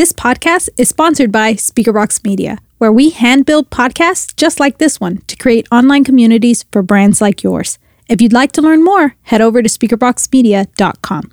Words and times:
This 0.00 0.14
podcast 0.14 0.70
is 0.78 0.88
sponsored 0.88 1.30
by 1.30 1.52
Speakerbox 1.52 2.24
Media, 2.24 2.56
where 2.78 2.90
we 2.90 3.10
hand 3.10 3.44
build 3.44 3.68
podcasts 3.68 4.34
just 4.34 4.58
like 4.58 4.78
this 4.78 4.98
one 4.98 5.18
to 5.26 5.36
create 5.36 5.68
online 5.70 6.04
communities 6.04 6.64
for 6.72 6.80
brands 6.80 7.20
like 7.20 7.42
yours. 7.42 7.78
If 8.08 8.22
you'd 8.22 8.32
like 8.32 8.52
to 8.52 8.62
learn 8.62 8.82
more, 8.82 9.14
head 9.24 9.42
over 9.42 9.60
to 9.60 9.68
speakerboxmedia.com. 9.68 11.32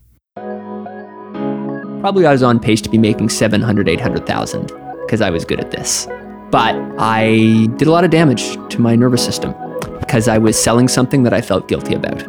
Probably 2.01 2.25
I 2.25 2.33
was 2.33 2.43
on 2.43 2.59
pace 2.59 2.81
to 2.81 2.89
be 2.89 2.97
making 2.97 3.29
700, 3.29 3.87
800,000 3.87 4.73
because 4.99 5.21
I 5.21 5.29
was 5.29 5.45
good 5.45 5.61
at 5.61 5.71
this. 5.71 6.05
But 6.51 6.75
I 6.99 7.67
did 7.77 7.87
a 7.87 7.91
lot 7.91 8.03
of 8.03 8.09
damage 8.09 8.57
to 8.71 8.81
my 8.81 8.97
nervous 8.97 9.23
system 9.23 9.55
because 10.01 10.27
I 10.27 10.39
was 10.39 10.61
selling 10.61 10.89
something 10.89 11.23
that 11.23 11.33
I 11.33 11.39
felt 11.39 11.69
guilty 11.69 11.93
about. 11.93 12.21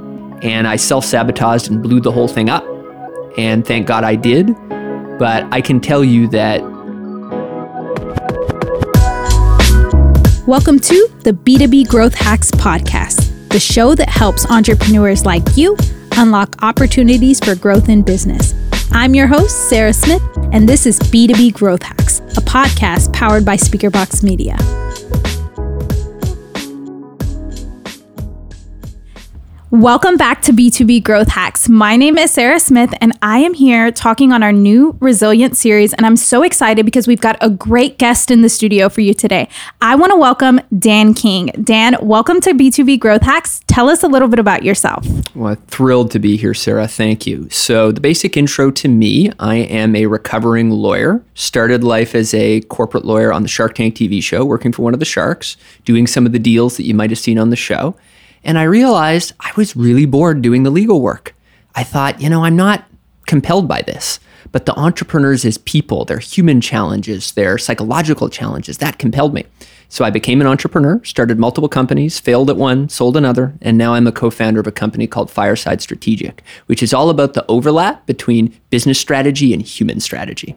And 0.45 0.69
I 0.69 0.77
self 0.77 1.05
sabotaged 1.05 1.69
and 1.69 1.83
blew 1.83 1.99
the 1.99 2.13
whole 2.13 2.29
thing 2.29 2.49
up. 2.49 2.65
And 3.37 3.67
thank 3.67 3.89
God 3.89 4.05
I 4.05 4.15
did. 4.15 4.55
But 5.19 5.53
I 5.53 5.61
can 5.61 5.81
tell 5.81 6.05
you 6.05 6.29
that 6.29 6.63
Welcome 10.47 10.79
to 10.79 11.09
the 11.25 11.33
B2B 11.33 11.89
Growth 11.89 12.15
Hacks 12.15 12.53
Podcast, 12.53 13.49
the 13.51 13.59
show 13.59 13.97
that 13.97 14.09
helps 14.09 14.47
entrepreneurs 14.47 15.27
like 15.27 15.43
you 15.57 15.77
unlock 16.13 16.55
opportunities 16.63 17.41
for 17.41 17.55
growth 17.55 17.89
in 17.89 18.03
business. 18.03 18.55
I'm 18.93 19.15
your 19.15 19.27
host, 19.27 19.69
Sarah 19.69 19.93
Smith, 19.93 20.23
and 20.53 20.69
this 20.69 20.87
is 20.87 20.99
B2B 21.01 21.53
Growth 21.53 21.83
Hacks, 21.83 22.21
a 22.21 22.41
podcast 22.41 23.13
powered 23.13 23.45
by 23.45 23.57
Speakerbox 23.57 24.23
Media. 24.23 24.57
Welcome 29.71 30.17
back 30.17 30.41
to 30.43 30.53
B2B 30.53 31.05
Growth 31.05 31.29
Hacks. 31.29 31.69
My 31.69 31.95
name 31.97 32.17
is 32.17 32.31
Sarah 32.31 32.59
Smith, 32.59 32.95
and 33.03 33.13
I 33.21 33.41
am 33.41 33.53
here 33.53 33.93
talking 33.93 34.33
on 34.33 34.43
our 34.43 34.51
new 34.51 34.97
Resilient 34.99 35.59
series. 35.59 35.93
And 35.93 36.07
I'm 36.07 36.17
so 36.17 36.43
excited 36.43 36.87
because 36.87 37.07
we've 37.07 37.21
got 37.21 37.37
a 37.43 37.51
great 37.51 37.99
guest 37.99 38.31
in 38.31 38.41
the 38.41 38.49
studio 38.49 38.89
for 38.89 39.03
you 39.03 39.13
today. 39.13 39.47
I 39.83 39.95
want 39.95 40.13
to 40.13 40.17
welcome 40.17 40.63
Dan 40.79 41.13
King. 41.13 41.51
Dan, 41.63 41.99
welcome 42.01 42.41
to 42.41 42.55
B2B 42.55 42.99
Growth 42.99 43.21
Hacks. 43.21 43.61
Tell 43.67 43.91
us 43.91 44.03
a 44.03 44.09
little 44.09 44.29
bit 44.29 44.39
about 44.39 44.63
yourself. 44.63 45.07
Well, 45.35 45.57
thrilled 45.67 46.13
to 46.13 46.19
be 46.19 46.39
here, 46.39 46.55
Sarah. 46.55 46.89
Thank 46.89 47.27
you. 47.27 47.47
So, 47.51 47.93
the 47.93 48.01
basic 48.01 48.39
intro 48.39 48.71
to 48.71 48.89
me 48.89 49.31
I 49.39 49.57
am 49.57 49.95
a 49.95 50.07
recovering 50.07 50.71
lawyer. 50.71 51.23
Started 51.35 51.85
life 51.85 52.15
as 52.15 52.33
a 52.33 52.63
corporate 52.63 53.05
lawyer 53.05 53.35
on 53.35 53.43
the 53.43 53.49
Shark 53.49 53.75
Tank 53.75 53.97
TV 53.97 54.23
show, 54.23 54.47
working 54.47 54.73
for 54.73 54.81
one 54.81 54.95
of 54.95 54.99
the 54.99 55.05
sharks, 55.05 55.59
doing 55.85 56.07
some 56.07 56.25
of 56.25 56.33
the 56.33 56.39
deals 56.39 56.79
that 56.79 56.85
you 56.85 56.95
might 56.95 57.11
have 57.11 57.19
seen 57.19 57.39
on 57.39 57.51
the 57.51 57.57
show. 57.57 57.95
And 58.45 58.59
I 58.59 58.65
realized 58.65 59.33
I 59.41 59.53
was 59.57 59.77
really 59.77 60.07
bored 60.07 60.43
doing 60.43 60.63
the 60.63 60.71
legal 60.71 61.01
work. 61.01 61.35
I 61.75 61.85
thought, 61.85 62.21
you 62.21 62.29
know, 62.29 62.45
I'm 62.45 62.57
not 62.57 62.85
compelled 63.27 63.69
by 63.69 63.83
this, 63.83 64.21
but 64.53 64.67
the 64.67 64.77
entrepreneurs 64.79 65.45
as 65.45 65.59
people, 65.59 66.05
their 66.05 66.19
human 66.19 66.61
challenges, 66.61 67.33
their 67.33 67.59
psychological 67.59 68.29
challenges, 68.29 68.79
that 68.79 68.99
compelled 68.99 69.35
me. 69.35 69.45
So 69.91 70.05
I 70.05 70.11
became 70.11 70.41
an 70.41 70.47
entrepreneur, 70.47 71.03
started 71.05 71.39
multiple 71.39 71.69
companies, 71.69 72.19
failed 72.19 72.51
at 72.51 72.57
one, 72.57 72.89
sold 72.89 73.17
another, 73.17 73.55
and 73.63 73.79
now 73.79 73.95
I'm 73.95 74.07
a 74.07 74.13
co 74.13 74.31
founder 74.31 74.61
of 74.61 74.67
a 74.67 74.73
company 74.73 75.07
called 75.07 75.31
Fireside 75.31 75.81
Strategic, 75.81 76.43
which 76.67 76.83
is 76.83 76.93
all 76.93 77.11
about 77.11 77.35
the 77.35 77.47
overlap 77.49 78.07
between 78.07 78.55
business 78.71 78.99
strategy 78.99 79.53
and 79.53 79.63
human 79.63 80.01
strategy. 80.01 80.57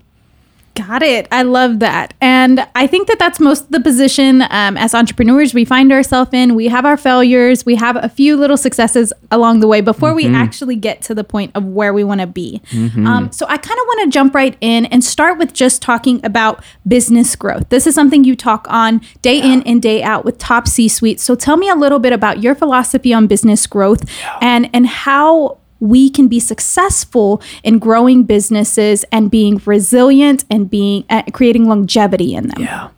Got 0.74 1.04
it. 1.04 1.28
I 1.32 1.44
love 1.44 1.80
that. 1.80 2.14
And 2.22 2.66
I 2.76 2.88
think 2.88 3.08
that 3.10 3.20
that's 3.20 3.42
most 3.42 3.66
of 3.66 3.72
the 3.72 3.82
position 3.82 4.44
um, 4.44 4.78
as 4.78 4.96
entrepreneurs 4.96 5.54
we 5.54 5.66
find 5.66 5.92
ourselves 5.92 6.32
in. 6.34 6.56
We 6.56 6.70
have 6.70 6.86
our 6.86 6.96
failures, 6.96 7.66
we 7.66 7.76
have 7.76 7.98
a 7.98 8.08
few 8.08 8.38
little 8.38 8.56
successes 8.56 9.12
along 9.32 9.60
the 9.60 9.68
way 9.68 9.82
before 9.82 10.10
mm-hmm. 10.10 10.32
we 10.32 10.36
actually 10.36 10.78
get 10.78 11.02
to 11.04 11.16
the 11.16 11.26
point 11.26 11.52
of 11.56 11.66
where 11.66 11.94
we 11.94 12.06
want 12.06 12.22
to 12.22 12.28
be. 12.28 12.62
Mm-hmm. 12.72 13.06
Um, 13.06 13.32
so 13.34 13.46
I 13.48 13.58
kind 13.58 13.80
of 13.80 13.86
want 13.88 14.06
to 14.06 14.14
jump 14.14 14.34
right 14.34 14.56
in 14.62 14.86
and 14.86 15.04
start 15.04 15.38
with 15.38 15.54
just 15.54 15.82
talking 15.82 16.24
about 16.26 16.64
business 16.88 17.36
growth. 17.36 17.68
This 17.68 17.86
is 17.86 17.94
something 17.94 18.24
you 18.24 18.38
talk 18.38 18.66
on 18.70 19.02
day 19.22 19.40
yeah. 19.40 19.54
in 19.54 19.64
and 19.64 19.82
day 19.82 20.02
out 20.02 20.24
with 20.24 20.38
top 20.38 20.70
C 20.70 20.88
suite. 20.88 21.20
So 21.20 21.36
tell 21.36 21.58
me 21.58 21.70
a 21.70 21.76
little 21.76 22.00
bit 22.00 22.14
about 22.14 22.42
your 22.42 22.56
philosophy 22.56 23.14
on 23.14 23.28
business 23.28 23.68
growth 23.68 24.10
yeah. 24.20 24.38
and, 24.42 24.70
and 24.74 24.88
how 24.88 25.58
we 25.82 26.10
can 26.10 26.30
be 26.30 26.40
successful 26.40 27.42
in 27.64 27.80
growing 27.80 28.24
businesses 28.24 29.04
and 29.12 29.30
being 29.30 29.62
resilient 29.66 30.46
and 30.50 30.70
being 30.70 31.04
uh, 31.10 31.24
creating 31.34 31.68
longevity 31.68 32.34
in 32.34 32.48
them. 32.48 32.62
Yeah. 32.62 32.90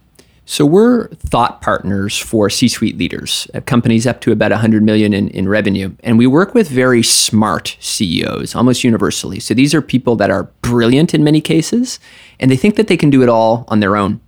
So 0.46 0.66
we're 0.66 1.08
thought 1.08 1.62
partners 1.62 2.18
for 2.18 2.50
C-suite 2.50 2.98
leaders, 2.98 3.48
uh, 3.54 3.62
companies 3.62 4.06
up 4.06 4.20
to 4.22 4.32
about 4.34 4.52
100 4.52 4.84
million 4.84 5.14
in, 5.14 5.30
in 5.30 5.48
revenue, 5.48 5.96
and 6.04 6.18
we 6.18 6.28
work 6.28 6.54
with 6.54 6.68
very 6.68 7.02
smart 7.02 7.78
CEOs 7.80 8.54
almost 8.54 8.84
universally. 8.84 9.40
So 9.40 9.54
these 9.54 9.74
are 9.74 9.82
people 9.82 10.18
that 10.18 10.30
are 10.30 10.44
brilliant 10.62 11.14
in 11.14 11.24
many 11.24 11.40
cases, 11.40 11.98
and 12.42 12.52
they 12.52 12.58
think 12.58 12.76
that 12.76 12.88
they 12.88 12.98
can 12.98 13.10
do 13.10 13.24
it 13.24 13.30
all 13.30 13.64
on 13.70 13.80
their 13.80 13.96
own. 13.96 14.20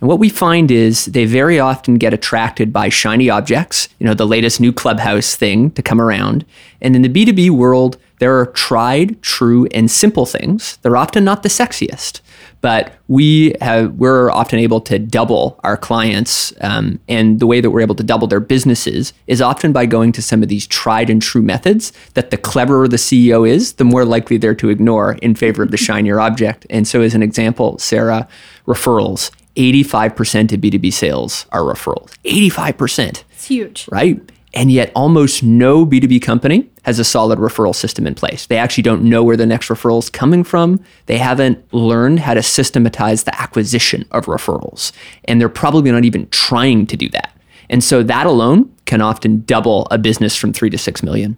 And 0.00 0.08
what 0.08 0.20
we 0.20 0.28
find 0.28 0.70
is 0.70 1.06
they 1.06 1.24
very 1.24 1.58
often 1.58 1.96
get 1.96 2.14
attracted 2.14 2.72
by 2.72 2.88
shiny 2.88 3.28
objects, 3.28 3.88
you 3.98 4.06
know, 4.06 4.14
the 4.14 4.26
latest 4.26 4.60
new 4.60 4.72
clubhouse 4.72 5.34
thing 5.34 5.72
to 5.72 5.82
come 5.82 6.00
around. 6.00 6.44
And 6.80 6.94
in 6.94 7.02
the 7.02 7.08
B2B 7.08 7.50
world, 7.50 7.96
there 8.20 8.38
are 8.38 8.46
tried, 8.46 9.20
true, 9.22 9.66
and 9.72 9.90
simple 9.90 10.26
things. 10.26 10.76
They're 10.82 10.96
often 10.96 11.24
not 11.24 11.42
the 11.42 11.48
sexiest, 11.48 12.20
but 12.60 12.96
we 13.06 13.54
have 13.60 13.94
we're 13.94 14.30
often 14.30 14.58
able 14.58 14.80
to 14.82 14.98
double 14.98 15.58
our 15.62 15.76
clients, 15.76 16.52
um, 16.60 16.98
and 17.08 17.38
the 17.38 17.46
way 17.46 17.60
that 17.60 17.70
we're 17.70 17.80
able 17.80 17.94
to 17.94 18.02
double 18.02 18.26
their 18.26 18.40
businesses 18.40 19.12
is 19.28 19.40
often 19.40 19.72
by 19.72 19.86
going 19.86 20.10
to 20.12 20.22
some 20.22 20.42
of 20.42 20.48
these 20.48 20.66
tried 20.66 21.10
and 21.10 21.22
true 21.22 21.42
methods 21.42 21.92
that 22.14 22.30
the 22.30 22.36
cleverer 22.36 22.88
the 22.88 22.96
CEO 22.96 23.48
is, 23.48 23.74
the 23.74 23.84
more 23.84 24.04
likely 24.04 24.36
they're 24.36 24.54
to 24.56 24.68
ignore 24.68 25.12
in 25.22 25.34
favor 25.34 25.62
of 25.62 25.70
the 25.70 25.76
shinier 25.86 26.20
object. 26.20 26.66
And 26.70 26.86
so, 26.88 27.00
as 27.02 27.14
an 27.14 27.22
example, 27.22 27.78
Sarah, 27.78 28.26
referrals 28.66 29.30
85% 29.58 30.52
of 30.52 30.60
B2B 30.60 30.92
sales 30.92 31.46
are 31.50 31.62
referrals. 31.62 32.14
85%. 32.24 33.24
It's 33.32 33.46
huge. 33.46 33.88
Right? 33.90 34.20
And 34.54 34.72
yet, 34.72 34.90
almost 34.94 35.42
no 35.42 35.84
B2B 35.84 36.22
company 36.22 36.70
has 36.84 36.98
a 36.98 37.04
solid 37.04 37.38
referral 37.38 37.74
system 37.74 38.06
in 38.06 38.14
place. 38.14 38.46
They 38.46 38.56
actually 38.56 38.82
don't 38.82 39.02
know 39.02 39.22
where 39.22 39.36
the 39.36 39.44
next 39.44 39.68
referral 39.68 39.98
is 39.98 40.08
coming 40.08 40.42
from. 40.42 40.82
They 41.06 41.18
haven't 41.18 41.72
learned 41.74 42.20
how 42.20 42.34
to 42.34 42.42
systematize 42.42 43.24
the 43.24 43.38
acquisition 43.38 44.06
of 44.10 44.24
referrals. 44.24 44.92
And 45.24 45.40
they're 45.40 45.50
probably 45.50 45.90
not 45.90 46.04
even 46.04 46.28
trying 46.30 46.86
to 46.86 46.96
do 46.96 47.10
that. 47.10 47.36
And 47.68 47.84
so, 47.84 48.02
that 48.04 48.26
alone 48.26 48.74
can 48.86 49.02
often 49.02 49.42
double 49.42 49.86
a 49.90 49.98
business 49.98 50.34
from 50.34 50.54
three 50.54 50.70
to 50.70 50.78
six 50.78 51.02
million. 51.02 51.36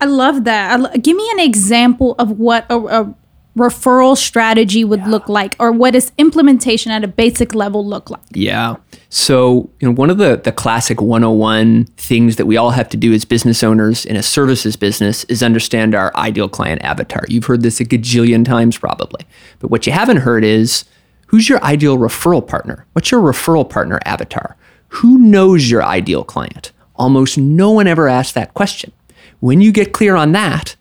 I 0.00 0.06
love 0.06 0.44
that. 0.44 1.02
give 1.02 1.16
me 1.16 1.30
an 1.32 1.40
example 1.40 2.16
of 2.18 2.32
what 2.32 2.66
a, 2.70 2.78
a 2.78 3.14
referral 3.56 4.16
strategy 4.16 4.84
would 4.84 5.00
yeah. 5.00 5.08
look 5.08 5.28
like 5.28 5.56
or 5.58 5.72
what 5.72 5.92
does 5.92 6.12
implementation 6.18 6.92
at 6.92 7.02
a 7.02 7.08
basic 7.08 7.54
level 7.54 7.84
look 7.84 8.08
like? 8.10 8.22
Yeah. 8.32 8.76
So 9.08 9.70
you 9.80 9.88
know 9.88 9.94
one 9.94 10.10
of 10.10 10.18
the 10.18 10.36
the 10.36 10.52
classic 10.52 11.00
101 11.00 11.86
things 11.96 12.36
that 12.36 12.46
we 12.46 12.56
all 12.56 12.70
have 12.70 12.88
to 12.90 12.96
do 12.96 13.12
as 13.12 13.24
business 13.24 13.62
owners 13.62 14.04
in 14.04 14.16
a 14.16 14.22
services 14.22 14.76
business 14.76 15.24
is 15.24 15.42
understand 15.42 15.94
our 15.94 16.14
ideal 16.16 16.48
client 16.48 16.82
avatar. 16.82 17.24
You've 17.28 17.46
heard 17.46 17.62
this 17.62 17.80
a 17.80 17.84
gajillion 17.84 18.44
times 18.44 18.78
probably. 18.78 19.26
But 19.58 19.70
what 19.70 19.86
you 19.86 19.92
haven't 19.92 20.18
heard 20.18 20.44
is 20.44 20.84
who's 21.26 21.48
your 21.48 21.62
ideal 21.64 21.98
referral 21.98 22.46
partner? 22.46 22.86
What's 22.92 23.10
your 23.10 23.20
referral 23.20 23.68
partner 23.68 24.00
avatar? 24.04 24.56
Who 24.88 25.18
knows 25.18 25.70
your 25.70 25.82
ideal 25.82 26.24
client? 26.24 26.72
Almost 26.96 27.38
no 27.38 27.70
one 27.70 27.86
ever 27.86 28.08
asks 28.08 28.32
that 28.32 28.54
question. 28.54 28.92
When 29.40 29.60
you 29.60 29.72
get 29.72 29.92
clear 29.92 30.16
on 30.16 30.32
that 30.32 30.76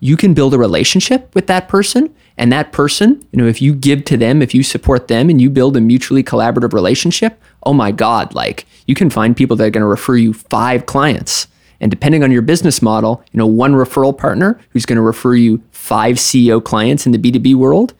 you 0.00 0.16
can 0.16 0.34
build 0.34 0.54
a 0.54 0.58
relationship 0.58 1.34
with 1.34 1.46
that 1.46 1.68
person 1.68 2.14
and 2.36 2.52
that 2.52 2.72
person 2.72 3.26
you 3.32 3.38
know 3.38 3.46
if 3.46 3.62
you 3.62 3.74
give 3.74 4.04
to 4.04 4.16
them 4.16 4.42
if 4.42 4.54
you 4.54 4.62
support 4.62 5.08
them 5.08 5.30
and 5.30 5.40
you 5.40 5.48
build 5.50 5.76
a 5.76 5.80
mutually 5.80 6.22
collaborative 6.22 6.72
relationship 6.72 7.40
oh 7.62 7.72
my 7.72 7.90
god 7.90 8.34
like 8.34 8.66
you 8.86 8.94
can 8.94 9.10
find 9.10 9.36
people 9.36 9.56
that 9.56 9.64
are 9.64 9.70
going 9.70 9.82
to 9.82 9.88
refer 9.88 10.16
you 10.16 10.32
five 10.32 10.86
clients. 10.86 11.48
And 11.78 11.90
depending 11.90 12.22
on 12.22 12.30
your 12.30 12.42
business 12.42 12.80
model 12.80 13.22
you 13.32 13.38
know 13.38 13.46
one 13.46 13.74
referral 13.74 14.16
partner 14.16 14.58
who's 14.70 14.86
going 14.86 14.96
to 14.96 15.02
refer 15.02 15.34
you 15.34 15.62
five 15.70 16.16
ceo 16.16 16.62
clients 16.62 17.04
in 17.04 17.12
the 17.12 17.18
b2b 17.18 17.54
world 17.54 17.92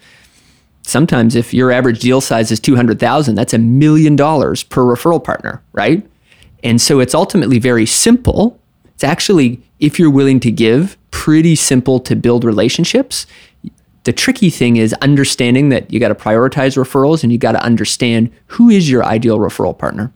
sometimes 0.83 1.35
if 1.35 1.53
your 1.53 1.71
average 1.71 2.01
deal 2.01 2.23
size 2.23 2.51
is 2.51 2.59
200000 2.59 3.35
that's 3.35 3.53
a 3.53 3.59
million 3.59 4.17
dollars 4.17 4.63
per 4.63 4.83
referral 4.83 5.23
partner 5.23 5.63
right? 5.73 6.07
And 6.63 6.81
so 6.81 7.01
it's 7.01 7.15
ultimately 7.15 7.59
very 7.59 7.87
simple. 7.87 8.59
It's 8.87 9.05
actually 9.05 9.63
if 9.79 9.99
you're 9.99 10.11
willing 10.11 10.41
to 10.41 10.51
give 10.51 10.97
pretty 11.17 11.57
simple 11.57 11.99
to 11.99 12.15
build 12.15 12.45
relationships. 12.45 13.27
The 14.05 14.13
tricky 14.13 14.51
thing 14.51 14.77
is 14.77 14.93
understanding 15.01 15.71
that 15.71 15.91
you 15.91 15.99
got 15.99 16.09
to 16.09 16.15
prioritize 16.15 16.77
referrals 16.77 17.23
and 17.23 17.33
you 17.33 17.39
got 17.39 17.53
to 17.53 17.63
understand 17.63 18.31
who 18.49 18.69
is 18.69 18.91
your 18.91 19.03
ideal 19.03 19.39
referral 19.39 19.77
partner. 19.77 20.13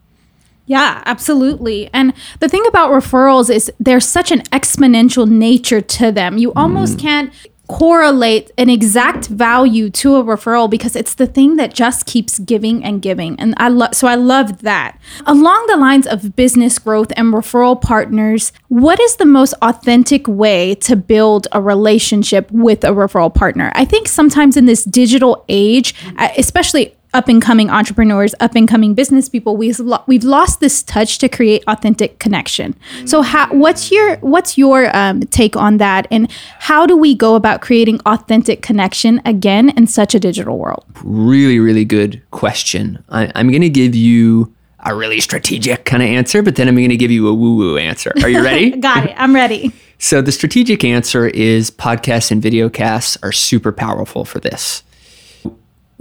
Yeah, 0.67 1.01
absolutely. 1.07 1.89
And 1.91 2.13
the 2.39 2.47
thing 2.47 2.63
about 2.67 2.91
referrals 2.91 3.53
is 3.53 3.71
there's 3.79 4.07
such 4.07 4.31
an 4.31 4.41
exponential 4.51 5.27
nature 5.27 5.81
to 5.81 6.11
them. 6.11 6.37
You 6.37 6.53
almost 6.53 6.97
mm. 6.97 7.01
can't 7.01 7.33
correlate 7.71 8.51
an 8.57 8.69
exact 8.69 9.27
value 9.27 9.89
to 9.89 10.17
a 10.17 10.23
referral 10.23 10.69
because 10.69 10.93
it's 10.93 11.13
the 11.13 11.25
thing 11.25 11.55
that 11.55 11.73
just 11.73 12.05
keeps 12.05 12.37
giving 12.39 12.83
and 12.83 13.01
giving. 13.01 13.39
And 13.39 13.53
I 13.55 13.69
love 13.69 13.95
so 13.95 14.07
I 14.07 14.15
love 14.15 14.61
that. 14.63 14.99
Along 15.25 15.65
the 15.67 15.77
lines 15.77 16.05
of 16.05 16.35
business 16.35 16.77
growth 16.77 17.13
and 17.15 17.33
referral 17.33 17.81
partners, 17.81 18.51
what 18.67 18.99
is 18.99 19.15
the 19.15 19.25
most 19.25 19.53
authentic 19.61 20.27
way 20.27 20.75
to 20.75 20.97
build 20.97 21.47
a 21.53 21.61
relationship 21.61 22.51
with 22.51 22.83
a 22.83 22.89
referral 22.89 23.33
partner? 23.33 23.71
I 23.73 23.85
think 23.85 24.09
sometimes 24.09 24.57
in 24.57 24.65
this 24.65 24.83
digital 24.83 25.45
age, 25.47 25.95
uh, 26.17 26.27
especially 26.37 26.93
up 27.13 27.27
and 27.27 27.41
coming 27.41 27.69
entrepreneurs, 27.69 28.33
up 28.39 28.55
and 28.55 28.67
coming 28.67 28.93
business 28.93 29.27
people, 29.27 29.57
we've 29.57 29.79
lo- 29.79 30.03
we've 30.07 30.23
lost 30.23 30.59
this 30.59 30.81
touch 30.83 31.17
to 31.19 31.29
create 31.29 31.63
authentic 31.67 32.19
connection. 32.19 32.75
So, 33.05 33.21
how, 33.21 33.47
what's 33.53 33.91
your 33.91 34.17
what's 34.17 34.57
your 34.57 34.95
um, 34.95 35.21
take 35.21 35.55
on 35.55 35.77
that, 35.77 36.07
and 36.09 36.31
how 36.59 36.85
do 36.85 36.95
we 36.95 37.13
go 37.15 37.35
about 37.35 37.61
creating 37.61 37.99
authentic 38.05 38.61
connection 38.61 39.21
again 39.25 39.69
in 39.69 39.87
such 39.87 40.15
a 40.15 40.19
digital 40.19 40.57
world? 40.57 40.85
Really, 41.03 41.59
really 41.59 41.85
good 41.85 42.21
question. 42.31 43.03
I, 43.09 43.31
I'm 43.35 43.49
going 43.49 43.61
to 43.61 43.69
give 43.69 43.95
you 43.95 44.53
a 44.83 44.95
really 44.95 45.19
strategic 45.19 45.85
kind 45.85 46.01
of 46.01 46.09
answer, 46.09 46.41
but 46.41 46.55
then 46.55 46.67
I'm 46.67 46.75
going 46.75 46.89
to 46.89 46.97
give 46.97 47.11
you 47.11 47.27
a 47.27 47.33
woo 47.33 47.55
woo 47.55 47.77
answer. 47.77 48.13
Are 48.23 48.29
you 48.29 48.43
ready? 48.43 48.71
Got 48.71 49.09
it. 49.09 49.15
I'm 49.17 49.35
ready. 49.35 49.71
So, 49.99 50.21
the 50.21 50.31
strategic 50.31 50.83
answer 50.83 51.27
is 51.27 51.69
podcasts 51.69 52.31
and 52.31 52.41
video 52.41 52.69
casts 52.69 53.17
are 53.21 53.31
super 53.31 53.71
powerful 53.71 54.23
for 54.23 54.39
this. 54.39 54.83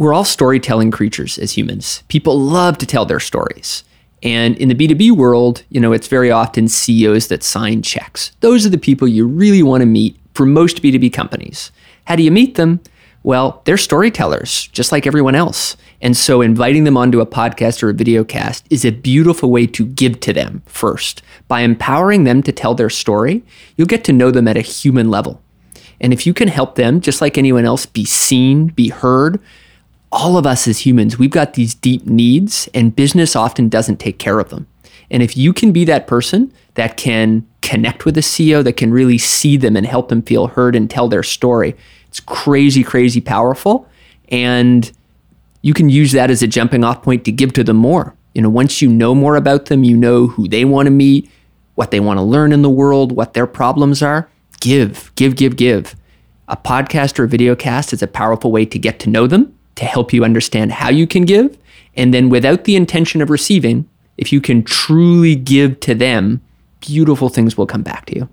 We're 0.00 0.14
all 0.14 0.25
storytelling 0.25 0.93
creatures 0.93 1.37
as 1.37 1.58
humans. 1.58 2.05
People 2.08 2.41
love 2.41 2.79
to 2.79 2.87
tell 2.87 3.05
their 3.05 3.20
stories. 3.20 3.85
And 4.23 4.56
in 4.56 4.69
the 4.69 4.75
B2B 4.75 5.11
world, 5.11 5.62
you 5.69 5.79
know, 5.79 5.93
it's 5.93 6.08
very 6.08 6.31
often 6.31 6.69
CEOs 6.69 7.29
that 7.29 7.43
sign 7.43 7.82
checks. 7.82 8.32
Those 8.41 8.64
are 8.64 8.70
the 8.70 8.79
people 8.79 9.06
you 9.06 9.26
really 9.26 9.62
want 9.62 9.82
to 9.82 9.87
meet 9.87 10.19
for 10.32 10.47
most 10.47 10.82
B2B 10.82 11.12
companies. 11.12 11.70
How 12.06 12.17
do 12.17 12.23
you 12.23 12.31
meet 12.31 12.55
them? 12.55 12.81
Well, 13.25 13.61
they're 13.67 13.76
storytellers, 13.76 14.69
just 14.69 14.91
like 14.91 15.06
everyone 15.06 15.35
else. 15.35 15.76
And 16.00 16.17
so 16.17 16.41
inviting 16.41 16.85
them 16.85 16.97
onto 16.97 17.20
a 17.20 17.26
podcast 17.26 17.82
or 17.82 17.91
a 17.91 17.94
video 17.94 18.25
cast 18.25 18.67
is 18.70 18.87
a 18.87 18.93
beautiful 18.93 19.50
way 19.50 19.67
to 19.67 19.85
give 19.85 20.19
to 20.20 20.32
them 20.32 20.62
first. 20.64 21.20
By 21.47 21.61
empowering 21.61 22.25
them 22.25 22.43
to 22.44 22.52
tell 22.52 22.75
their 22.75 22.88
story, 22.88 23.43
you'll 23.76 23.87
get 23.87 24.05
to 24.05 24.14
know 24.14 24.31
them 24.31 24.49
at 24.49 24.56
a 24.56 24.62
human 24.62 25.11
level. 25.11 25.43
And 26.00 26.14
if 26.14 26.26
you 26.26 26.32
can 26.32 26.49
help 26.49 26.76
them, 26.76 27.02
just 27.02 27.20
like 27.20 27.37
anyone 27.37 27.67
else, 27.67 27.85
be 27.85 28.06
seen, 28.06 28.69
be 28.69 28.88
heard, 28.88 29.38
all 30.12 30.36
of 30.36 30.46
us 30.46 30.66
as 30.66 30.80
humans, 30.80 31.18
we've 31.18 31.30
got 31.30 31.54
these 31.54 31.74
deep 31.74 32.06
needs, 32.06 32.68
and 32.74 32.96
business 32.96 33.36
often 33.36 33.68
doesn't 33.68 33.98
take 33.98 34.18
care 34.18 34.40
of 34.40 34.50
them. 34.50 34.66
And 35.10 35.22
if 35.22 35.36
you 35.36 35.52
can 35.52 35.72
be 35.72 35.84
that 35.84 36.06
person 36.06 36.52
that 36.74 36.96
can 36.96 37.46
connect 37.62 38.04
with 38.04 38.16
a 38.16 38.20
CEO, 38.20 38.62
that 38.64 38.76
can 38.76 38.92
really 38.92 39.18
see 39.18 39.56
them 39.56 39.76
and 39.76 39.86
help 39.86 40.08
them 40.08 40.22
feel 40.22 40.48
heard 40.48 40.74
and 40.74 40.90
tell 40.90 41.08
their 41.08 41.22
story, 41.22 41.76
it's 42.08 42.20
crazy, 42.20 42.82
crazy 42.82 43.20
powerful. 43.20 43.88
And 44.28 44.90
you 45.62 45.74
can 45.74 45.88
use 45.88 46.12
that 46.12 46.30
as 46.30 46.42
a 46.42 46.46
jumping 46.46 46.84
off 46.84 47.02
point 47.02 47.24
to 47.24 47.32
give 47.32 47.52
to 47.54 47.64
them 47.64 47.76
more. 47.76 48.14
You 48.34 48.42
know, 48.42 48.48
once 48.48 48.80
you 48.80 48.88
know 48.88 49.14
more 49.14 49.36
about 49.36 49.66
them, 49.66 49.84
you 49.84 49.96
know 49.96 50.28
who 50.28 50.48
they 50.48 50.64
want 50.64 50.86
to 50.86 50.90
meet, 50.90 51.30
what 51.74 51.90
they 51.90 52.00
want 52.00 52.18
to 52.18 52.22
learn 52.22 52.52
in 52.52 52.62
the 52.62 52.70
world, 52.70 53.12
what 53.12 53.34
their 53.34 53.46
problems 53.46 54.02
are. 54.02 54.28
Give, 54.60 55.12
give, 55.14 55.36
give, 55.36 55.56
give. 55.56 55.96
A 56.48 56.56
podcast 56.56 57.18
or 57.18 57.24
a 57.24 57.28
video 57.28 57.54
cast 57.54 57.92
is 57.92 58.02
a 58.02 58.06
powerful 58.06 58.50
way 58.52 58.64
to 58.66 58.78
get 58.78 58.98
to 59.00 59.10
know 59.10 59.26
them 59.26 59.56
to 59.76 59.84
help 59.84 60.12
you 60.12 60.25
understand 60.25 60.72
how 60.72 60.90
you 60.90 61.06
can 61.06 61.25
give. 61.25 61.56
And 61.96 62.14
then 62.14 62.28
without 62.28 62.64
the 62.64 62.76
intention 62.76 63.20
of 63.20 63.31
receiving, 63.31 63.88
if 64.17 64.32
you 64.32 64.40
can 64.40 64.62
truly 64.62 65.34
give 65.34 65.81
to 65.81 65.94
them, 65.94 66.40
beautiful 66.81 67.28
things 67.28 67.56
will 67.56 67.67
come 67.67 67.82
back 67.82 68.06
to 68.06 68.17
you. 68.17 68.28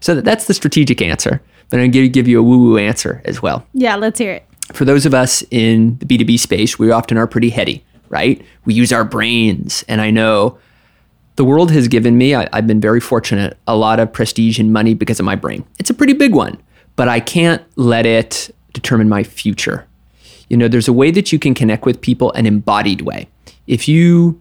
So 0.00 0.20
that's 0.20 0.46
the 0.46 0.54
strategic 0.54 1.02
answer. 1.02 1.42
But 1.68 1.80
I'm 1.80 1.90
going 1.90 2.04
to 2.04 2.08
give 2.08 2.28
you 2.28 2.38
a 2.38 2.42
woo 2.42 2.58
woo 2.58 2.78
answer 2.78 3.22
as 3.24 3.42
well. 3.42 3.66
Yeah, 3.72 3.96
let's 3.96 4.18
hear 4.18 4.32
it. 4.32 4.46
For 4.72 4.84
those 4.84 5.06
of 5.06 5.14
us 5.14 5.44
in 5.50 5.98
the 5.98 6.06
B2B 6.06 6.38
space, 6.38 6.78
we 6.78 6.90
often 6.90 7.16
are 7.18 7.26
pretty 7.26 7.50
heady, 7.50 7.84
right? 8.08 8.42
We 8.64 8.74
use 8.74 8.92
our 8.92 9.04
brains. 9.04 9.84
And 9.88 10.00
I 10.00 10.10
know 10.10 10.58
the 11.36 11.44
world 11.44 11.70
has 11.70 11.88
given 11.88 12.18
me, 12.18 12.34
I, 12.34 12.48
have 12.52 12.66
been 12.66 12.80
very 12.80 13.00
fortunate, 13.00 13.58
a 13.66 13.76
lot 13.76 14.00
of 14.00 14.12
prestige 14.12 14.58
and 14.58 14.72
money 14.72 14.94
because 14.94 15.20
of 15.20 15.26
my 15.26 15.36
brain. 15.36 15.64
It's 15.78 15.90
a 15.90 15.94
pretty 15.94 16.14
big 16.14 16.34
one, 16.34 16.60
but 16.96 17.08
I 17.08 17.20
can't 17.20 17.62
let 17.76 18.06
it 18.06 18.54
determine 18.72 19.08
my 19.08 19.22
future 19.22 19.86
you 20.48 20.56
know, 20.56 20.68
there's 20.68 20.88
a 20.88 20.92
way 20.92 21.10
that 21.10 21.32
you 21.32 21.38
can 21.38 21.54
connect 21.54 21.84
with 21.84 22.00
people 22.00 22.32
an 22.32 22.46
embodied 22.46 23.02
way. 23.02 23.28
If 23.66 23.88
you 23.88 24.40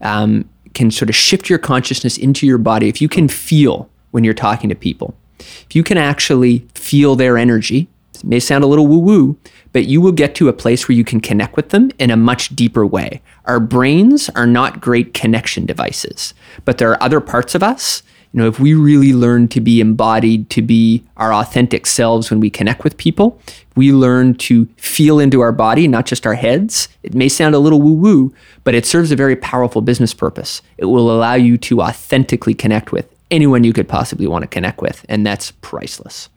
um, 0.00 0.48
can 0.74 0.90
sort 0.90 1.08
of 1.08 1.14
shift 1.14 1.48
your 1.48 1.58
consciousness 1.58 2.16
into 2.16 2.46
your 2.46 2.58
body, 2.58 2.88
if 2.88 3.00
you 3.00 3.08
can 3.08 3.28
feel 3.28 3.88
when 4.10 4.24
you're 4.24 4.34
talking 4.34 4.68
to 4.68 4.74
people, 4.74 5.14
if 5.38 5.74
you 5.74 5.82
can 5.82 5.98
actually 5.98 6.66
feel 6.74 7.16
their 7.16 7.38
energy, 7.38 7.88
it 8.14 8.24
may 8.24 8.40
sound 8.40 8.64
a 8.64 8.66
little 8.66 8.86
woo 8.86 8.98
woo, 8.98 9.38
but 9.72 9.86
you 9.86 10.00
will 10.00 10.12
get 10.12 10.34
to 10.36 10.48
a 10.48 10.52
place 10.52 10.88
where 10.88 10.96
you 10.96 11.04
can 11.04 11.20
connect 11.20 11.56
with 11.56 11.70
them 11.70 11.90
in 11.98 12.10
a 12.10 12.16
much 12.16 12.50
deeper 12.50 12.86
way. 12.86 13.22
Our 13.46 13.58
brains 13.58 14.28
are 14.30 14.46
not 14.46 14.80
great 14.80 15.14
connection 15.14 15.66
devices, 15.66 16.34
but 16.64 16.78
there 16.78 16.90
are 16.90 17.02
other 17.02 17.20
parts 17.20 17.54
of 17.54 17.62
us 17.62 18.02
you 18.32 18.40
know, 18.40 18.48
if 18.48 18.58
we 18.58 18.74
really 18.74 19.12
learn 19.12 19.48
to 19.48 19.60
be 19.60 19.80
embodied, 19.80 20.48
to 20.50 20.62
be 20.62 21.04
our 21.18 21.34
authentic 21.34 21.86
selves 21.86 22.30
when 22.30 22.40
we 22.40 22.48
connect 22.48 22.82
with 22.82 22.96
people, 22.96 23.38
we 23.76 23.92
learn 23.92 24.34
to 24.34 24.66
feel 24.76 25.18
into 25.18 25.40
our 25.40 25.52
body, 25.52 25.86
not 25.86 26.06
just 26.06 26.26
our 26.26 26.34
heads. 26.34 26.88
It 27.02 27.14
may 27.14 27.28
sound 27.28 27.54
a 27.54 27.58
little 27.58 27.82
woo 27.82 27.92
woo, 27.92 28.34
but 28.64 28.74
it 28.74 28.86
serves 28.86 29.12
a 29.12 29.16
very 29.16 29.36
powerful 29.36 29.82
business 29.82 30.14
purpose. 30.14 30.62
It 30.78 30.86
will 30.86 31.10
allow 31.10 31.34
you 31.34 31.58
to 31.58 31.82
authentically 31.82 32.54
connect 32.54 32.90
with 32.90 33.06
anyone 33.30 33.64
you 33.64 33.72
could 33.72 33.88
possibly 33.88 34.26
want 34.26 34.42
to 34.42 34.48
connect 34.48 34.80
with, 34.80 35.04
and 35.08 35.26
that's 35.26 35.52
priceless. 35.62 36.28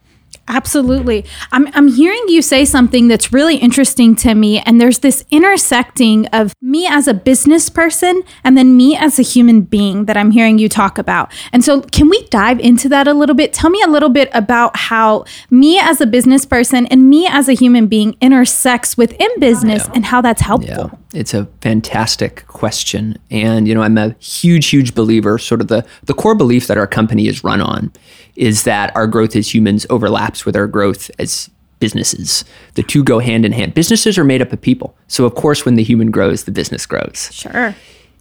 Absolutely. 0.48 1.26
I'm, 1.52 1.68
I'm 1.74 1.88
hearing 1.88 2.24
you 2.28 2.42
say 2.42 2.66
something 2.66 3.08
that's 3.08 3.34
really 3.34 3.58
interesting 3.58 4.16
to 4.18 4.36
me. 4.36 4.60
And 4.60 4.80
there's 4.80 5.00
this 5.00 5.26
intersecting 5.32 6.28
of 6.28 6.54
me 6.62 6.86
as 6.88 7.08
a 7.08 7.16
business 7.16 7.70
person 7.70 8.22
and 8.44 8.56
then 8.56 8.78
me 8.78 8.96
as 8.96 9.18
a 9.18 9.24
human 9.24 9.62
being 9.62 10.06
that 10.06 10.18
I'm 10.18 10.30
hearing 10.30 10.60
you 10.60 10.70
talk 10.70 11.00
about. 11.00 11.34
And 11.52 11.64
so, 11.64 11.82
can 11.82 12.10
we 12.10 12.28
dive 12.28 12.60
into 12.60 12.88
that 12.90 13.08
a 13.08 13.14
little 13.14 13.36
bit? 13.36 13.54
Tell 13.54 13.72
me 13.72 13.82
a 13.82 13.88
little 13.88 14.10
bit 14.10 14.30
about 14.34 14.78
how 14.78 15.26
me 15.50 15.80
as 15.80 16.00
a 16.00 16.06
business 16.06 16.46
person 16.46 16.86
and 16.88 17.10
me 17.10 17.28
as 17.28 17.50
a 17.50 17.54
human 17.54 17.88
being 17.88 18.16
intersects 18.22 18.96
within 18.96 19.30
business 19.40 19.86
yeah. 19.88 19.94
and 19.96 20.06
how 20.06 20.22
that's 20.22 20.42
helpful. 20.42 20.92
Yeah. 20.92 21.20
It's 21.20 21.34
a 21.34 21.46
fantastic 21.62 22.46
question. 22.48 23.18
And, 23.32 23.68
you 23.68 23.74
know, 23.74 23.82
I'm 23.82 23.98
a 23.98 24.16
huge, 24.20 24.68
huge 24.68 24.94
believer, 24.94 25.40
sort 25.40 25.62
of 25.62 25.70
the, 25.70 25.86
the 26.04 26.14
core 26.14 26.36
belief 26.36 26.68
that 26.68 26.78
our 26.78 26.88
company 26.88 27.28
is 27.28 27.44
run 27.44 27.62
on 27.62 27.92
is 28.36 28.64
that 28.64 28.96
our 28.96 29.08
growth 29.08 29.36
as 29.36 29.54
humans 29.54 29.86
overlaps 29.90 30.46
with 30.46 30.56
our 30.56 30.68
growth 30.68 31.10
as 31.20 31.50
businesses. 31.80 32.46
The 32.76 32.84
two 32.84 33.04
go 33.04 33.20
hand 33.20 33.46
in 33.46 33.52
hand. 33.52 33.74
Businesses 33.74 34.18
are 34.18 34.24
made 34.24 34.42
up 34.42 34.52
of 34.54 34.62
people. 34.62 34.96
So, 35.08 35.26
of 35.26 35.36
course, 35.36 35.66
when 35.66 35.76
the 35.76 35.84
human 35.84 36.12
grows, 36.12 36.46
the 36.46 36.52
business 36.52 36.86
grows. 36.86 37.30
Sure. 37.32 37.76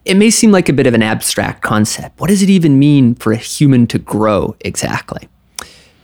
It 0.04 0.16
may 0.16 0.30
seem 0.30 0.52
like 0.52 0.68
a 0.68 0.72
bit 0.72 0.86
of 0.86 0.94
an 0.94 1.02
abstract 1.02 1.62
concept. 1.62 2.20
What 2.20 2.28
does 2.28 2.42
it 2.42 2.50
even 2.50 2.78
mean 2.78 3.14
for 3.14 3.32
a 3.32 3.36
human 3.36 3.86
to 3.88 3.98
grow 3.98 4.54
exactly? 4.60 5.28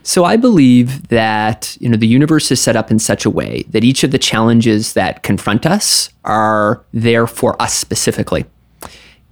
So 0.02 0.24
I 0.24 0.36
believe 0.36 1.08
that 1.08 1.76
you 1.80 1.88
know 1.88 1.96
the 1.96 2.06
universe 2.06 2.50
is 2.50 2.60
set 2.60 2.76
up 2.76 2.90
in 2.90 2.98
such 2.98 3.26
a 3.26 3.30
way 3.30 3.64
that 3.68 3.84
each 3.84 4.02
of 4.02 4.10
the 4.10 4.18
challenges 4.18 4.94
that 4.94 5.22
confront 5.22 5.66
us 5.66 6.08
are 6.24 6.82
there 6.93 7.26
for 7.26 7.60
us 7.60 7.74
specifically. 7.74 8.46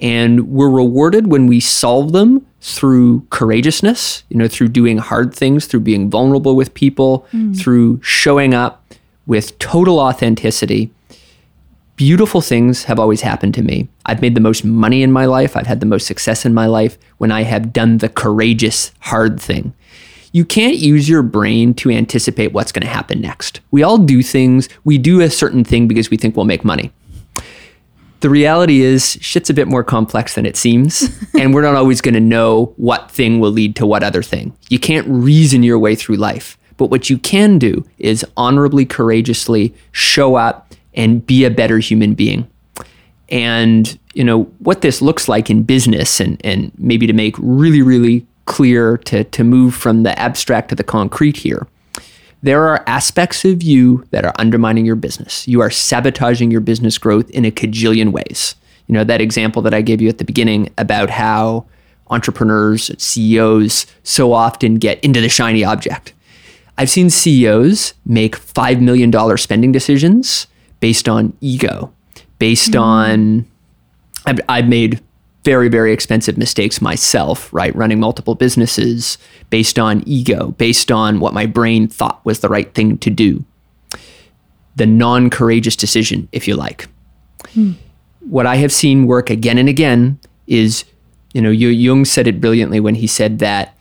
And 0.01 0.49
we're 0.49 0.71
rewarded 0.71 1.27
when 1.27 1.47
we 1.47 1.61
solve 1.61 2.13
them 2.13 2.47
through 2.61 3.27
courageousness, 3.31 4.25
you 4.29 4.37
know, 4.37 4.49
through 4.49 4.69
doing 4.69 4.99
hard 4.99 5.35
things, 5.35 5.67
through 5.67 5.81
being 5.81 6.11
vulnerable 6.11 6.57
with 6.57 6.75
people, 6.75 7.27
mm. 7.33 7.59
through 7.59 8.01
showing 8.03 8.55
up 8.55 8.85
with 9.27 9.59
total 9.59 10.01
authenticity. 10.01 10.91
Beautiful 11.97 12.41
things 12.41 12.85
have 12.85 12.99
always 12.99 13.23
happened 13.23 13.55
to 13.55 13.63
me. 13.63 13.89
I've 14.07 14.23
made 14.23 14.35
the 14.35 14.41
most 14.41 14.65
money 14.65 15.03
in 15.03 15.11
my 15.11 15.25
life. 15.25 15.57
I've 15.57 15.67
had 15.67 15.81
the 15.81 15.87
most 15.87 16.07
success 16.07 16.45
in 16.45 16.55
my 16.55 16.67
life 16.67 16.97
when 17.19 17.33
I 17.33 17.43
have 17.43 17.73
done 17.73 17.99
the 17.99 18.09
courageous, 18.09 18.93
hard 19.01 19.41
thing. 19.41 19.75
You 20.31 20.45
can't 20.45 20.77
use 20.77 21.09
your 21.09 21.23
brain 21.23 21.75
to 21.75 21.91
anticipate 21.91 22.53
what's 22.53 22.71
going 22.71 22.83
to 22.83 22.89
happen 22.89 23.21
next. 23.21 23.61
We 23.71 23.83
all 23.83 23.99
do 23.99 24.23
things, 24.23 24.69
we 24.85 24.99
do 24.99 25.21
a 25.21 25.31
certain 25.31 25.65
thing 25.65 25.89
because 25.89 26.11
we 26.11 26.17
think 26.17 26.37
we'll 26.37 26.45
make 26.45 26.65
money 26.65 26.93
the 28.21 28.31
reality 28.31 28.81
is 28.81 29.19
shit's 29.21 29.51
a 29.51 29.55
bit 29.55 29.69
more 29.69 29.85
complex 29.85 30.35
than 30.35 30.45
it 30.45 30.57
seems 30.57 31.09
and 31.39 31.55
we're 31.55 31.63
not 31.63 31.75
always 31.75 32.01
going 32.01 32.15
to 32.15 32.21
know 32.21 32.73
what 32.77 33.11
thing 33.11 33.41
will 33.41 33.53
lead 33.53 33.77
to 33.77 33.87
what 33.87 34.03
other 34.03 34.23
thing. 34.23 34.57
You 34.69 34.79
can't 34.79 35.07
reason 35.09 35.63
your 35.63 35.79
way 35.79 35.95
through 35.95 36.17
life 36.17 36.59
but 36.79 36.87
what 36.87 37.11
you 37.11 37.19
can 37.19 37.59
do 37.59 37.85
is 37.99 38.25
honorably 38.37 38.87
courageously 38.87 39.75
show 39.93 40.37
up 40.37 40.75
and 40.95 41.27
be 41.27 41.45
a 41.45 41.51
better 41.51 41.79
human 41.79 42.15
being. 42.15 42.49
And 43.29 43.99
you 44.15 44.25
know 44.25 44.45
what 44.61 44.81
this 44.81 45.03
looks 45.03 45.29
like 45.29 45.51
in 45.51 45.65
business 45.65 46.19
and 46.19 46.41
and 46.45 46.73
maybe 46.79 47.07
to 47.07 47.13
make 47.13 47.37
really 47.39 47.83
really 47.83 48.27
clear 48.47 48.97
to 48.97 49.25
to 49.25 49.45
move 49.45 49.75
from 49.75 50.03
the 50.03 50.19
abstract 50.19 50.71
to 50.71 50.75
the 50.75 50.83
concrete 50.83 51.37
here 51.37 51.67
there 52.43 52.69
are 52.69 52.85
aspects 52.87 53.45
of 53.45 53.63
you 53.63 54.05
that 54.11 54.25
are 54.25 54.35
undermining 54.39 54.87
your 54.87 54.97
business. 54.97 55.47
You 55.49 55.61
are 55.61 55.71
sabotaging 55.71 56.51
your 56.51 56.61
business 56.61 56.99
growth 56.99 57.29
in 57.31 57.45
a 57.45 57.51
cajillion 57.51 58.13
ways. 58.13 58.55
You 58.87 58.95
know, 58.95 59.05
that 59.05 59.21
example 59.21 59.61
that 59.63 59.75
I 59.75 59.83
gave 59.83 60.01
you 60.01 60.09
at 60.09 60.19
the 60.19 60.25
beginning 60.25 60.73
about 60.79 61.11
how 61.11 61.67
entrepreneurs, 62.11 62.91
CEOs 62.97 63.87
so 64.03 64.33
often 64.33 64.77
get 64.77 65.03
into 65.05 65.21
the 65.21 65.29
shiny 65.29 65.65
object. 65.65 66.15
I've 66.79 66.89
seen 66.89 67.11
CEOs 67.11 67.95
make 68.07 68.39
$5 68.39 68.81
million 68.81 69.37
spending 69.37 69.73
decisions 69.73 70.47
based 70.81 71.09
on 71.09 71.37
ego, 71.41 71.93
based 72.39 72.73
mm. 72.73 72.81
on, 72.81 73.47
I've, 74.25 74.41
I've 74.49 74.69
made 74.69 75.01
very, 75.45 75.69
very 75.69 75.93
expensive 75.93 76.37
mistakes 76.37 76.81
myself, 76.81 77.53
right? 77.53 77.75
Running 77.75 78.01
multiple 78.01 78.35
businesses 78.35 79.19
based 79.51 79.79
on 79.79 80.03
ego, 80.07 80.53
based 80.53 80.91
on 80.91 81.21
what 81.21 81.33
my 81.33 81.47
brain 81.47 81.89
thought 81.89 82.25
was 82.25 82.41
the 82.41 82.49
right 82.49 82.73
thing 82.75 82.99
to 82.99 83.11
do. 83.11 83.45
The 84.77 84.87
non 84.87 85.31
courageous 85.31 85.77
decision, 85.77 86.29
if 86.33 86.47
you 86.47 86.55
like. 86.55 86.89
Hmm. 87.55 87.73
What 88.21 88.47
I 88.47 88.57
have 88.57 88.73
seen 88.73 89.07
work 89.07 89.31
again 89.31 89.59
and 89.59 89.69
again 89.69 90.19
is, 90.47 90.85
you 91.33 91.41
know, 91.41 91.51
Jung 91.51 92.05
said 92.05 92.27
it 92.27 92.41
brilliantly 92.41 92.81
when 92.81 92.97
he 92.97 93.07
said 93.07 93.39
that 93.39 93.75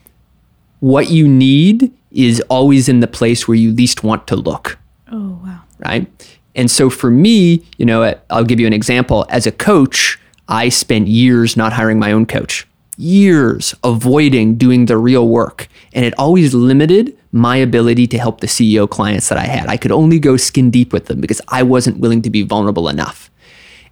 what 0.80 1.10
you 1.10 1.28
need 1.28 1.92
is 2.12 2.42
always 2.50 2.88
in 2.88 3.00
the 3.00 3.08
place 3.08 3.48
where 3.48 3.58
you 3.58 3.72
least 3.74 4.04
want 4.04 4.28
to 4.28 4.36
look. 4.36 4.78
Oh, 5.12 5.40
wow. 5.44 5.62
Right? 5.80 6.08
And 6.56 6.72
so 6.72 6.90
for 6.90 7.12
me, 7.12 7.64
you 7.78 7.86
know, 7.86 8.16
I'll 8.30 8.44
give 8.44 8.60
you 8.60 8.68
an 8.68 8.74
example. 8.74 9.26
As 9.30 9.46
a 9.46 9.52
coach, 9.52 10.20
I 10.48 10.70
spent 10.70 11.08
years 11.08 11.58
not 11.58 11.74
hiring 11.74 12.00
my 12.00 12.12
own 12.12 12.25
coach, 12.25 12.68
years 12.98 13.75
avoiding 13.84 14.56
doing 14.56 14.86
the 14.86 14.98
real 14.98 15.27
work. 15.27 15.68
And 15.94 16.06
it 16.06 16.13
always 16.18 16.54
limited 16.54 17.18
my 17.32 17.58
ability 17.58 18.08
to 18.08 18.18
help 18.18 18.39
the 18.39 18.48
CEO 18.48 18.89
clients 18.89 19.30
that 19.30 19.38
I 19.38 19.46
had. 19.46 19.68
I 19.68 19.77
could 19.77 19.92
only 19.92 20.20
go 20.20 20.38
skin 20.38 20.72
deep 20.72 20.94
with 20.94 21.06
them 21.06 21.22
because 21.22 21.42
I 21.48 21.63
wasn't 21.63 22.00
willing 22.00 22.22
to 22.24 22.30
be 22.30 22.44
vulnerable 22.44 22.88
enough. 22.88 23.30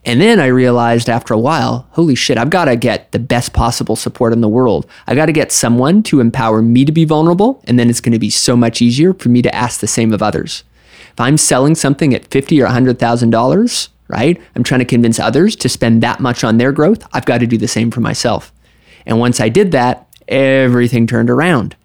And 0.06 0.22
then 0.22 0.40
I 0.40 0.46
realized 0.46 1.10
after 1.10 1.34
a 1.34 1.40
while, 1.40 1.88
holy 1.92 2.14
shit, 2.14 2.38
I've 2.38 2.52
got 2.52 2.66
to 2.66 2.76
get 2.76 3.12
the 3.12 3.20
best 3.20 3.54
possible 3.54 3.96
support 3.96 4.34
in 4.34 4.42
the 4.42 4.48
world. 4.48 4.86
I 5.08 5.16
got 5.16 5.26
to 5.26 5.32
get 5.32 5.52
someone 5.52 6.04
to 6.04 6.20
empower 6.20 6.62
me 6.62 6.86
to 6.86 6.92
be 6.92 7.06
vulnerable, 7.06 7.60
and 7.66 7.80
then 7.80 7.90
it's 7.90 8.02
going 8.02 8.14
to 8.14 8.20
be 8.20 8.30
so 8.30 8.56
much 8.56 8.84
easier 8.84 9.16
for 9.16 9.30
me 9.30 9.42
to 9.42 9.54
ask 9.54 9.80
the 9.80 9.88
same 9.88 10.14
of 10.14 10.22
others. 10.22 10.64
If 11.12 11.20
I'm 11.20 11.38
selling 11.38 11.74
something 11.74 12.14
at 12.14 12.28
fifty 12.28 12.62
or 12.62 12.68
hundred 12.68 13.00
thousand 13.00 13.32
dollars, 13.32 13.90
right? 14.08 14.42
I'm 14.56 14.64
trying 14.64 14.80
to 14.80 14.86
convince 14.86 15.20
others 15.20 15.56
to 15.58 15.70
spend 15.70 16.04
that 16.04 16.20
much 16.20 16.44
on 16.44 16.58
their 16.58 16.72
growth. 16.72 17.08
I've 17.14 17.26
got 17.26 17.40
to 17.40 17.48
do 17.48 17.58
the 17.58 17.68
same 17.68 17.92
for 17.92 18.02
myself. 18.02 18.54
And 19.06 19.20
once 19.20 19.40
I 19.40 19.50
did 19.50 19.72
that, 19.72 20.08
everything 20.28 21.08
turned 21.08 21.30
around. 21.30 21.76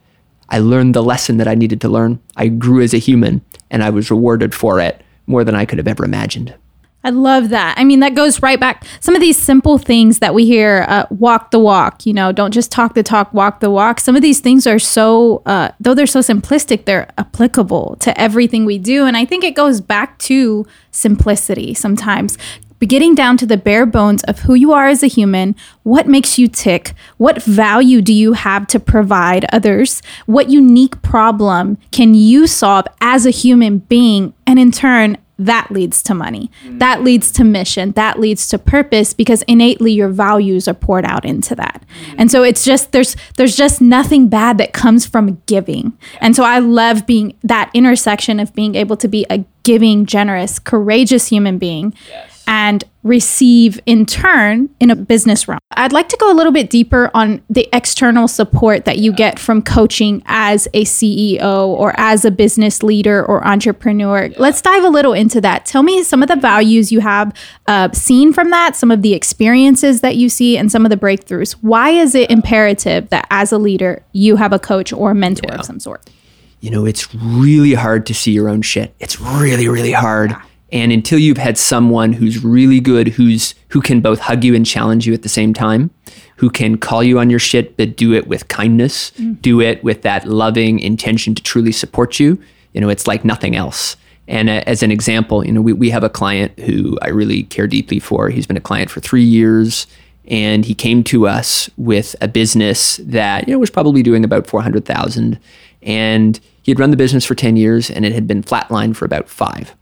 I 0.48 0.58
learned 0.58 0.94
the 0.94 1.02
lesson 1.02 1.36
that 1.36 1.48
I 1.48 1.54
needed 1.54 1.80
to 1.82 1.88
learn. 1.88 2.20
I 2.36 2.48
grew 2.48 2.82
as 2.82 2.92
a 2.92 2.98
human, 2.98 3.42
and 3.70 3.82
I 3.82 3.90
was 3.90 4.10
rewarded 4.10 4.54
for 4.54 4.80
it 4.80 5.02
more 5.26 5.44
than 5.44 5.54
I 5.54 5.64
could 5.64 5.78
have 5.78 5.88
ever 5.88 6.04
imagined. 6.04 6.54
I 7.02 7.10
love 7.10 7.48
that. 7.48 7.76
I 7.78 7.84
mean, 7.84 8.00
that 8.00 8.14
goes 8.14 8.42
right 8.42 8.60
back. 8.60 8.84
Some 9.00 9.14
of 9.14 9.22
these 9.22 9.38
simple 9.38 9.78
things 9.78 10.18
that 10.18 10.34
we 10.34 10.44
hear, 10.44 10.84
uh, 10.86 11.06
walk 11.10 11.50
the 11.50 11.58
walk, 11.58 12.04
you 12.04 12.12
know, 12.12 12.30
don't 12.30 12.52
just 12.52 12.70
talk 12.70 12.92
the 12.94 13.02
talk, 13.02 13.32
walk 13.32 13.60
the 13.60 13.70
walk. 13.70 14.00
Some 14.00 14.16
of 14.16 14.22
these 14.22 14.40
things 14.40 14.66
are 14.66 14.78
so, 14.78 15.42
uh, 15.46 15.70
though 15.80 15.94
they're 15.94 16.06
so 16.06 16.20
simplistic, 16.20 16.84
they're 16.84 17.10
applicable 17.16 17.96
to 18.00 18.20
everything 18.20 18.66
we 18.66 18.78
do. 18.78 19.06
And 19.06 19.16
I 19.16 19.24
think 19.24 19.44
it 19.44 19.54
goes 19.54 19.80
back 19.80 20.18
to 20.18 20.66
simplicity 20.90 21.72
sometimes. 21.72 22.36
Getting 22.80 23.14
down 23.14 23.36
to 23.36 23.46
the 23.46 23.58
bare 23.58 23.84
bones 23.84 24.22
of 24.24 24.40
who 24.40 24.54
you 24.54 24.72
are 24.72 24.88
as 24.88 25.02
a 25.02 25.06
human, 25.06 25.54
what 25.82 26.06
makes 26.06 26.38
you 26.38 26.48
tick, 26.48 26.94
what 27.18 27.42
value 27.42 28.00
do 28.00 28.12
you 28.12 28.32
have 28.32 28.66
to 28.68 28.80
provide 28.80 29.44
others, 29.52 30.00
what 30.24 30.48
unique 30.48 31.00
problem 31.02 31.76
can 31.92 32.14
you 32.14 32.46
solve 32.46 32.86
as 33.02 33.26
a 33.26 33.30
human 33.30 33.78
being, 33.80 34.32
and 34.46 34.58
in 34.58 34.70
turn, 34.70 35.18
that 35.40 35.70
leads 35.70 36.02
to 36.02 36.14
money. 36.14 36.50
That 36.78 37.02
leads 37.02 37.32
to 37.32 37.44
mission. 37.44 37.92
That 37.92 38.20
leads 38.20 38.46
to 38.48 38.58
purpose 38.58 39.14
because 39.14 39.42
innately 39.42 39.92
your 39.92 40.10
values 40.10 40.68
are 40.68 40.74
poured 40.74 41.06
out 41.06 41.24
into 41.24 41.54
that. 41.54 41.82
And 42.18 42.30
so 42.30 42.42
it's 42.42 42.62
just 42.62 42.92
there's 42.92 43.16
there's 43.36 43.56
just 43.56 43.80
nothing 43.80 44.28
bad 44.28 44.58
that 44.58 44.74
comes 44.74 45.06
from 45.06 45.40
giving. 45.46 45.96
And 46.20 46.36
so 46.36 46.44
I 46.44 46.58
love 46.58 47.06
being 47.06 47.36
that 47.42 47.70
intersection 47.72 48.38
of 48.38 48.54
being 48.54 48.74
able 48.74 48.98
to 48.98 49.08
be 49.08 49.24
a 49.30 49.44
giving, 49.62 50.04
generous, 50.04 50.58
courageous 50.58 51.28
human 51.28 51.58
being. 51.58 51.94
Yes 52.08 52.29
and 52.50 52.82
receive 53.04 53.80
in 53.86 54.04
turn 54.04 54.68
in 54.80 54.90
a 54.90 54.96
business 54.96 55.46
realm. 55.46 55.60
I'd 55.70 55.92
like 55.92 56.08
to 56.08 56.16
go 56.16 56.32
a 56.32 56.34
little 56.34 56.52
bit 56.52 56.68
deeper 56.68 57.08
on 57.14 57.42
the 57.48 57.68
external 57.72 58.26
support 58.26 58.86
that 58.86 58.98
you 58.98 59.12
get 59.12 59.38
from 59.38 59.62
coaching 59.62 60.20
as 60.26 60.66
a 60.74 60.84
CEO 60.84 61.68
or 61.68 61.94
as 61.96 62.24
a 62.24 62.30
business 62.30 62.82
leader 62.82 63.24
or 63.24 63.46
entrepreneur. 63.46 64.24
Yeah. 64.24 64.36
Let's 64.36 64.60
dive 64.60 64.82
a 64.82 64.88
little 64.88 65.12
into 65.12 65.40
that. 65.42 65.64
Tell 65.64 65.84
me 65.84 66.02
some 66.02 66.24
of 66.24 66.28
the 66.28 66.34
values 66.34 66.90
you 66.90 66.98
have 67.00 67.32
uh, 67.68 67.92
seen 67.92 68.32
from 68.32 68.50
that, 68.50 68.74
some 68.74 68.90
of 68.90 69.02
the 69.02 69.14
experiences 69.14 70.00
that 70.00 70.16
you 70.16 70.28
see, 70.28 70.58
and 70.58 70.72
some 70.72 70.84
of 70.84 70.90
the 70.90 70.96
breakthroughs. 70.96 71.52
Why 71.60 71.90
is 71.90 72.16
it 72.16 72.32
imperative 72.32 73.10
that 73.10 73.28
as 73.30 73.52
a 73.52 73.58
leader 73.58 74.02
you 74.10 74.34
have 74.36 74.52
a 74.52 74.58
coach 74.58 74.92
or 74.92 75.12
a 75.12 75.14
mentor 75.14 75.46
yeah. 75.48 75.60
of 75.60 75.64
some 75.64 75.78
sort? 75.78 76.10
You 76.58 76.70
know, 76.70 76.84
it's 76.84 77.14
really 77.14 77.74
hard 77.74 78.06
to 78.06 78.14
see 78.14 78.32
your 78.32 78.48
own 78.48 78.60
shit. 78.62 78.92
It's 78.98 79.20
really, 79.20 79.68
really 79.68 79.92
hard. 79.92 80.32
Yeah 80.32 80.42
and 80.72 80.92
until 80.92 81.18
you've 81.18 81.38
had 81.38 81.58
someone 81.58 82.12
who's 82.12 82.44
really 82.44 82.80
good, 82.80 83.08
who's 83.08 83.54
who 83.68 83.80
can 83.80 84.00
both 84.00 84.20
hug 84.20 84.44
you 84.44 84.54
and 84.54 84.64
challenge 84.64 85.06
you 85.06 85.12
at 85.12 85.22
the 85.22 85.28
same 85.28 85.52
time, 85.52 85.90
who 86.36 86.50
can 86.50 86.78
call 86.78 87.02
you 87.02 87.18
on 87.18 87.30
your 87.30 87.38
shit 87.38 87.76
but 87.76 87.96
do 87.96 88.12
it 88.12 88.26
with 88.28 88.48
kindness, 88.48 89.10
mm. 89.12 89.40
do 89.42 89.60
it 89.60 89.82
with 89.82 90.02
that 90.02 90.26
loving 90.26 90.78
intention 90.78 91.34
to 91.34 91.42
truly 91.42 91.72
support 91.72 92.20
you, 92.20 92.40
you 92.72 92.80
know, 92.80 92.88
it's 92.88 93.06
like 93.06 93.24
nothing 93.24 93.56
else. 93.56 93.96
And 94.28 94.48
uh, 94.48 94.62
as 94.66 94.82
an 94.82 94.92
example, 94.92 95.44
you 95.44 95.52
know, 95.52 95.60
we, 95.60 95.72
we 95.72 95.90
have 95.90 96.04
a 96.04 96.08
client 96.08 96.56
who 96.60 96.96
I 97.02 97.08
really 97.08 97.42
care 97.44 97.66
deeply 97.66 97.98
for. 97.98 98.28
He's 98.28 98.46
been 98.46 98.56
a 98.56 98.60
client 98.60 98.90
for 98.90 99.00
three 99.00 99.24
years, 99.24 99.88
and 100.28 100.64
he 100.64 100.74
came 100.74 101.02
to 101.04 101.26
us 101.26 101.68
with 101.76 102.14
a 102.20 102.28
business 102.28 102.98
that 102.98 103.48
you 103.48 103.54
know 103.54 103.58
was 103.58 103.70
probably 103.70 104.04
doing 104.04 104.24
about 104.24 104.46
four 104.46 104.62
hundred 104.62 104.84
thousand, 104.84 105.40
and 105.82 106.38
he 106.62 106.70
had 106.70 106.78
run 106.78 106.92
the 106.92 106.96
business 106.96 107.26
for 107.26 107.34
ten 107.34 107.56
years, 107.56 107.90
and 107.90 108.04
it 108.04 108.12
had 108.12 108.28
been 108.28 108.44
flatlined 108.44 108.94
for 108.94 109.04
about 109.04 109.28
five 109.28 109.74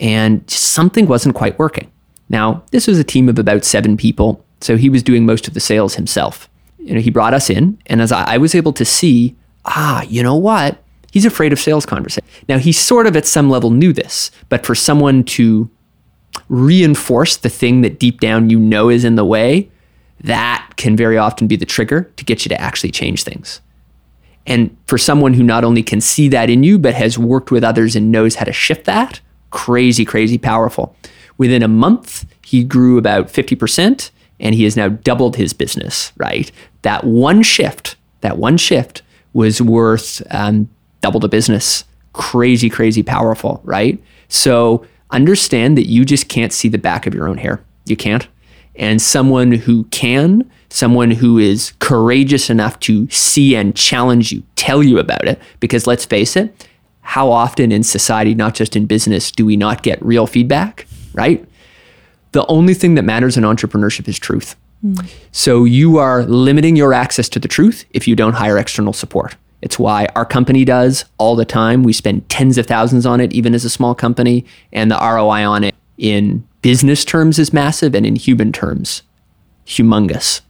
and 0.00 0.48
something 0.50 1.06
wasn't 1.06 1.34
quite 1.34 1.58
working. 1.58 1.90
Now, 2.28 2.64
this 2.70 2.86
was 2.86 2.98
a 2.98 3.04
team 3.04 3.28
of 3.28 3.38
about 3.38 3.64
seven 3.64 3.96
people, 3.96 4.44
so 4.60 4.76
he 4.76 4.88
was 4.88 5.02
doing 5.02 5.24
most 5.24 5.46
of 5.48 5.54
the 5.54 5.60
sales 5.60 5.94
himself. 5.94 6.48
You 6.78 6.94
know, 6.94 7.00
he 7.00 7.10
brought 7.10 7.34
us 7.34 7.50
in, 7.50 7.78
and 7.86 8.00
as 8.00 8.12
I, 8.12 8.34
I 8.34 8.38
was 8.38 8.54
able 8.54 8.72
to 8.74 8.84
see, 8.84 9.36
ah, 9.64 10.02
you 10.02 10.22
know 10.22 10.36
what? 10.36 10.82
He's 11.12 11.24
afraid 11.24 11.52
of 11.52 11.60
sales 11.60 11.86
conversation. 11.86 12.28
Now, 12.48 12.58
he 12.58 12.72
sort 12.72 13.06
of 13.06 13.16
at 13.16 13.26
some 13.26 13.48
level 13.48 13.70
knew 13.70 13.92
this, 13.92 14.30
but 14.48 14.66
for 14.66 14.74
someone 14.74 15.24
to 15.24 15.70
reinforce 16.48 17.36
the 17.36 17.48
thing 17.48 17.80
that 17.82 17.98
deep 17.98 18.20
down 18.20 18.50
you 18.50 18.58
know 18.58 18.88
is 18.88 19.04
in 19.04 19.16
the 19.16 19.24
way, 19.24 19.70
that 20.20 20.70
can 20.76 20.96
very 20.96 21.16
often 21.16 21.46
be 21.46 21.56
the 21.56 21.64
trigger 21.64 22.02
to 22.16 22.24
get 22.24 22.44
you 22.44 22.48
to 22.50 22.60
actually 22.60 22.90
change 22.90 23.22
things. 23.22 23.60
And 24.46 24.76
for 24.86 24.98
someone 24.98 25.34
who 25.34 25.42
not 25.42 25.64
only 25.64 25.82
can 25.82 26.00
see 26.00 26.28
that 26.28 26.50
in 26.50 26.62
you, 26.62 26.78
but 26.78 26.94
has 26.94 27.18
worked 27.18 27.50
with 27.50 27.64
others 27.64 27.96
and 27.96 28.12
knows 28.12 28.36
how 28.36 28.44
to 28.44 28.52
shift 28.52 28.84
that, 28.84 29.20
crazy, 29.50 30.04
crazy 30.04 30.38
powerful. 30.38 30.96
Within 31.38 31.62
a 31.62 31.68
month, 31.68 32.24
he 32.44 32.64
grew 32.64 32.98
about 32.98 33.28
50% 33.28 34.10
and 34.40 34.54
he 34.54 34.64
has 34.64 34.76
now 34.76 34.88
doubled 34.88 35.36
his 35.36 35.52
business, 35.52 36.12
right? 36.16 36.50
That 36.82 37.04
one 37.04 37.42
shift, 37.42 37.96
that 38.20 38.38
one 38.38 38.56
shift 38.56 39.02
was 39.32 39.60
worth 39.60 40.22
um, 40.30 40.68
double 41.00 41.20
the 41.20 41.28
business. 41.28 41.84
Crazy, 42.12 42.70
crazy 42.70 43.02
powerful, 43.02 43.60
right? 43.64 44.02
So 44.28 44.86
understand 45.10 45.76
that 45.76 45.86
you 45.86 46.04
just 46.04 46.28
can't 46.28 46.52
see 46.52 46.68
the 46.68 46.78
back 46.78 47.06
of 47.06 47.14
your 47.14 47.28
own 47.28 47.38
hair. 47.38 47.62
You 47.84 47.96
can't. 47.96 48.26
And 48.74 49.00
someone 49.00 49.52
who 49.52 49.84
can, 49.84 50.50
someone 50.68 51.10
who 51.10 51.38
is 51.38 51.72
courageous 51.78 52.50
enough 52.50 52.78
to 52.80 53.08
see 53.10 53.56
and 53.56 53.74
challenge 53.74 54.32
you, 54.32 54.42
tell 54.56 54.82
you 54.82 54.98
about 54.98 55.26
it, 55.26 55.40
because 55.60 55.86
let's 55.86 56.04
face 56.04 56.36
it, 56.36 56.68
how 57.06 57.30
often 57.30 57.70
in 57.70 57.84
society, 57.84 58.34
not 58.34 58.52
just 58.54 58.74
in 58.74 58.84
business, 58.84 59.30
do 59.30 59.46
we 59.46 59.56
not 59.56 59.84
get 59.84 60.04
real 60.04 60.26
feedback, 60.26 60.88
right? 61.14 61.46
The 62.32 62.44
only 62.46 62.74
thing 62.74 62.96
that 62.96 63.04
matters 63.04 63.36
in 63.36 63.44
entrepreneurship 63.44 64.08
is 64.08 64.18
truth. 64.18 64.56
Mm. 64.84 65.08
So 65.30 65.64
you 65.64 65.98
are 65.98 66.24
limiting 66.24 66.74
your 66.74 66.92
access 66.92 67.28
to 67.28 67.38
the 67.38 67.46
truth 67.46 67.84
if 67.90 68.08
you 68.08 68.16
don't 68.16 68.32
hire 68.32 68.58
external 68.58 68.92
support. 68.92 69.36
It's 69.62 69.78
why 69.78 70.08
our 70.16 70.26
company 70.26 70.64
does 70.64 71.04
all 71.16 71.36
the 71.36 71.44
time. 71.44 71.84
We 71.84 71.92
spend 71.92 72.28
tens 72.28 72.58
of 72.58 72.66
thousands 72.66 73.06
on 73.06 73.20
it, 73.20 73.32
even 73.32 73.54
as 73.54 73.64
a 73.64 73.70
small 73.70 73.94
company, 73.94 74.44
and 74.72 74.90
the 74.90 74.98
ROI 75.00 75.46
on 75.46 75.62
it 75.62 75.76
in 75.96 76.46
business 76.60 77.04
terms 77.04 77.38
is 77.38 77.52
massive 77.52 77.94
and 77.94 78.04
in 78.04 78.16
human 78.16 78.50
terms, 78.50 79.02
humongous. 79.64 80.40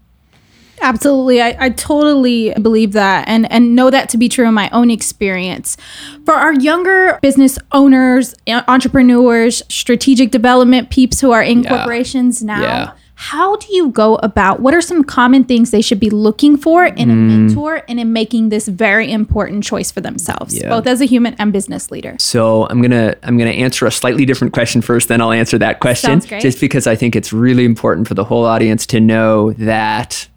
Absolutely. 0.86 1.42
I, 1.42 1.56
I 1.58 1.70
totally 1.70 2.52
believe 2.54 2.92
that 2.92 3.26
and, 3.28 3.50
and 3.50 3.74
know 3.74 3.90
that 3.90 4.08
to 4.10 4.18
be 4.18 4.28
true 4.28 4.46
in 4.46 4.54
my 4.54 4.70
own 4.70 4.90
experience. 4.90 5.76
For 6.24 6.34
our 6.34 6.54
younger 6.54 7.18
business 7.22 7.58
owners, 7.72 8.34
entrepreneurs, 8.46 9.62
strategic 9.68 10.30
development 10.30 10.90
peeps 10.90 11.20
who 11.20 11.32
are 11.32 11.42
in 11.42 11.62
yeah. 11.62 11.70
corporations 11.70 12.42
now, 12.42 12.62
yeah. 12.62 12.92
how 13.14 13.56
do 13.56 13.66
you 13.74 13.88
go 13.90 14.14
about 14.16 14.60
what 14.60 14.74
are 14.74 14.80
some 14.80 15.02
common 15.02 15.42
things 15.42 15.72
they 15.72 15.82
should 15.82 15.98
be 15.98 16.10
looking 16.10 16.56
for 16.56 16.84
in 16.84 17.08
mm. 17.08 17.12
a 17.12 17.14
mentor 17.14 17.82
and 17.88 17.98
in 17.98 18.12
making 18.12 18.50
this 18.50 18.68
very 18.68 19.10
important 19.10 19.64
choice 19.64 19.90
for 19.90 20.00
themselves, 20.00 20.56
yeah. 20.56 20.68
both 20.68 20.86
as 20.86 21.00
a 21.00 21.04
human 21.04 21.34
and 21.40 21.52
business 21.52 21.90
leader? 21.90 22.14
So 22.20 22.68
I'm 22.68 22.80
gonna 22.80 23.16
I'm 23.24 23.36
gonna 23.36 23.50
answer 23.50 23.86
a 23.86 23.90
slightly 23.90 24.24
different 24.24 24.52
question 24.54 24.82
first, 24.82 25.08
then 25.08 25.20
I'll 25.20 25.32
answer 25.32 25.58
that 25.58 25.80
question. 25.80 26.20
Just 26.20 26.60
because 26.60 26.86
I 26.86 26.94
think 26.94 27.16
it's 27.16 27.32
really 27.32 27.64
important 27.64 28.06
for 28.06 28.14
the 28.14 28.24
whole 28.24 28.44
audience 28.44 28.86
to 28.86 29.00
know 29.00 29.52
that 29.54 30.28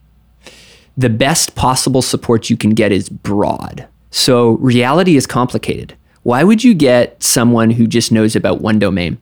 the 1.00 1.10
best 1.10 1.56
possible 1.56 2.02
support 2.02 2.50
you 2.50 2.58
can 2.58 2.72
get 2.72 2.92
is 2.92 3.08
broad. 3.08 3.88
So 4.12 4.58
reality 4.58 5.16
is 5.16 5.26
complicated. 5.26 5.96
Why 6.24 6.44
would 6.44 6.62
you 6.62 6.74
get 6.74 7.24
someone 7.24 7.72
who 7.72 7.88
just 7.88 8.12
knows 8.12 8.36
about 8.36 8.60
one 8.60 8.80
domain? 8.80 9.18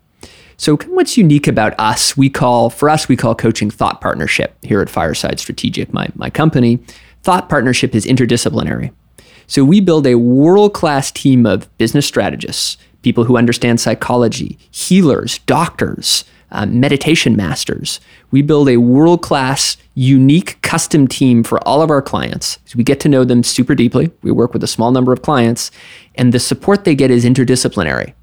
So 0.57 0.77
what's 0.87 1.17
unique 1.17 1.47
about 1.47 1.79
us? 1.79 2.17
We 2.17 2.31
call 2.31 2.71
for 2.71 2.89
us 2.89 3.07
we 3.07 3.15
call 3.15 3.35
coaching 3.35 3.69
thought 3.69 4.01
partnership 4.01 4.55
here 4.63 4.81
at 4.81 4.89
Fireside 4.89 5.39
Strategic, 5.39 5.93
my 5.93 6.07
my 6.15 6.31
company. 6.31 6.79
Thought 7.21 7.47
partnership 7.47 7.93
is 7.93 8.07
interdisciplinary. 8.07 8.91
So 9.45 9.63
we 9.63 9.79
build 9.79 10.07
a 10.07 10.15
world-class 10.15 11.11
team 11.11 11.45
of 11.45 11.69
business 11.77 12.07
strategists, 12.07 12.77
people 13.03 13.25
who 13.25 13.37
understand 13.37 13.79
psychology, 13.79 14.57
healers, 14.71 15.37
doctors, 15.45 16.25
uh, 16.51 16.65
meditation 16.65 17.35
masters. 17.35 17.99
We 18.31 18.41
build 18.41 18.69
a 18.69 18.77
world 18.77 19.21
class, 19.21 19.77
unique 19.95 20.61
custom 20.61 21.07
team 21.07 21.43
for 21.43 21.59
all 21.67 21.81
of 21.81 21.89
our 21.89 22.01
clients. 22.01 22.59
So 22.65 22.77
we 22.77 22.83
get 22.83 22.99
to 23.01 23.09
know 23.09 23.23
them 23.23 23.43
super 23.43 23.75
deeply. 23.75 24.11
We 24.21 24.31
work 24.31 24.53
with 24.53 24.63
a 24.63 24.67
small 24.67 24.91
number 24.91 25.11
of 25.11 25.21
clients, 25.21 25.71
and 26.15 26.33
the 26.33 26.39
support 26.39 26.83
they 26.83 26.95
get 26.95 27.11
is 27.11 27.25
interdisciplinary. 27.25 28.13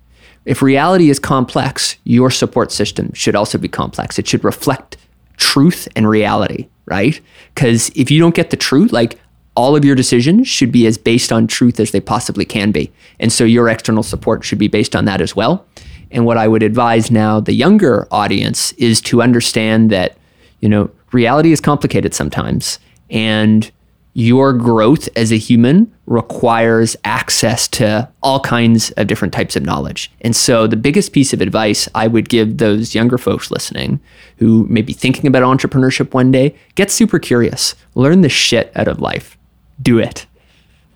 If 0.44 0.60
reality 0.60 1.10
is 1.10 1.18
complex, 1.18 1.96
your 2.04 2.30
support 2.30 2.70
system 2.70 3.12
should 3.14 3.34
also 3.34 3.58
be 3.58 3.68
complex. 3.68 4.18
It 4.18 4.26
should 4.26 4.44
reflect 4.44 4.96
truth 5.36 5.88
and 5.96 6.08
reality, 6.08 6.68
right? 6.86 7.20
Because 7.54 7.90
if 7.94 8.10
you 8.10 8.20
don't 8.20 8.34
get 8.34 8.50
the 8.50 8.56
truth, 8.56 8.92
like 8.92 9.18
all 9.56 9.76
of 9.76 9.84
your 9.84 9.94
decisions 9.94 10.48
should 10.48 10.72
be 10.72 10.86
as 10.86 10.98
based 10.98 11.32
on 11.32 11.46
truth 11.46 11.78
as 11.78 11.92
they 11.92 12.00
possibly 12.00 12.44
can 12.44 12.72
be. 12.72 12.92
And 13.20 13.32
so 13.32 13.44
your 13.44 13.68
external 13.68 14.02
support 14.02 14.44
should 14.44 14.58
be 14.58 14.68
based 14.68 14.96
on 14.96 15.04
that 15.04 15.20
as 15.20 15.36
well. 15.36 15.64
And 16.10 16.26
what 16.26 16.38
I 16.38 16.48
would 16.48 16.62
advise 16.62 17.10
now 17.10 17.40
the 17.40 17.54
younger 17.54 18.06
audience 18.10 18.72
is 18.72 19.00
to 19.02 19.22
understand 19.22 19.90
that, 19.90 20.16
you 20.60 20.68
know, 20.68 20.90
reality 21.12 21.52
is 21.52 21.60
complicated 21.60 22.14
sometimes. 22.14 22.78
And 23.10 23.70
your 24.14 24.52
growth 24.52 25.08
as 25.16 25.32
a 25.32 25.36
human 25.36 25.92
requires 26.06 26.96
access 27.04 27.66
to 27.66 28.08
all 28.22 28.38
kinds 28.40 28.92
of 28.92 29.08
different 29.08 29.34
types 29.34 29.56
of 29.56 29.64
knowledge. 29.64 30.10
And 30.20 30.34
so, 30.36 30.68
the 30.68 30.76
biggest 30.76 31.12
piece 31.12 31.32
of 31.32 31.40
advice 31.40 31.88
I 31.94 32.06
would 32.06 32.28
give 32.28 32.58
those 32.58 32.94
younger 32.94 33.18
folks 33.18 33.50
listening 33.50 34.00
who 34.38 34.66
may 34.68 34.82
be 34.82 34.92
thinking 34.92 35.26
about 35.26 35.42
entrepreneurship 35.42 36.14
one 36.14 36.30
day 36.30 36.54
get 36.76 36.92
super 36.92 37.18
curious, 37.18 37.74
learn 37.96 38.20
the 38.20 38.28
shit 38.28 38.70
out 38.76 38.88
of 38.88 39.00
life, 39.00 39.36
do 39.82 39.98
it. 39.98 40.26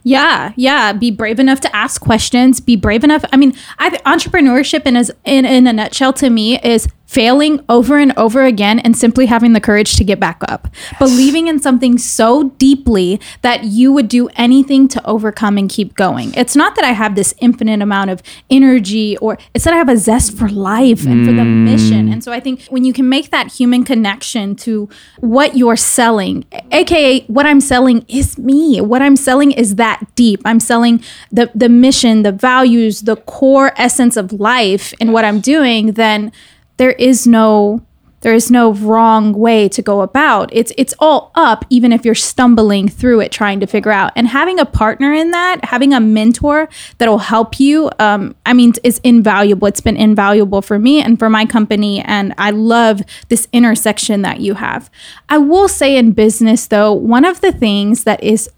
Yeah, 0.02 0.52
yeah. 0.56 0.92
Be 0.92 1.10
brave 1.10 1.38
enough 1.38 1.60
to 1.60 1.76
ask 1.76 2.00
questions. 2.00 2.60
Be 2.60 2.76
brave 2.76 3.04
enough. 3.04 3.24
I 3.32 3.36
mean, 3.36 3.54
I, 3.78 3.90
entrepreneurship 3.90 4.86
in, 4.86 4.96
as, 4.96 5.10
in 5.24 5.44
in 5.44 5.66
a 5.66 5.72
nutshell 5.72 6.12
to 6.14 6.30
me 6.30 6.58
is 6.60 6.88
failing 7.08 7.64
over 7.70 7.96
and 7.96 8.12
over 8.18 8.44
again 8.44 8.78
and 8.78 8.94
simply 8.94 9.24
having 9.24 9.54
the 9.54 9.60
courage 9.60 9.96
to 9.96 10.04
get 10.04 10.20
back 10.20 10.42
up. 10.46 10.68
Yes. 10.74 10.98
Believing 10.98 11.48
in 11.48 11.58
something 11.58 11.96
so 11.96 12.50
deeply 12.58 13.18
that 13.40 13.64
you 13.64 13.90
would 13.94 14.08
do 14.08 14.28
anything 14.36 14.88
to 14.88 15.04
overcome 15.06 15.56
and 15.56 15.70
keep 15.70 15.94
going. 15.94 16.34
It's 16.34 16.54
not 16.54 16.76
that 16.76 16.84
I 16.84 16.92
have 16.92 17.14
this 17.14 17.34
infinite 17.40 17.80
amount 17.80 18.10
of 18.10 18.22
energy 18.50 19.16
or 19.16 19.38
it's 19.54 19.64
that 19.64 19.72
I 19.72 19.78
have 19.78 19.88
a 19.88 19.96
zest 19.96 20.36
for 20.36 20.50
life 20.50 21.06
and 21.06 21.22
mm. 21.22 21.26
for 21.26 21.32
the 21.32 21.44
mission. 21.44 22.12
And 22.12 22.22
so 22.22 22.30
I 22.30 22.40
think 22.40 22.64
when 22.66 22.84
you 22.84 22.92
can 22.92 23.08
make 23.08 23.30
that 23.30 23.50
human 23.50 23.84
connection 23.84 24.54
to 24.56 24.90
what 25.16 25.56
you're 25.56 25.76
selling, 25.76 26.44
aka 26.72 27.20
what 27.22 27.46
I'm 27.46 27.62
selling 27.62 28.04
is 28.08 28.36
me. 28.36 28.82
What 28.82 29.00
I'm 29.00 29.16
selling 29.16 29.52
is 29.52 29.76
that 29.76 30.04
deep. 30.14 30.42
I'm 30.44 30.60
selling 30.60 31.02
the 31.32 31.50
the 31.54 31.70
mission, 31.70 32.22
the 32.22 32.32
values, 32.32 33.02
the 33.02 33.16
core 33.16 33.72
essence 33.76 34.18
of 34.18 34.30
life 34.34 34.92
in 35.00 35.12
what 35.12 35.24
I'm 35.24 35.40
doing, 35.40 35.92
then 35.92 36.32
there 36.78 36.92
is 36.92 37.26
no 37.26 37.82
there 38.20 38.34
is 38.34 38.50
no 38.50 38.72
wrong 38.72 39.32
way 39.32 39.68
to 39.68 39.80
go 39.80 40.00
about. 40.00 40.50
It's 40.52 40.72
it's 40.76 40.94
all 40.98 41.30
up 41.36 41.64
even 41.70 41.92
if 41.92 42.04
you're 42.04 42.16
stumbling 42.16 42.88
through 42.88 43.20
it 43.20 43.30
trying 43.30 43.60
to 43.60 43.66
figure 43.66 43.92
out. 43.92 44.12
And 44.16 44.26
having 44.26 44.58
a 44.58 44.66
partner 44.66 45.12
in 45.12 45.30
that 45.30 45.64
having 45.64 45.92
a 45.92 46.00
mentor 46.00 46.68
that'll 46.98 47.18
help 47.18 47.60
you 47.60 47.90
um, 47.98 48.34
i 48.44 48.52
mean 48.52 48.72
is 48.82 49.00
invaluable. 49.04 49.68
It's 49.68 49.80
been 49.80 49.96
invaluable 49.96 50.62
for 50.62 50.78
me 50.78 51.00
and 51.00 51.18
for 51.18 51.30
my 51.30 51.44
company 51.44 52.00
and 52.00 52.34
i 52.38 52.50
love 52.50 53.02
this 53.28 53.46
intersection 53.52 54.22
that 54.22 54.40
you 54.40 54.54
have. 54.54 54.90
I 55.28 55.38
will 55.38 55.68
say 55.68 55.96
in 55.96 56.12
business 56.12 56.66
though 56.66 56.92
one 56.92 57.24
of 57.24 57.40
the 57.40 57.52
things 57.52 58.04
that 58.04 58.22
is 58.22 58.50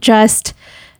just 0.00 0.54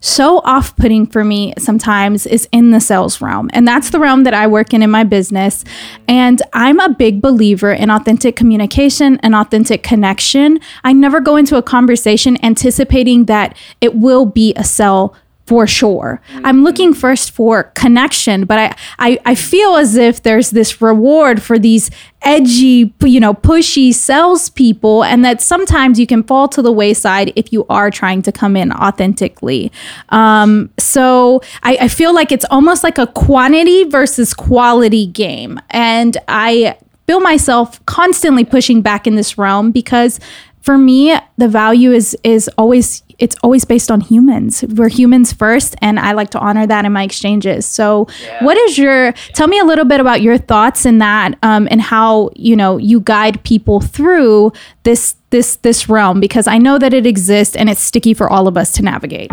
so 0.04 0.40
off 0.40 0.76
putting 0.76 1.06
for 1.06 1.24
me 1.24 1.54
sometimes 1.58 2.26
is 2.26 2.46
in 2.52 2.72
the 2.72 2.80
sales 2.80 3.22
realm. 3.22 3.48
And 3.54 3.66
that's 3.66 3.88
the 3.88 3.98
realm 3.98 4.24
that 4.24 4.34
I 4.34 4.46
work 4.46 4.74
in 4.74 4.82
in 4.82 4.90
my 4.90 5.02
business. 5.02 5.64
And 6.06 6.42
I'm 6.52 6.78
a 6.78 6.90
big 6.90 7.22
believer 7.22 7.72
in 7.72 7.88
authentic 7.88 8.36
communication 8.36 9.18
and 9.22 9.34
authentic 9.34 9.82
connection. 9.82 10.60
I 10.84 10.92
never 10.92 11.20
go 11.20 11.36
into 11.36 11.56
a 11.56 11.62
conversation 11.62 12.36
anticipating 12.44 13.24
that 13.24 13.56
it 13.80 13.94
will 13.94 14.26
be 14.26 14.52
a 14.56 14.64
sell 14.64 15.16
for 15.46 15.66
sure. 15.66 16.20
Mm-hmm. 16.28 16.46
I'm 16.46 16.64
looking 16.64 16.94
first 16.94 17.30
for 17.30 17.64
connection, 17.74 18.46
but 18.46 18.58
I, 18.58 18.76
I 18.98 19.18
I 19.26 19.34
feel 19.34 19.76
as 19.76 19.94
if 19.96 20.22
there's 20.22 20.50
this 20.50 20.80
reward 20.80 21.42
for 21.42 21.58
these 21.58 21.90
edgy, 22.22 22.94
you 23.02 23.20
know, 23.20 23.34
pushy 23.34 23.92
salespeople, 23.92 25.04
and 25.04 25.24
that 25.24 25.42
sometimes 25.42 26.00
you 26.00 26.06
can 26.06 26.22
fall 26.22 26.48
to 26.48 26.62
the 26.62 26.72
wayside 26.72 27.32
if 27.36 27.52
you 27.52 27.66
are 27.68 27.90
trying 27.90 28.22
to 28.22 28.32
come 28.32 28.56
in 28.56 28.72
authentically. 28.72 29.70
Um, 30.08 30.70
so 30.78 31.42
I, 31.62 31.76
I 31.82 31.88
feel 31.88 32.14
like 32.14 32.32
it's 32.32 32.46
almost 32.50 32.82
like 32.82 32.96
a 32.96 33.06
quantity 33.08 33.84
versus 33.84 34.32
quality 34.32 35.06
game, 35.06 35.60
and 35.70 36.16
I 36.26 36.78
feel 37.06 37.20
myself 37.20 37.84
constantly 37.84 38.44
pushing 38.44 38.80
back 38.80 39.06
in 39.06 39.14
this 39.14 39.36
realm 39.36 39.70
because 39.70 40.18
for 40.62 40.78
me 40.78 41.14
the 41.36 41.48
value 41.48 41.92
is 41.92 42.16
is 42.24 42.48
always 42.56 43.02
it's 43.18 43.36
always 43.42 43.64
based 43.64 43.90
on 43.90 44.00
humans 44.00 44.64
we're 44.76 44.88
humans 44.88 45.32
first 45.32 45.74
and 45.80 45.98
i 45.98 46.12
like 46.12 46.30
to 46.30 46.38
honor 46.38 46.66
that 46.66 46.84
in 46.84 46.92
my 46.92 47.02
exchanges 47.02 47.66
so 47.66 48.06
yeah. 48.22 48.44
what 48.44 48.56
is 48.56 48.78
your 48.78 49.12
tell 49.34 49.48
me 49.48 49.58
a 49.58 49.64
little 49.64 49.84
bit 49.84 50.00
about 50.00 50.22
your 50.22 50.38
thoughts 50.38 50.86
in 50.86 50.98
that 50.98 51.36
um, 51.42 51.68
and 51.70 51.80
how 51.80 52.30
you 52.34 52.56
know 52.56 52.76
you 52.76 53.00
guide 53.00 53.42
people 53.44 53.80
through 53.80 54.52
this 54.82 55.16
this 55.30 55.56
this 55.56 55.88
realm 55.88 56.20
because 56.20 56.46
i 56.46 56.58
know 56.58 56.78
that 56.78 56.92
it 56.92 57.06
exists 57.06 57.56
and 57.56 57.68
it's 57.68 57.80
sticky 57.80 58.14
for 58.14 58.28
all 58.30 58.48
of 58.48 58.56
us 58.56 58.72
to 58.72 58.82
navigate 58.82 59.30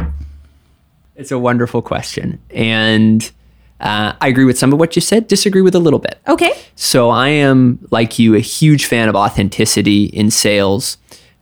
it's 1.16 1.32
a 1.32 1.40
wonderful 1.40 1.82
question 1.82 2.40
and 2.52 3.32
uh, 3.82 4.14
I 4.22 4.28
agree 4.28 4.46
with 4.46 4.60
some 4.60 4.72
of 4.72 4.80
what 4.80 4.96
you 4.96 5.02
said, 5.02 5.28
disagree 5.28 5.64
with 5.64 5.74
a 5.74 5.80
little 5.80 5.98
bit. 5.98 6.20
Okay. 6.28 6.54
So 6.76 7.10
I 7.10 7.30
am, 7.30 7.80
like 7.90 8.20
you, 8.20 8.36
a 8.36 8.40
huge 8.40 8.86
fan 8.86 9.10
of 9.10 9.16
authenticity 9.16 10.06
in 10.06 10.30
sales. 10.30 10.98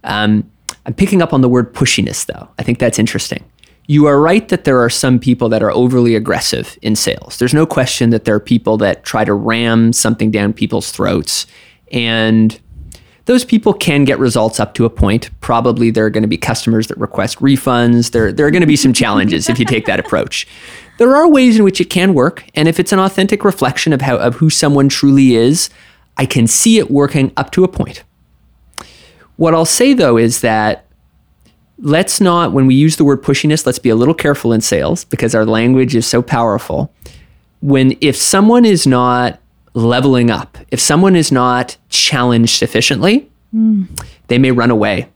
Um, 0.05 0.49
I'm 0.89 0.95
picking 0.95 1.21
up 1.21 1.33
on 1.33 1.41
the 1.41 1.49
word 1.49 1.71
pushiness, 1.75 2.25
though. 2.25 2.49
I 2.57 2.63
think 2.63 2.79
that's 2.79 2.97
interesting. 2.97 3.43
You 3.85 4.07
are 4.07 4.19
right 4.19 4.49
that 4.49 4.63
there 4.63 4.81
are 4.81 4.89
some 4.89 5.19
people 5.19 5.47
that 5.49 5.61
are 5.61 5.69
overly 5.69 6.15
aggressive 6.15 6.79
in 6.81 6.95
sales. 6.95 7.37
There's 7.37 7.53
no 7.53 7.67
question 7.67 8.09
that 8.09 8.25
there 8.25 8.33
are 8.33 8.39
people 8.39 8.75
that 8.77 9.03
try 9.03 9.23
to 9.23 9.35
ram 9.35 9.93
something 9.93 10.31
down 10.31 10.51
people's 10.51 10.89
throats. 10.89 11.45
And 11.91 12.59
those 13.25 13.45
people 13.45 13.71
can 13.71 14.03
get 14.03 14.17
results 14.17 14.59
up 14.59 14.73
to 14.73 14.85
a 14.85 14.89
point. 14.89 15.29
Probably 15.41 15.91
there 15.91 16.07
are 16.07 16.09
going 16.09 16.23
to 16.23 16.27
be 16.27 16.39
customers 16.39 16.87
that 16.87 16.97
request 16.97 17.37
refunds. 17.37 18.09
There, 18.09 18.33
there 18.33 18.47
are 18.47 18.51
going 18.51 18.61
to 18.61 18.67
be 18.67 18.75
some 18.75 18.91
challenges 18.91 19.47
if 19.47 19.59
you 19.59 19.65
take 19.65 19.85
that 19.85 19.99
approach. 19.99 20.47
There 20.97 21.15
are 21.15 21.29
ways 21.29 21.55
in 21.55 21.63
which 21.63 21.79
it 21.79 21.91
can 21.91 22.15
work. 22.15 22.45
And 22.55 22.67
if 22.67 22.79
it's 22.79 22.91
an 22.91 22.97
authentic 22.97 23.43
reflection 23.43 23.93
of, 23.93 24.01
how, 24.01 24.17
of 24.17 24.37
who 24.37 24.49
someone 24.49 24.89
truly 24.89 25.35
is, 25.35 25.69
I 26.17 26.25
can 26.25 26.47
see 26.47 26.79
it 26.79 26.89
working 26.89 27.31
up 27.37 27.51
to 27.51 27.63
a 27.63 27.67
point. 27.67 28.03
What 29.39 29.53
I'll 29.53 29.63
say 29.63 29.93
though 29.93 30.17
is 30.17 30.41
that 30.41 30.85
let's 31.77 32.19
not, 32.19 32.51
when 32.51 32.67
we 32.67 32.75
use 32.75 32.97
the 32.97 33.05
word 33.05 33.23
pushiness, 33.23 33.65
let's 33.65 33.79
be 33.79 33.87
a 33.87 33.95
little 33.95 34.13
careful 34.13 34.51
in 34.51 34.59
sales 34.59 35.05
because 35.05 35.33
our 35.33 35.45
language 35.45 35.95
is 35.95 36.05
so 36.05 36.21
powerful. 36.21 36.91
When, 37.61 37.97
if 38.01 38.17
someone 38.17 38.65
is 38.65 38.85
not 38.85 39.39
leveling 39.73 40.29
up, 40.29 40.57
if 40.71 40.81
someone 40.81 41.15
is 41.15 41.31
not 41.31 41.77
challenged 41.87 42.57
sufficiently, 42.57 43.31
mm. 43.55 43.87
they 44.27 44.37
may 44.37 44.51
run 44.51 44.71
away. 44.71 45.07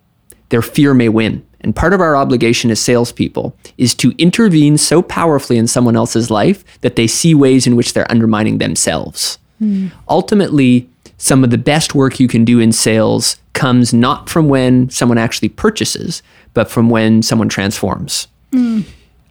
Their 0.48 0.62
fear 0.62 0.94
may 0.94 1.10
win. 1.10 1.46
And 1.60 1.76
part 1.76 1.92
of 1.92 2.00
our 2.00 2.16
obligation 2.16 2.72
as 2.72 2.80
salespeople 2.80 3.54
is 3.78 3.94
to 3.96 4.14
intervene 4.18 4.78
so 4.78 5.02
powerfully 5.02 5.58
in 5.58 5.68
someone 5.68 5.98
else's 5.98 6.32
life 6.32 6.64
that 6.80 6.96
they 6.96 7.08
see 7.08 7.36
ways 7.36 7.68
in 7.68 7.76
which 7.76 7.92
they're 7.92 8.10
undermining 8.10 8.60
themselves. 8.60 9.38
Mm. 9.62 9.92
Ultimately, 10.08 10.90
some 11.18 11.44
of 11.44 11.50
the 11.52 11.58
best 11.58 11.96
work 11.96 12.20
you 12.20 12.28
can 12.28 12.46
do 12.46 12.60
in 12.60 12.72
sales 12.72 13.38
comes 13.54 13.94
not 13.94 14.30
from 14.30 14.50
when 14.50 14.90
someone 14.90 15.18
actually 15.18 15.50
purchases, 15.50 16.24
but 16.54 16.70
from 16.70 16.90
when 16.90 17.22
someone 17.22 17.50
transforms. 17.50 18.28
Mm. 18.52 18.86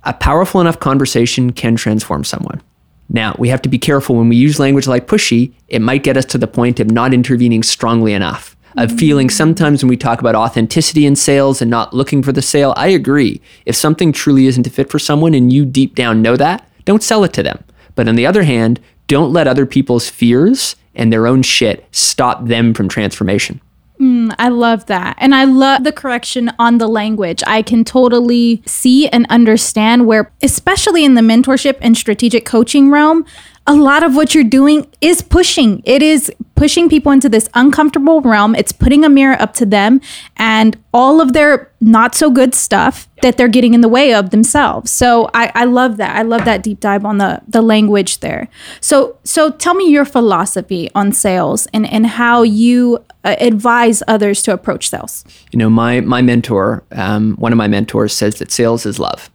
A 0.05 0.13
powerful 0.13 0.61
enough 0.61 0.81
conversation 0.81 1.53
can 1.53 1.77
transform 1.77 2.25
someone. 2.25 2.63
Now, 3.09 3.37
we 3.39 3.49
have 3.51 3.63
to 3.63 3.69
be 3.69 3.79
careful 3.79 4.17
when 4.17 4.29
we 4.29 4.37
use 4.37 4.59
language 4.59 4.87
like 4.87 5.07
pushy, 5.07 5.53
it 5.69 5.83
might 5.83 6.03
get 6.03 6.17
us 6.17 6.25
to 6.27 6.39
the 6.39 6.47
point 6.47 6.81
of 6.81 6.91
not 6.91 7.13
intervening 7.13 7.63
strongly 7.63 8.15
enough, 8.15 8.57
of 8.79 8.91
mm. 8.91 8.99
feeling 8.99 9.29
sometimes 9.29 9.83
when 9.83 9.91
we 9.91 9.97
talk 9.97 10.21
about 10.21 10.35
authenticity 10.35 11.05
in 11.05 11.15
sales 11.15 11.61
and 11.61 11.71
not 11.71 11.93
looking 11.93 12.23
for 12.23 12.33
the 12.33 12.43
sale. 12.43 12.73
I 12.77 12.89
agree. 12.89 13.41
If 13.67 13.77
something 13.77 14.13
truly 14.13 14.47
isn't 14.47 14.67
a 14.67 14.71
fit 14.71 14.91
for 14.91 14.99
someone 14.99 15.35
and 15.35 15.53
you 15.53 15.65
deep 15.67 15.95
down 15.95 16.23
know 16.23 16.37
that, 16.37 16.67
don't 16.85 17.03
sell 17.03 17.23
it 17.23 17.33
to 17.35 17.43
them. 17.43 17.63
But 17.95 18.09
on 18.09 18.15
the 18.15 18.27
other 18.27 18.45
hand, 18.45 18.81
don't 19.09 19.33
let 19.33 19.47
other 19.47 19.67
people's 19.67 20.09
fears 20.09 20.75
and 20.95 21.13
their 21.13 21.27
own 21.27 21.43
shit 21.43 21.87
stop 21.91 22.47
them 22.47 22.75
from 22.75 22.89
transformation. 22.89 23.61
Mm, 24.01 24.35
I 24.37 24.49
love 24.49 24.87
that. 24.87 25.17
And 25.19 25.33
I 25.33 25.45
love 25.45 25.85
the 25.85 25.93
correction 25.93 26.51
on 26.59 26.79
the 26.79 26.89
language. 26.89 27.41
I 27.47 27.63
can 27.63 27.85
totally 27.85 28.61
see 28.67 29.07
and 29.09 29.27
understand 29.31 30.07
where, 30.07 30.33
especially 30.43 31.05
in 31.05 31.15
the 31.15 31.21
mentorship 31.21 31.79
and 31.81 31.97
strategic 31.97 32.45
coaching 32.45 32.91
realm, 32.91 33.25
a 33.67 33.75
lot 33.75 34.03
of 34.03 34.17
what 34.17 34.35
you're 34.35 34.43
doing 34.43 34.91
is 35.01 35.23
pushing. 35.23 35.83
It 35.85 36.03
is 36.03 36.33
pushing 36.57 36.89
people 36.89 37.13
into 37.13 37.29
this 37.29 37.49
uncomfortable 37.55 38.21
realm. 38.21 38.57
It's 38.57 38.73
putting 38.73 39.05
a 39.05 39.09
mirror 39.09 39.41
up 39.41 39.55
to 39.55 39.67
them 39.67 40.01
and 40.37 40.77
all 40.93 41.21
of 41.21 41.33
their 41.33 41.71
not 41.81 42.15
so 42.15 42.31
good 42.31 42.55
stuff 42.55 43.09
that 43.23 43.37
they're 43.37 43.49
getting 43.49 43.73
in 43.75 43.81
the 43.81 43.89
way 43.89 44.15
of 44.15 44.31
themselves. 44.31 44.91
So 44.91 45.31
I, 45.33 45.53
I 45.55 45.65
love 45.65 45.97
that. 45.99 46.17
I 46.17 46.23
love 46.23 46.45
that 46.45 46.63
deep 46.63 46.81
dive 46.81 47.05
on 47.05 47.19
the 47.19 47.41
the 47.47 47.63
language 47.63 48.19
there. 48.19 48.49
So 48.81 49.17
so 49.23 49.51
tell 49.51 49.75
me 49.75 49.89
your 49.89 50.05
philosophy 50.05 50.91
on 50.95 51.13
sales 51.13 51.67
and 51.73 51.87
and 51.89 52.07
how 52.07 52.43
you 52.43 53.05
uh, 53.25 53.37
advise 53.39 54.03
others 54.09 54.43
to 54.43 54.53
approach 54.53 54.89
sales. 54.89 55.25
You 55.53 55.59
know, 55.59 55.71
my 55.71 56.01
my 56.01 56.21
mentor, 56.21 56.83
um, 56.93 57.37
one 57.37 57.53
of 57.53 57.59
my 57.59 57.69
mentors, 57.69 58.13
says 58.13 58.39
that 58.41 58.51
sales 58.51 58.87
is 58.87 58.99
love. 58.99 59.31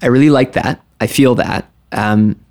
I 0.00 0.06
really 0.06 0.30
like 0.30 0.52
that. 0.52 0.80
I 1.00 1.08
feel 1.08 1.34
that. 1.36 1.68
Um, 1.92 2.41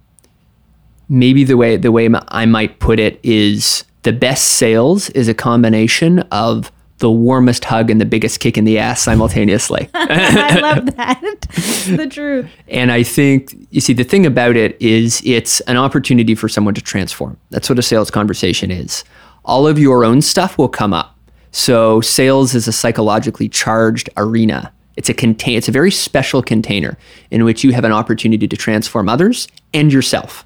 maybe 1.12 1.44
the 1.44 1.58
way 1.58 1.76
the 1.76 1.92
way 1.92 2.10
I 2.30 2.46
might 2.46 2.80
put 2.80 3.00
it 3.00 3.20
is 3.22 3.84
the 4.04 4.14
best 4.14 4.54
sales 4.54 5.10
is 5.10 5.28
a 5.28 5.34
combination 5.34 6.20
of 6.32 6.72
the 7.00 7.12
warmest 7.12 7.66
hug 7.66 7.90
and 7.90 8.00
the 8.00 8.06
biggest 8.06 8.40
kick 8.40 8.58
in 8.58 8.64
the 8.64 8.80
ass 8.80 9.02
simultaneously. 9.02 9.90
I 9.94 10.60
love 10.60 10.96
that. 10.96 11.22
the 11.98 12.08
truth. 12.10 12.48
And 12.68 12.92
I 12.92 13.04
think 13.04 13.56
you 13.72 13.82
see 13.82 13.94
the 13.94 14.04
thing 14.04 14.26
about 14.26 14.56
it 14.56 14.80
is 14.80 15.22
it's 15.26 15.60
an 15.62 15.78
opportunity 15.78 16.36
for 16.36 16.48
someone 16.48 16.76
to 16.76 16.82
transform. 16.82 17.38
That's 17.50 17.70
what 17.70 17.80
a 17.80 17.82
sales 17.82 18.12
conversation 18.12 18.72
is. 18.72 19.04
All 19.44 19.68
of 19.68 19.80
your 19.80 20.06
own 20.06 20.22
stuff 20.22 20.58
will 20.58 20.70
come 20.70 20.94
up. 20.94 21.18
So 21.52 22.02
sales 22.02 22.54
is 22.54 22.68
a 22.68 22.72
psychologically 22.72 23.50
charged 23.50 24.10
arena. 24.16 24.72
It's 24.96 25.10
a 25.10 25.14
contain 25.14 25.58
it's 25.58 25.68
a 25.68 25.72
very 25.72 25.92
special 25.92 26.44
container 26.44 26.98
in 27.32 27.44
which 27.44 27.64
you 27.64 27.74
have 27.74 27.84
an 27.84 27.92
opportunity 27.92 28.48
to 28.48 28.56
transform 28.56 29.10
others 29.10 29.48
and 29.74 29.92
yourself 29.92 30.46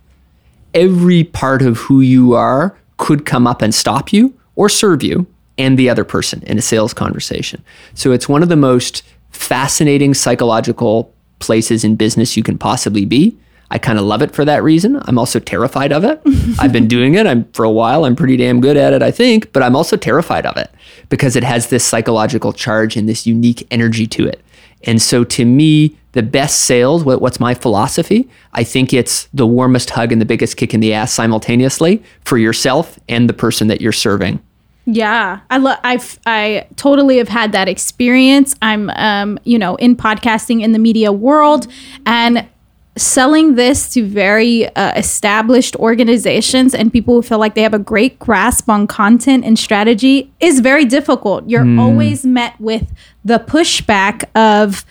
every 0.76 1.24
part 1.24 1.62
of 1.62 1.78
who 1.78 2.02
you 2.02 2.34
are 2.34 2.78
could 2.98 3.26
come 3.26 3.48
up 3.48 3.62
and 3.62 3.74
stop 3.74 4.14
you 4.14 4.38
or 4.56 4.70
serve 4.70 5.02
you 5.02 5.26
and 5.58 5.80
the 5.80 5.90
other 5.90 6.04
person 6.04 6.44
in 6.44 6.58
a 6.58 6.62
sales 6.62 6.94
conversation. 6.94 7.64
So 7.94 8.12
it's 8.12 8.30
one 8.30 8.44
of 8.44 8.50
the 8.50 8.56
most 8.56 9.04
fascinating 9.32 10.14
psychological 10.14 11.14
places 11.40 11.84
in 11.84 11.96
business 11.96 12.38
you 12.38 12.44
can 12.44 12.58
possibly 12.58 13.06
be. 13.06 13.38
I 13.72 13.80
kind 13.80 13.98
of 13.98 14.06
love 14.06 14.22
it 14.22 14.34
for 14.34 14.46
that 14.46 14.64
reason. 14.64 15.02
I'm 15.06 15.18
also 15.18 15.40
terrified 15.40 15.92
of 15.92 16.04
it. 16.04 16.22
I've 16.60 16.72
been 16.72 16.88
doing 16.88 17.16
it 17.16 17.26
I'm, 17.26 17.46
for 17.52 17.66
a 17.66 17.72
while. 17.72 18.06
I'm 18.06 18.16
pretty 18.16 18.38
damn 18.38 18.62
good 18.62 18.78
at 18.78 18.94
it, 18.94 19.02
I 19.02 19.12
think, 19.12 19.52
but 19.54 19.64
I'm 19.64 19.76
also 19.76 19.98
terrified 19.98 20.46
of 20.46 20.56
it 20.58 20.70
because 21.10 21.36
it 21.36 21.44
has 21.44 21.70
this 21.70 21.84
psychological 21.84 22.54
charge 22.54 22.96
and 22.96 23.10
this 23.10 23.26
unique 23.26 23.66
energy 23.72 24.08
to 24.08 24.28
it. 24.28 24.42
And 24.84 25.02
so 25.02 25.24
to 25.24 25.46
me, 25.46 25.98
the 26.16 26.24
best 26.24 26.62
sales, 26.62 27.04
what, 27.04 27.22
what's 27.22 27.42
my 27.42 27.54
philosophy? 27.54 28.28
I 28.54 28.64
think 28.64 28.94
it's 28.94 29.28
the 29.34 29.46
warmest 29.46 29.90
hug 29.92 30.14
and 30.14 30.22
the 30.22 30.26
biggest 30.26 30.56
kick 30.56 30.74
in 30.74 30.80
the 30.80 30.94
ass 30.94 31.12
simultaneously 31.12 32.02
for 32.22 32.38
yourself 32.38 32.98
and 33.10 33.30
the 33.30 33.34
person 33.34 33.68
that 33.68 33.82
you're 33.82 33.92
serving. 33.92 34.42
Yeah, 34.86 35.42
I 35.50 35.58
love. 35.58 35.80
I've 35.84 36.20
I 36.26 36.68
totally 36.78 37.18
have 37.18 37.28
had 37.28 37.52
that 37.52 37.68
experience. 37.68 38.56
I'm, 38.62 38.92
um, 38.92 39.40
you 39.44 39.58
know, 39.58 39.76
in 39.76 39.96
podcasting 39.96 40.62
in 40.62 40.74
the 40.74 40.80
media 40.80 41.12
world, 41.12 41.68
and 42.06 42.48
selling 42.96 43.56
this 43.56 43.92
to 43.94 44.06
very 44.06 44.68
uh, 44.76 44.94
established 44.96 45.76
organizations 45.78 46.74
and 46.74 46.94
people 46.94 47.16
who 47.16 47.22
feel 47.22 47.40
like 47.40 47.56
they 47.56 47.64
have 47.64 47.74
a 47.74 47.80
great 47.80 48.18
grasp 48.20 48.70
on 48.70 48.88
content 48.88 49.44
and 49.44 49.60
strategy 49.60 50.32
is 50.40 50.62
very 50.62 50.86
difficult. 50.86 51.50
You're 51.50 51.64
mm. 51.64 51.78
always 51.78 52.26
met 52.26 52.58
with 52.62 52.90
the 53.26 53.40
pushback 53.40 54.24
of 54.34 54.86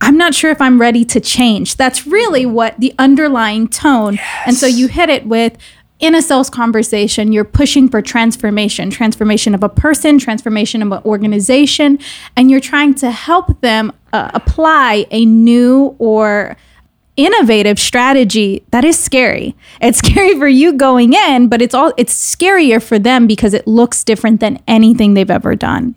I'm 0.00 0.16
not 0.16 0.34
sure 0.34 0.50
if 0.50 0.60
I'm 0.60 0.80
ready 0.80 1.04
to 1.06 1.20
change. 1.20 1.76
That's 1.76 2.06
really 2.06 2.46
what 2.46 2.78
the 2.78 2.94
underlying 2.98 3.68
tone. 3.68 4.14
Yes. 4.14 4.42
And 4.46 4.56
so 4.56 4.66
you 4.66 4.88
hit 4.88 5.08
it 5.08 5.26
with 5.26 5.56
in 6.00 6.14
a 6.14 6.22
sales 6.22 6.48
conversation, 6.48 7.30
you're 7.30 7.44
pushing 7.44 7.88
for 7.88 8.00
transformation, 8.00 8.88
transformation 8.88 9.54
of 9.54 9.62
a 9.62 9.68
person, 9.68 10.18
transformation 10.18 10.80
of 10.80 10.92
an 10.92 11.02
organization, 11.04 11.98
and 12.36 12.50
you're 12.50 12.60
trying 12.60 12.94
to 12.94 13.10
help 13.10 13.60
them 13.60 13.92
uh, 14.14 14.30
apply 14.32 15.06
a 15.10 15.26
new 15.26 15.94
or 15.98 16.56
innovative 17.16 17.78
strategy 17.78 18.64
that 18.70 18.82
is 18.82 18.98
scary. 18.98 19.54
It's 19.82 19.98
scary 20.06 20.38
for 20.38 20.48
you 20.48 20.72
going 20.72 21.12
in, 21.12 21.48
but 21.48 21.60
it's 21.60 21.74
all 21.74 21.92
it's 21.98 22.14
scarier 22.14 22.82
for 22.82 22.98
them 22.98 23.26
because 23.26 23.52
it 23.52 23.66
looks 23.66 24.02
different 24.02 24.40
than 24.40 24.58
anything 24.66 25.12
they've 25.12 25.30
ever 25.30 25.54
done 25.54 25.94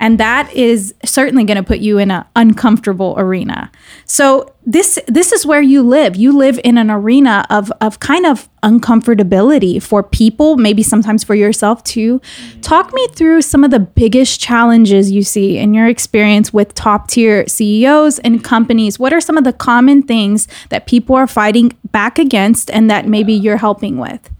and 0.00 0.18
that 0.18 0.52
is 0.54 0.94
certainly 1.04 1.44
going 1.44 1.58
to 1.58 1.62
put 1.62 1.78
you 1.78 1.98
in 1.98 2.10
an 2.10 2.24
uncomfortable 2.34 3.14
arena. 3.18 3.70
So 4.06 4.52
this 4.64 4.98
this 5.06 5.30
is 5.30 5.44
where 5.44 5.60
you 5.60 5.82
live. 5.82 6.16
You 6.16 6.36
live 6.36 6.58
in 6.64 6.78
an 6.78 6.90
arena 6.90 7.46
of 7.50 7.70
of 7.82 8.00
kind 8.00 8.24
of 8.24 8.48
uncomfortability 8.62 9.82
for 9.82 10.02
people 10.02 10.56
maybe 10.56 10.82
sometimes 10.82 11.22
for 11.22 11.34
yourself 11.34 11.84
too. 11.84 12.20
Talk 12.62 12.92
me 12.94 13.06
through 13.08 13.42
some 13.42 13.62
of 13.62 13.70
the 13.70 13.78
biggest 13.78 14.40
challenges 14.40 15.10
you 15.10 15.22
see 15.22 15.58
in 15.58 15.74
your 15.74 15.86
experience 15.86 16.52
with 16.52 16.74
top 16.74 17.08
tier 17.08 17.46
CEOs 17.46 18.18
and 18.20 18.42
companies. 18.42 18.98
What 18.98 19.12
are 19.12 19.20
some 19.20 19.36
of 19.36 19.44
the 19.44 19.52
common 19.52 20.02
things 20.02 20.48
that 20.70 20.86
people 20.86 21.14
are 21.14 21.26
fighting 21.26 21.76
back 21.92 22.18
against 22.18 22.70
and 22.70 22.90
that 22.90 23.06
maybe 23.06 23.34
you're 23.34 23.58
helping 23.58 23.98
with? 23.98 24.30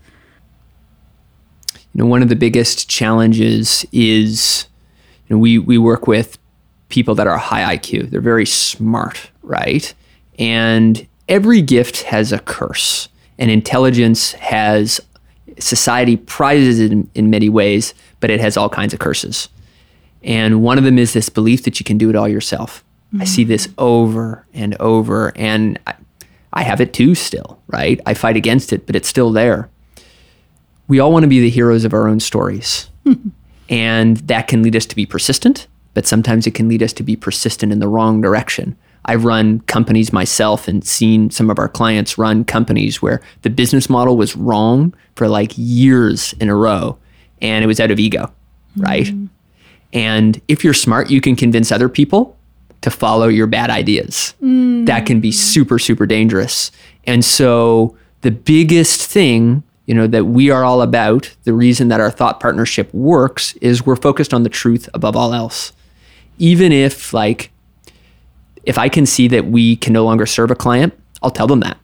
You 1.92 2.04
know 2.04 2.06
one 2.06 2.22
of 2.22 2.28
the 2.28 2.36
biggest 2.36 2.88
challenges 2.88 3.84
is 3.92 4.66
know, 5.36 5.38
we 5.38 5.58
we 5.58 5.78
work 5.78 6.06
with 6.06 6.38
people 6.88 7.14
that 7.14 7.26
are 7.26 7.38
high 7.38 7.76
IQ. 7.76 8.10
They're 8.10 8.20
very 8.20 8.46
smart, 8.46 9.30
right? 9.42 9.92
And 10.38 11.06
every 11.28 11.62
gift 11.62 12.02
has 12.02 12.32
a 12.32 12.38
curse, 12.38 13.08
and 13.38 13.50
intelligence 13.50 14.32
has 14.32 15.00
society 15.58 16.16
prizes 16.16 16.80
it 16.80 16.92
in, 16.92 17.10
in 17.14 17.30
many 17.30 17.48
ways, 17.48 17.94
but 18.20 18.30
it 18.30 18.40
has 18.40 18.56
all 18.56 18.68
kinds 18.68 18.92
of 18.92 19.00
curses. 19.00 19.48
And 20.22 20.62
one 20.62 20.78
of 20.78 20.84
them 20.84 20.98
is 20.98 21.12
this 21.12 21.28
belief 21.28 21.64
that 21.64 21.80
you 21.80 21.84
can 21.84 21.98
do 21.98 22.10
it 22.10 22.16
all 22.16 22.28
yourself. 22.28 22.84
Mm-hmm. 23.08 23.22
I 23.22 23.24
see 23.24 23.44
this 23.44 23.68
over 23.78 24.46
and 24.52 24.76
over, 24.80 25.32
and 25.36 25.78
I, 25.86 25.94
I 26.52 26.62
have 26.62 26.80
it 26.80 26.92
too 26.92 27.14
still, 27.14 27.60
right? 27.68 28.00
I 28.06 28.14
fight 28.14 28.36
against 28.36 28.72
it, 28.72 28.86
but 28.86 28.96
it's 28.96 29.08
still 29.08 29.32
there. 29.32 29.68
We 30.88 30.98
all 30.98 31.12
want 31.12 31.22
to 31.22 31.28
be 31.28 31.40
the 31.40 31.50
heroes 31.50 31.84
of 31.84 31.94
our 31.94 32.08
own 32.08 32.20
stories. 32.20 32.88
And 33.70 34.18
that 34.18 34.48
can 34.48 34.62
lead 34.62 34.76
us 34.76 34.84
to 34.86 34.96
be 34.96 35.06
persistent, 35.06 35.68
but 35.94 36.06
sometimes 36.06 36.46
it 36.46 36.54
can 36.54 36.68
lead 36.68 36.82
us 36.82 36.92
to 36.94 37.02
be 37.02 37.16
persistent 37.16 37.72
in 37.72 37.78
the 37.78 37.88
wrong 37.88 38.20
direction. 38.20 38.76
I've 39.06 39.24
run 39.24 39.60
companies 39.60 40.12
myself 40.12 40.68
and 40.68 40.84
seen 40.84 41.30
some 41.30 41.50
of 41.50 41.58
our 41.58 41.68
clients 41.68 42.18
run 42.18 42.44
companies 42.44 43.00
where 43.00 43.22
the 43.42 43.50
business 43.50 43.88
model 43.88 44.16
was 44.16 44.36
wrong 44.36 44.92
for 45.14 45.28
like 45.28 45.52
years 45.56 46.34
in 46.34 46.50
a 46.50 46.54
row 46.54 46.98
and 47.40 47.64
it 47.64 47.66
was 47.66 47.80
out 47.80 47.90
of 47.90 47.98
ego, 47.98 48.24
mm-hmm. 48.24 48.82
right? 48.82 49.10
And 49.92 50.40
if 50.48 50.62
you're 50.62 50.74
smart, 50.74 51.10
you 51.10 51.20
can 51.20 51.34
convince 51.34 51.72
other 51.72 51.88
people 51.88 52.36
to 52.82 52.90
follow 52.90 53.28
your 53.28 53.46
bad 53.46 53.70
ideas. 53.70 54.34
Mm. 54.42 54.86
That 54.86 55.06
can 55.06 55.20
be 55.20 55.32
super, 55.32 55.78
super 55.78 56.06
dangerous. 56.06 56.70
And 57.06 57.24
so 57.24 57.96
the 58.22 58.30
biggest 58.30 59.02
thing 59.02 59.62
you 59.86 59.94
know 59.94 60.06
that 60.06 60.26
we 60.26 60.50
are 60.50 60.64
all 60.64 60.82
about 60.82 61.34
the 61.44 61.52
reason 61.52 61.88
that 61.88 62.00
our 62.00 62.10
thought 62.10 62.40
partnership 62.40 62.92
works 62.94 63.54
is 63.56 63.84
we're 63.84 63.96
focused 63.96 64.32
on 64.32 64.42
the 64.42 64.48
truth 64.48 64.88
above 64.94 65.16
all 65.16 65.34
else. 65.34 65.72
Even 66.38 66.72
if 66.72 67.12
like 67.12 67.50
if 68.64 68.78
i 68.78 68.88
can 68.88 69.06
see 69.06 69.26
that 69.28 69.46
we 69.46 69.76
can 69.76 69.92
no 69.92 70.04
longer 70.04 70.26
serve 70.26 70.50
a 70.50 70.54
client 70.54 70.92
i'll 71.22 71.30
tell 71.30 71.46
them 71.46 71.60
that. 71.60 71.78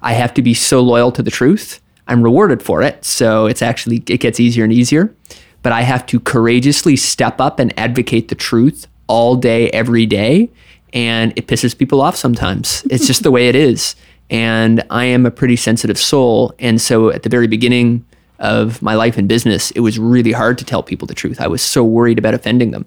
I 0.00 0.14
have 0.14 0.34
to 0.34 0.42
be 0.42 0.54
so 0.54 0.80
loyal 0.80 1.12
to 1.12 1.22
the 1.22 1.30
truth 1.30 1.80
i'm 2.08 2.22
rewarded 2.22 2.62
for 2.62 2.82
it 2.82 3.04
so 3.04 3.46
it's 3.46 3.62
actually 3.62 4.02
it 4.08 4.18
gets 4.18 4.40
easier 4.40 4.64
and 4.64 4.72
easier. 4.72 5.14
But 5.62 5.72
i 5.72 5.82
have 5.82 6.06
to 6.06 6.18
courageously 6.20 6.96
step 6.96 7.40
up 7.40 7.58
and 7.58 7.78
advocate 7.78 8.28
the 8.28 8.34
truth 8.34 8.86
all 9.06 9.36
day 9.36 9.68
every 9.70 10.06
day 10.06 10.50
and 10.92 11.32
it 11.36 11.46
pisses 11.46 11.76
people 11.76 12.00
off 12.00 12.16
sometimes. 12.16 12.86
It's 12.90 13.06
just 13.06 13.22
the 13.22 13.30
way 13.30 13.48
it 13.48 13.56
is 13.56 13.96
and 14.32 14.82
I 14.88 15.04
am 15.04 15.26
a 15.26 15.30
pretty 15.30 15.56
sensitive 15.56 15.98
soul. 15.98 16.54
And 16.58 16.80
so 16.80 17.10
at 17.10 17.22
the 17.22 17.28
very 17.28 17.46
beginning 17.46 18.04
of 18.38 18.80
my 18.80 18.94
life 18.94 19.18
in 19.18 19.26
business, 19.26 19.70
it 19.72 19.80
was 19.80 19.98
really 19.98 20.32
hard 20.32 20.56
to 20.58 20.64
tell 20.64 20.82
people 20.82 21.06
the 21.06 21.14
truth. 21.14 21.38
I 21.38 21.46
was 21.46 21.60
so 21.60 21.84
worried 21.84 22.18
about 22.18 22.32
offending 22.32 22.70
them. 22.70 22.86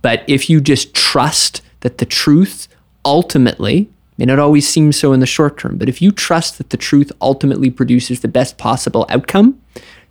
But 0.00 0.24
if 0.26 0.48
you 0.48 0.62
just 0.62 0.94
trust 0.94 1.60
that 1.80 1.98
the 1.98 2.06
truth 2.06 2.66
ultimately 3.04 3.90
may 4.16 4.24
not 4.24 4.38
always 4.38 4.66
seem 4.66 4.90
so 4.90 5.12
in 5.12 5.20
the 5.20 5.26
short 5.26 5.58
term, 5.58 5.76
but 5.76 5.88
if 5.88 6.00
you 6.00 6.10
trust 6.10 6.56
that 6.56 6.70
the 6.70 6.76
truth 6.78 7.12
ultimately 7.20 7.70
produces 7.70 8.20
the 8.20 8.28
best 8.28 8.56
possible 8.56 9.04
outcome, 9.10 9.60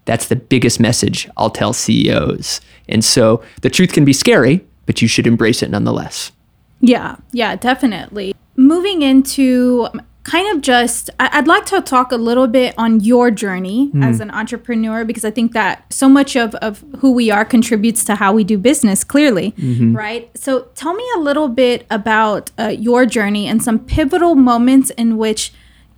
that's 0.05 0.27
the 0.27 0.35
biggest 0.35 0.79
message 0.79 1.27
I'll 1.35 1.49
tell 1.49 1.73
CEOs. 1.73 2.61
And 2.87 3.03
so 3.03 3.43
the 3.61 3.69
truth 3.71 3.91
can 3.91 4.05
be 4.05 4.13
scary, 4.13 4.63
but 4.85 5.01
you 5.01 5.07
should 5.07 5.25
embrace 5.25 5.63
it 5.63 5.71
nonetheless. 5.71 6.31
Yeah, 6.79 7.15
yeah, 7.31 7.55
definitely. 7.55 8.35
Moving 8.55 9.01
into 9.01 9.87
kind 10.23 10.55
of 10.55 10.61
just 10.61 11.09
I- 11.19 11.39
would 11.39 11.47
like 11.47 11.65
to 11.67 11.81
talk 11.81 12.11
a 12.11 12.15
little 12.15 12.47
bit 12.47 12.73
on 12.77 13.01
your 13.01 13.29
journey 13.29 13.91
mm. 13.91 14.03
as 14.03 14.19
an 14.19 14.31
entrepreneur 14.31 15.03
because 15.05 15.25
i 15.25 15.31
think 15.31 15.53
that 15.53 15.91
so 15.91 16.07
much 16.07 16.35
of, 16.35 16.55
of 16.55 16.83
who 16.99 17.11
we 17.11 17.29
are 17.29 17.45
contributes 17.45 18.03
to 18.05 18.15
how 18.15 18.33
we 18.33 18.43
do 18.43 18.57
business 18.57 19.03
clearly 19.03 19.51
mm-hmm. 19.51 19.95
right 19.95 20.31
so 20.37 20.61
tell 20.75 20.93
me 20.93 21.05
a 21.15 21.19
little 21.19 21.49
bit 21.49 21.85
about 21.89 22.51
uh, 22.57 22.67
your 22.67 23.05
journey 23.05 23.47
and 23.47 23.61
some 23.61 23.79
pivotal 23.79 24.35
moments 24.35 24.89
in 24.91 25.17
which 25.17 25.51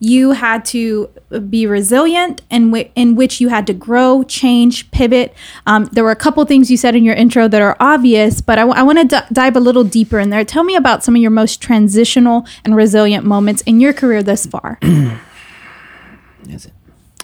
you 0.06 0.32
had 0.32 0.64
to 0.64 1.10
be 1.50 1.66
resilient 1.66 2.44
and 2.52 2.72
w- 2.72 2.90
in 2.96 3.16
which 3.16 3.42
you 3.42 3.50
had 3.50 3.66
to 3.66 3.74
grow, 3.74 4.22
change, 4.24 4.90
pivot. 4.92 5.34
Um, 5.66 5.86
there 5.86 6.04
were 6.04 6.12
a 6.12 6.16
couple 6.16 6.46
things 6.46 6.70
you 6.70 6.78
said 6.78 6.96
in 6.96 7.04
your 7.04 7.16
intro 7.16 7.48
that 7.48 7.60
are 7.60 7.76
obvious, 7.80 8.40
but 8.40 8.60
I, 8.60 8.62
w- 8.62 8.80
I 8.80 8.84
want 8.84 9.00
to 9.00 9.06
d- 9.06 9.26
dive 9.34 9.56
a 9.56 9.60
little 9.60 9.84
deeper 9.84 10.20
in 10.20 10.30
there. 10.30 10.46
Tell 10.46 10.64
me 10.64 10.76
about 10.76 11.04
some 11.04 11.16
of 11.16 11.22
your 11.24 11.32
most 11.32 11.60
transitional 11.60 12.46
and 12.64 12.76
resilient 12.76 13.26
moments 13.26 13.64
in 13.64 13.80
your 13.80 13.94
career 13.94 14.22
thus 14.22 14.46
far. 14.46 14.78
Is 14.84 16.68
it? 16.68 16.74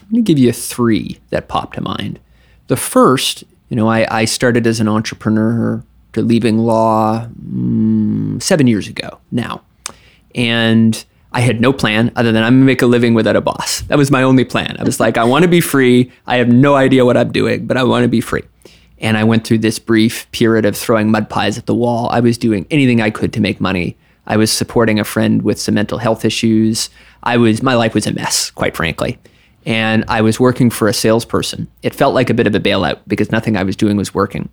I'm 0.01 0.09
going 0.09 0.23
to 0.25 0.33
give 0.33 0.39
you 0.39 0.51
three 0.51 1.19
that 1.29 1.47
pop 1.47 1.73
to 1.73 1.81
mind. 1.81 2.19
The 2.65 2.77
first, 2.77 3.43
you 3.69 3.75
know, 3.75 3.87
I, 3.87 4.21
I 4.21 4.25
started 4.25 4.65
as 4.65 4.79
an 4.79 4.87
entrepreneur 4.87 5.83
to 6.13 6.21
leaving 6.23 6.57
law 6.57 7.27
mm, 7.27 8.41
seven 8.41 8.65
years 8.65 8.87
ago 8.87 9.19
now. 9.31 9.61
And 10.33 11.05
I 11.33 11.41
had 11.41 11.61
no 11.61 11.71
plan 11.71 12.11
other 12.15 12.31
than 12.31 12.43
I'm 12.43 12.55
gonna 12.55 12.65
make 12.65 12.81
a 12.81 12.87
living 12.87 13.13
without 13.13 13.35
a 13.35 13.41
boss. 13.41 13.81
That 13.83 13.97
was 13.97 14.11
my 14.11 14.23
only 14.23 14.43
plan. 14.43 14.75
I 14.79 14.83
was 14.83 14.99
like, 14.99 15.17
I 15.17 15.23
wanna 15.23 15.47
be 15.47 15.61
free. 15.61 16.11
I 16.27 16.37
have 16.37 16.49
no 16.49 16.75
idea 16.75 17.05
what 17.05 17.15
I'm 17.15 17.31
doing, 17.31 17.65
but 17.67 17.77
I 17.77 17.83
wanna 17.83 18.09
be 18.09 18.21
free. 18.21 18.43
And 18.99 19.17
I 19.17 19.23
went 19.23 19.45
through 19.47 19.59
this 19.59 19.79
brief 19.79 20.29
period 20.31 20.65
of 20.65 20.75
throwing 20.75 21.09
mud 21.09 21.29
pies 21.29 21.57
at 21.57 21.65
the 21.65 21.73
wall. 21.73 22.09
I 22.09 22.19
was 22.19 22.37
doing 22.37 22.67
anything 22.69 23.01
I 23.01 23.09
could 23.09 23.33
to 23.33 23.39
make 23.39 23.61
money. 23.61 23.97
I 24.27 24.37
was 24.37 24.51
supporting 24.51 24.99
a 24.99 25.03
friend 25.03 25.41
with 25.41 25.59
some 25.59 25.75
mental 25.75 25.97
health 25.97 26.25
issues. 26.25 26.89
I 27.23 27.37
was 27.37 27.63
my 27.63 27.75
life 27.75 27.93
was 27.93 28.05
a 28.05 28.13
mess, 28.13 28.51
quite 28.51 28.75
frankly. 28.75 29.17
And 29.65 30.03
I 30.07 30.21
was 30.21 30.39
working 30.39 30.69
for 30.69 30.87
a 30.87 30.93
salesperson. 30.93 31.67
It 31.81 31.95
felt 31.95 32.13
like 32.13 32.29
a 32.29 32.33
bit 32.33 32.47
of 32.47 32.55
a 32.55 32.59
bailout 32.59 32.99
because 33.07 33.31
nothing 33.31 33.57
I 33.57 33.63
was 33.63 33.75
doing 33.75 33.95
was 33.95 34.13
working. 34.13 34.49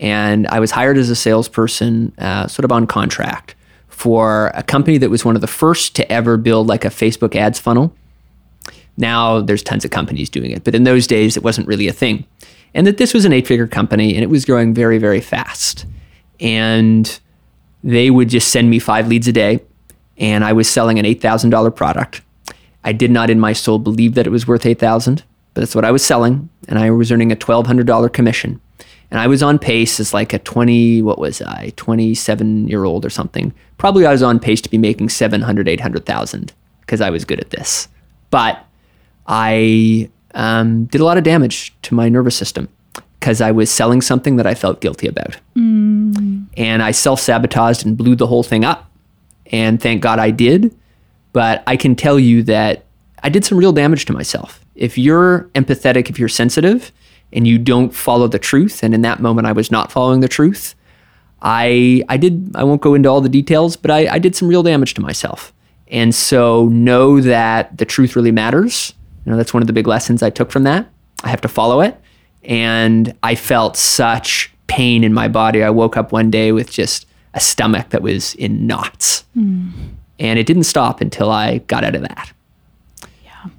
And 0.00 0.46
I 0.48 0.58
was 0.58 0.70
hired 0.70 0.96
as 0.96 1.10
a 1.10 1.16
salesperson, 1.16 2.12
uh, 2.18 2.46
sort 2.48 2.64
of 2.64 2.72
on 2.72 2.86
contract 2.86 3.54
for 3.94 4.50
a 4.54 4.62
company 4.62 4.98
that 4.98 5.10
was 5.10 5.24
one 5.24 5.34
of 5.34 5.40
the 5.40 5.46
first 5.46 5.94
to 5.96 6.12
ever 6.12 6.36
build 6.36 6.66
like 6.66 6.84
a 6.84 6.88
Facebook 6.88 7.36
ads 7.36 7.58
funnel. 7.58 7.94
Now 8.96 9.40
there's 9.40 9.62
tons 9.62 9.84
of 9.84 9.90
companies 9.90 10.28
doing 10.28 10.50
it, 10.50 10.64
but 10.64 10.74
in 10.74 10.84
those 10.84 11.06
days 11.06 11.36
it 11.36 11.42
wasn't 11.42 11.66
really 11.66 11.88
a 11.88 11.92
thing. 11.92 12.26
And 12.74 12.86
that 12.86 12.96
this 12.96 13.14
was 13.14 13.24
an 13.24 13.32
eight 13.32 13.46
figure 13.46 13.66
company 13.66 14.14
and 14.14 14.22
it 14.22 14.30
was 14.30 14.44
growing 14.44 14.74
very, 14.74 14.98
very 14.98 15.20
fast. 15.20 15.86
And 16.40 17.18
they 17.82 18.10
would 18.10 18.28
just 18.28 18.48
send 18.48 18.68
me 18.68 18.78
five 18.78 19.08
leads 19.08 19.28
a 19.28 19.32
day, 19.32 19.60
and 20.16 20.44
I 20.44 20.52
was 20.52 20.68
selling 20.68 20.98
an 20.98 21.04
$8,000 21.04 21.76
product. 21.76 22.22
I 22.82 22.92
did 22.92 23.10
not 23.10 23.30
in 23.30 23.38
my 23.38 23.52
soul 23.52 23.78
believe 23.78 24.14
that 24.14 24.26
it 24.26 24.30
was 24.30 24.46
worth 24.46 24.66
8000 24.66 25.22
but 25.54 25.60
that's 25.60 25.74
what 25.74 25.84
I 25.84 25.92
was 25.92 26.04
selling, 26.04 26.48
and 26.68 26.80
I 26.80 26.90
was 26.90 27.12
earning 27.12 27.30
a 27.30 27.36
$1,200 27.36 28.12
commission 28.12 28.60
and 29.14 29.20
I 29.20 29.28
was 29.28 29.44
on 29.44 29.60
pace 29.60 30.00
as 30.00 30.12
like 30.12 30.32
a 30.32 30.40
20 30.40 31.00
what 31.02 31.20
was 31.20 31.40
I 31.40 31.72
27 31.76 32.66
year 32.66 32.82
old 32.82 33.06
or 33.06 33.10
something. 33.10 33.54
Probably 33.78 34.06
I 34.06 34.10
was 34.10 34.24
on 34.24 34.40
pace 34.40 34.60
to 34.62 34.68
be 34.68 34.76
making 34.76 35.08
700 35.08 35.68
800,000 35.68 36.52
because 36.80 37.00
I 37.00 37.10
was 37.10 37.24
good 37.24 37.38
at 37.38 37.50
this. 37.50 37.86
But 38.30 38.66
I 39.28 40.10
um, 40.34 40.86
did 40.86 41.00
a 41.00 41.04
lot 41.04 41.16
of 41.16 41.22
damage 41.22 41.72
to 41.82 41.94
my 41.94 42.08
nervous 42.08 42.34
system 42.34 42.68
because 43.20 43.40
I 43.40 43.52
was 43.52 43.70
selling 43.70 44.00
something 44.00 44.34
that 44.34 44.48
I 44.48 44.54
felt 44.56 44.80
guilty 44.80 45.06
about. 45.06 45.36
Mm. 45.56 46.46
and 46.56 46.82
I 46.82 46.90
self-sabotaged 46.90 47.86
and 47.86 47.96
blew 47.96 48.16
the 48.16 48.26
whole 48.26 48.42
thing 48.42 48.64
up. 48.64 48.90
And 49.52 49.80
thank 49.80 50.02
God 50.02 50.18
I 50.18 50.32
did. 50.32 50.76
But 51.32 51.62
I 51.68 51.76
can 51.76 51.94
tell 51.94 52.18
you 52.18 52.42
that 52.42 52.84
I 53.22 53.28
did 53.28 53.44
some 53.44 53.58
real 53.58 53.72
damage 53.72 54.06
to 54.06 54.12
myself. 54.12 54.64
If 54.74 54.98
you're 54.98 55.48
empathetic 55.54 56.10
if 56.10 56.18
you're 56.18 56.28
sensitive 56.28 56.90
and 57.34 57.46
you 57.46 57.58
don't 57.58 57.94
follow 57.94 58.28
the 58.28 58.38
truth, 58.38 58.82
and 58.82 58.94
in 58.94 59.02
that 59.02 59.20
moment 59.20 59.46
I 59.46 59.52
was 59.52 59.70
not 59.70 59.92
following 59.92 60.20
the 60.20 60.28
truth, 60.28 60.74
I 61.42 62.02
I 62.08 62.16
did 62.16 62.52
I 62.54 62.64
won't 62.64 62.80
go 62.80 62.94
into 62.94 63.08
all 63.08 63.20
the 63.20 63.28
details, 63.28 63.76
but 63.76 63.90
I, 63.90 64.14
I 64.14 64.18
did 64.18 64.34
some 64.34 64.48
real 64.48 64.62
damage 64.62 64.94
to 64.94 65.02
myself. 65.02 65.52
And 65.88 66.14
so 66.14 66.68
know 66.68 67.20
that 67.20 67.76
the 67.76 67.84
truth 67.84 68.16
really 68.16 68.32
matters. 68.32 68.94
You 69.24 69.32
know, 69.32 69.36
that's 69.36 69.52
one 69.52 69.62
of 69.62 69.66
the 69.66 69.72
big 69.72 69.86
lessons 69.86 70.22
I 70.22 70.30
took 70.30 70.50
from 70.50 70.62
that. 70.64 70.88
I 71.22 71.28
have 71.28 71.40
to 71.42 71.48
follow 71.48 71.80
it. 71.80 72.00
And 72.42 73.14
I 73.22 73.34
felt 73.34 73.76
such 73.76 74.52
pain 74.66 75.04
in 75.04 75.12
my 75.12 75.28
body. 75.28 75.62
I 75.62 75.70
woke 75.70 75.96
up 75.96 76.12
one 76.12 76.30
day 76.30 76.52
with 76.52 76.70
just 76.70 77.06
a 77.34 77.40
stomach 77.40 77.90
that 77.90 78.02
was 78.02 78.34
in 78.36 78.66
knots. 78.66 79.24
Mm. 79.36 79.70
And 80.18 80.38
it 80.38 80.46
didn't 80.46 80.64
stop 80.64 81.00
until 81.00 81.30
I 81.30 81.58
got 81.58 81.84
out 81.84 81.94
of 81.94 82.02
that. 82.02 82.32
Yeah. 83.24 83.50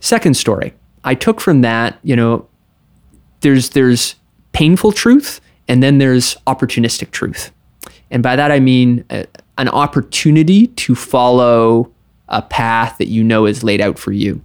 Second 0.00 0.36
story. 0.36 0.74
I 1.04 1.14
took 1.14 1.40
from 1.40 1.62
that, 1.62 1.98
you 2.02 2.16
know, 2.16 2.46
there's 3.42 3.70
there's 3.70 4.16
painful 4.52 4.92
truth 4.92 5.40
and 5.68 5.82
then 5.82 5.98
there's 5.98 6.36
opportunistic 6.46 7.10
truth. 7.10 7.52
And 8.10 8.22
by 8.22 8.36
that 8.36 8.50
I 8.50 8.60
mean 8.60 9.04
a, 9.10 9.22
uh, 9.22 9.24
an 9.58 9.68
opportunity 9.68 10.68
to 10.68 10.94
follow 10.94 11.92
a 12.28 12.40
path 12.40 12.96
that 12.98 13.08
you 13.08 13.22
know 13.22 13.44
is 13.44 13.62
laid 13.62 13.80
out 13.80 13.98
for 13.98 14.10
you. 14.10 14.40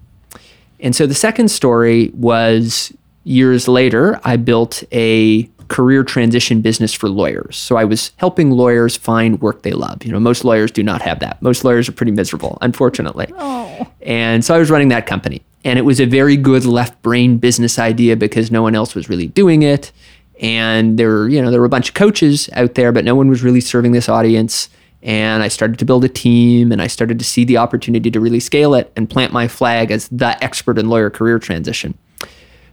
And 0.79 0.95
so 0.95 1.07
the 1.07 1.15
second 1.15 1.49
story 1.49 2.09
was 2.13 2.93
years 3.23 3.67
later, 3.67 4.19
I 4.23 4.37
built 4.37 4.83
a 4.91 5.49
career 5.69 6.03
transition 6.03 6.61
business 6.61 6.93
for 6.93 7.09
lawyers. 7.09 7.57
So 7.57 7.75
I 7.75 7.83
was 7.83 8.11
helping 8.17 8.51
lawyers 8.51 8.95
find 8.95 9.41
work 9.41 9.63
they 9.63 9.71
love. 9.71 10.03
You 10.03 10.11
know, 10.11 10.19
most 10.19 10.45
lawyers 10.45 10.71
do 10.71 10.83
not 10.83 11.01
have 11.01 11.19
that. 11.19 11.41
Most 11.41 11.63
lawyers 11.63 11.89
are 11.89 11.91
pretty 11.91 12.11
miserable, 12.11 12.57
unfortunately. 12.61 13.27
Oh. 13.37 13.87
And 14.01 14.45
so 14.45 14.55
I 14.55 14.59
was 14.59 14.71
running 14.71 14.89
that 14.89 15.05
company. 15.05 15.41
And 15.67 15.77
it 15.77 15.81
was 15.81 15.99
a 15.99 16.05
very 16.05 16.37
good 16.37 16.63
left 16.63 17.01
brain 17.01 17.39
business 17.39 17.77
idea 17.77 18.15
because 18.15 18.49
no 18.49 18.61
one 18.61 18.73
else 18.73 18.95
was 18.95 19.09
really 19.09 19.27
doing 19.27 19.63
it. 19.63 19.91
And 20.39 20.97
there 20.97 21.09
were, 21.09 21.27
you 21.27 21.41
know, 21.41 21.51
there 21.51 21.59
were 21.59 21.65
a 21.65 21.69
bunch 21.69 21.89
of 21.89 21.93
coaches 21.93 22.49
out 22.53 22.75
there, 22.75 22.93
but 22.93 23.03
no 23.03 23.15
one 23.15 23.27
was 23.27 23.43
really 23.43 23.59
serving 23.59 23.91
this 23.91 24.07
audience. 24.07 24.69
And 25.03 25.43
I 25.43 25.49
started 25.49 25.77
to 25.79 25.83
build 25.83 26.05
a 26.05 26.09
team 26.09 26.71
and 26.71 26.81
I 26.81 26.87
started 26.87 27.19
to 27.19 27.25
see 27.25 27.43
the 27.43 27.57
opportunity 27.57 28.09
to 28.09 28.19
really 28.21 28.39
scale 28.39 28.73
it 28.75 28.93
and 28.95 29.09
plant 29.09 29.33
my 29.33 29.49
flag 29.49 29.91
as 29.91 30.07
the 30.07 30.41
expert 30.41 30.77
in 30.77 30.87
lawyer 30.87 31.09
career 31.09 31.37
transition. 31.37 31.97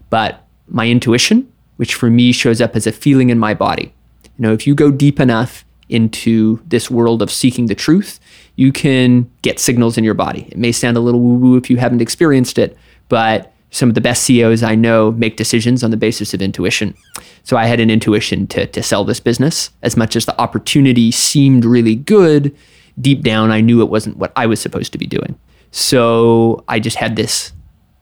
But 0.09 0.47
my 0.69 0.87
intuition, 0.89 1.53
which 1.79 1.97
for 1.97 2.11
me 2.11 2.31
shows 2.31 2.61
up 2.61 2.77
as 2.77 2.87
a 2.87 2.93
feeling 2.93 3.29
in 3.29 3.41
my 3.41 3.55
body, 3.55 3.93
you 4.23 4.31
know, 4.39 4.53
if 4.53 4.69
you 4.69 4.75
go 4.77 4.93
deep 4.93 5.19
enough 5.19 5.65
into 5.89 6.63
this 6.69 6.91
world 6.93 7.23
of 7.23 7.31
seeking 7.31 7.67
the 7.67 7.75
truth, 7.75 8.21
you 8.55 8.71
can 8.71 9.29
get 9.43 9.59
signals 9.59 9.99
in 9.99 10.05
your 10.05 10.15
body. 10.15 10.47
It 10.51 10.59
may 10.59 10.71
sound 10.71 10.97
a 10.97 11.01
little 11.01 11.21
woo 11.21 11.35
woo 11.35 11.57
if 11.57 11.69
you 11.69 11.77
haven't 11.79 12.01
experienced 12.01 12.57
it, 12.57 12.77
but 13.09 13.53
some 13.71 13.89
of 13.89 13.95
the 13.95 14.01
best 14.01 14.23
CEOs 14.23 14.63
I 14.63 14.75
know 14.75 15.11
make 15.11 15.37
decisions 15.37 15.83
on 15.83 15.91
the 15.91 15.97
basis 15.97 16.33
of 16.33 16.41
intuition. 16.41 16.95
So 17.43 17.57
I 17.57 17.67
had 17.67 17.81
an 17.81 17.91
intuition 17.91 18.47
to, 18.49 18.67
to 18.67 18.83
sell 18.83 19.05
this 19.05 19.19
business. 19.19 19.71
As 19.83 19.97
much 19.97 20.15
as 20.15 20.27
the 20.27 20.41
opportunity 20.41 21.11
seemed 21.11 21.65
really 21.65 21.97
good, 21.97 22.55
deep 23.01 23.23
down 23.23 23.51
I 23.51 23.61
knew 23.61 23.81
it 23.81 23.89
wasn't 23.89 24.17
what 24.17 24.33
I 24.37 24.47
was 24.47 24.61
supposed 24.61 24.93
to 24.93 24.99
be 24.99 25.07
doing. 25.07 25.39
So 25.73 26.65
I 26.69 26.79
just 26.79 26.97
had 26.97 27.17
this 27.17 27.53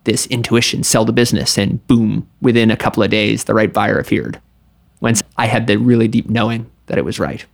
this 0.04 0.26
intuition, 0.26 0.82
sell 0.82 1.04
the 1.04 1.12
business, 1.12 1.56
and 1.56 1.86
boom, 1.86 2.28
within 2.40 2.72
a 2.72 2.76
couple 2.76 3.04
of 3.04 3.10
days, 3.10 3.44
the 3.44 3.54
right 3.54 3.72
buyer 3.72 3.98
appeared. 3.98 4.40
Once 5.00 5.22
I 5.38 5.46
had 5.46 5.68
the 5.68 5.76
really 5.76 6.08
deep 6.08 6.28
knowing 6.28 6.68
that 6.86 6.98
it 6.98 7.04
was 7.04 7.20
right. 7.20 7.46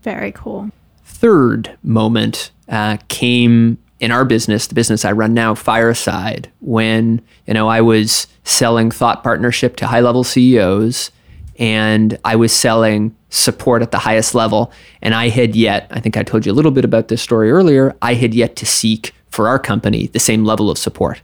Very 0.00 0.32
cool 0.32 0.70
third 1.16 1.78
moment 1.82 2.50
uh, 2.68 2.98
came 3.08 3.78
in 4.00 4.10
our 4.10 4.24
business, 4.24 4.66
the 4.66 4.74
business 4.74 5.04
I 5.04 5.12
run 5.12 5.34
now, 5.34 5.54
Fireside, 5.54 6.50
when 6.60 7.22
you 7.46 7.54
know 7.54 7.68
I 7.68 7.80
was 7.80 8.26
selling 8.44 8.90
thought 8.90 9.22
partnership 9.22 9.76
to 9.76 9.86
high 9.86 10.00
level 10.00 10.24
CEOs, 10.24 11.10
and 11.58 12.18
I 12.24 12.36
was 12.36 12.52
selling 12.52 13.16
support 13.30 13.82
at 13.82 13.90
the 13.90 13.98
highest 13.98 14.34
level, 14.34 14.72
and 15.02 15.14
I 15.14 15.28
had 15.28 15.56
yet, 15.56 15.86
I 15.90 16.00
think 16.00 16.16
I 16.16 16.22
told 16.22 16.46
you 16.46 16.52
a 16.52 16.54
little 16.54 16.70
bit 16.70 16.84
about 16.84 17.08
this 17.08 17.22
story 17.22 17.50
earlier, 17.50 17.96
I 18.02 18.14
had 18.14 18.34
yet 18.34 18.56
to 18.56 18.66
seek 18.66 19.12
for 19.30 19.48
our 19.48 19.58
company 19.58 20.06
the 20.08 20.18
same 20.18 20.44
level 20.44 20.70
of 20.70 20.78
support. 20.78 21.20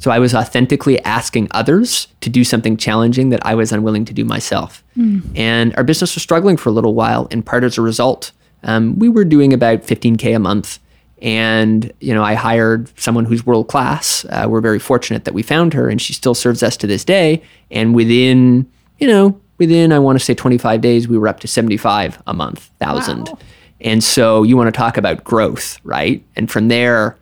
So 0.00 0.12
I 0.12 0.20
was 0.20 0.32
authentically 0.32 1.00
asking 1.00 1.48
others 1.50 2.06
to 2.20 2.30
do 2.30 2.44
something 2.44 2.76
challenging 2.76 3.30
that 3.30 3.44
I 3.44 3.56
was 3.56 3.72
unwilling 3.72 4.04
to 4.04 4.12
do 4.12 4.24
myself. 4.24 4.84
Mm. 4.96 5.36
And 5.36 5.74
our 5.74 5.82
business 5.82 6.14
was 6.14 6.22
struggling 6.22 6.56
for 6.56 6.68
a 6.68 6.72
little 6.72 6.94
while, 6.94 7.26
in 7.26 7.42
part 7.42 7.64
as 7.64 7.76
a 7.76 7.82
result 7.82 8.30
um, 8.62 8.98
we 8.98 9.08
were 9.08 9.24
doing 9.24 9.52
about 9.52 9.82
15K 9.82 10.34
a 10.34 10.38
month. 10.38 10.78
And, 11.20 11.92
you 12.00 12.14
know, 12.14 12.22
I 12.22 12.34
hired 12.34 12.92
someone 12.98 13.24
who's 13.24 13.44
world 13.44 13.68
class. 13.68 14.24
Uh, 14.26 14.46
we're 14.48 14.60
very 14.60 14.78
fortunate 14.78 15.24
that 15.24 15.34
we 15.34 15.42
found 15.42 15.74
her 15.74 15.88
and 15.88 16.00
she 16.00 16.12
still 16.12 16.34
serves 16.34 16.62
us 16.62 16.76
to 16.78 16.86
this 16.86 17.04
day. 17.04 17.42
And 17.70 17.94
within, 17.94 18.70
you 18.98 19.08
know, 19.08 19.40
within, 19.58 19.92
I 19.92 19.98
want 19.98 20.18
to 20.18 20.24
say 20.24 20.34
25 20.34 20.80
days, 20.80 21.08
we 21.08 21.18
were 21.18 21.28
up 21.28 21.40
to 21.40 21.48
75 21.48 22.22
a 22.26 22.34
month, 22.34 22.70
thousand. 22.78 23.28
Wow. 23.28 23.38
And 23.80 24.02
so 24.02 24.42
you 24.42 24.56
want 24.56 24.68
to 24.68 24.76
talk 24.76 24.96
about 24.96 25.24
growth, 25.24 25.78
right? 25.84 26.24
And 26.36 26.50
from 26.50 26.68
there, 26.68 27.16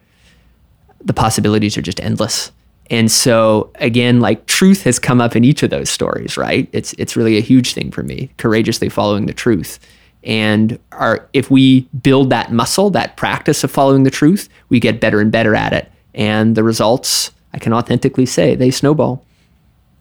the 1.04 1.12
possibilities 1.12 1.76
are 1.76 1.82
just 1.82 2.00
endless. 2.00 2.52
And 2.90 3.10
so 3.10 3.70
again, 3.76 4.20
like 4.20 4.46
truth 4.46 4.82
has 4.84 4.98
come 4.98 5.20
up 5.20 5.34
in 5.34 5.44
each 5.44 5.62
of 5.62 5.70
those 5.70 5.90
stories, 5.90 6.36
right? 6.36 6.68
It's 6.72 6.92
it's 6.94 7.16
really 7.16 7.36
a 7.36 7.40
huge 7.40 7.74
thing 7.74 7.90
for 7.90 8.02
me, 8.02 8.30
courageously 8.38 8.88
following 8.88 9.26
the 9.26 9.34
truth. 9.34 9.78
And 10.26 10.78
our, 10.92 11.28
if 11.32 11.50
we 11.50 11.82
build 12.02 12.30
that 12.30 12.52
muscle, 12.52 12.90
that 12.90 13.16
practice 13.16 13.62
of 13.64 13.70
following 13.70 14.02
the 14.02 14.10
truth, 14.10 14.48
we 14.68 14.80
get 14.80 15.00
better 15.00 15.20
and 15.20 15.30
better 15.30 15.54
at 15.54 15.72
it. 15.72 15.90
And 16.14 16.56
the 16.56 16.64
results, 16.64 17.30
I 17.54 17.58
can 17.58 17.72
authentically 17.72 18.26
say, 18.26 18.56
they 18.56 18.72
snowball. 18.72 19.24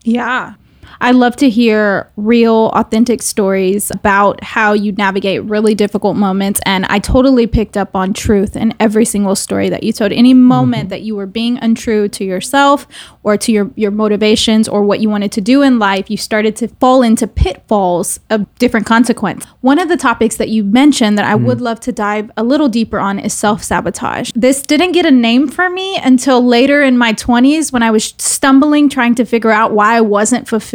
Yeah. 0.03 0.55
I 1.01 1.11
love 1.11 1.35
to 1.37 1.49
hear 1.49 2.11
real, 2.15 2.69
authentic 2.73 3.21
stories 3.21 3.91
about 3.91 4.43
how 4.43 4.73
you 4.73 4.91
navigate 4.91 5.43
really 5.43 5.75
difficult 5.75 6.15
moments. 6.15 6.59
And 6.65 6.85
I 6.85 6.99
totally 6.99 7.47
picked 7.47 7.77
up 7.77 7.95
on 7.95 8.13
truth 8.13 8.55
in 8.55 8.73
every 8.79 9.05
single 9.05 9.35
story 9.35 9.69
that 9.69 9.83
you 9.83 9.93
told. 9.93 10.11
Any 10.11 10.33
moment 10.33 10.83
mm-hmm. 10.83 10.89
that 10.89 11.01
you 11.01 11.15
were 11.15 11.25
being 11.25 11.57
untrue 11.59 12.07
to 12.09 12.23
yourself 12.23 12.87
or 13.23 13.37
to 13.37 13.51
your, 13.51 13.71
your 13.75 13.91
motivations 13.91 14.67
or 14.67 14.83
what 14.83 14.99
you 14.99 15.09
wanted 15.09 15.31
to 15.33 15.41
do 15.41 15.61
in 15.61 15.79
life, 15.79 16.09
you 16.09 16.17
started 16.17 16.55
to 16.57 16.67
fall 16.67 17.01
into 17.01 17.27
pitfalls 17.27 18.19
of 18.29 18.53
different 18.55 18.85
consequence. 18.85 19.45
One 19.61 19.79
of 19.79 19.89
the 19.89 19.97
topics 19.97 20.37
that 20.37 20.49
you 20.49 20.63
mentioned 20.63 21.17
that 21.17 21.25
I 21.25 21.35
mm 21.35 21.45
would 21.45 21.61
love 21.61 21.79
to 21.81 21.91
dive 21.91 22.31
a 22.37 22.43
little 22.43 22.67
deeper 22.67 22.97
on 22.97 23.19
is 23.19 23.31
self 23.31 23.63
sabotage. 23.63 24.31
This 24.33 24.63
didn't 24.63 24.93
get 24.93 25.05
a 25.05 25.11
name 25.11 25.47
for 25.47 25.69
me 25.69 25.95
until 25.97 26.43
later 26.43 26.81
in 26.81 26.97
my 26.97 27.13
20s 27.13 27.71
when 27.71 27.83
I 27.83 27.91
was 27.91 28.15
stumbling 28.17 28.89
trying 28.89 29.13
to 29.15 29.25
figure 29.25 29.51
out 29.51 29.71
why 29.71 29.95
I 29.95 30.01
wasn't 30.01 30.47
fulfilled. 30.47 30.74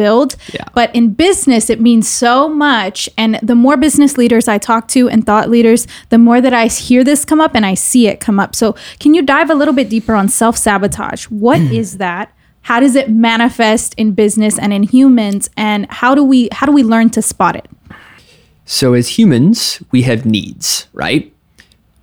Yeah. 0.53 0.65
But 0.75 0.95
in 0.95 1.13
business, 1.13 1.71
it 1.71 1.81
means 1.81 2.09
so 2.09 2.49
much. 2.49 3.09
And 3.17 3.39
the 3.43 3.55
more 3.55 3.77
business 3.77 4.17
leaders 4.17 4.49
I 4.49 4.59
talk 4.59 4.89
to 4.89 5.09
and 5.09 5.25
thought 5.25 5.51
leaders, 5.51 5.87
the 6.09 6.19
more 6.19 6.41
that 6.41 6.55
I 6.55 6.67
hear 6.67 7.05
this 7.05 7.25
come 7.25 7.41
up 7.41 7.55
and 7.55 7.67
I 7.67 7.75
see 7.75 8.09
it 8.09 8.21
come 8.21 8.41
up. 8.41 8.55
So, 8.55 8.75
can 8.99 9.15
you 9.15 9.23
dive 9.23 9.51
a 9.51 9.55
little 9.55 9.75
bit 9.75 9.89
deeper 9.89 10.15
on 10.15 10.29
self 10.29 10.57
sabotage? 10.57 11.25
What 11.25 11.61
mm. 11.61 11.73
is 11.73 11.99
that? 11.99 12.33
how 12.63 12.81
does 12.81 12.95
it 12.95 13.11
manifest 13.11 13.95
in 13.95 14.13
business 14.13 14.59
and 14.59 14.73
in 14.73 14.83
humans 14.83 15.49
and 15.57 15.91
how 15.91 16.15
do 16.15 16.23
we 16.23 16.49
how 16.53 16.67
do 16.67 16.73
we 16.73 16.83
learn 16.83 17.11
to 17.11 17.23
spot 17.23 17.57
it 17.57 17.69
so 18.65 18.93
as 18.95 19.19
humans 19.19 19.83
we 19.91 20.03
have 20.03 20.27
needs 20.27 20.87
right 20.93 21.33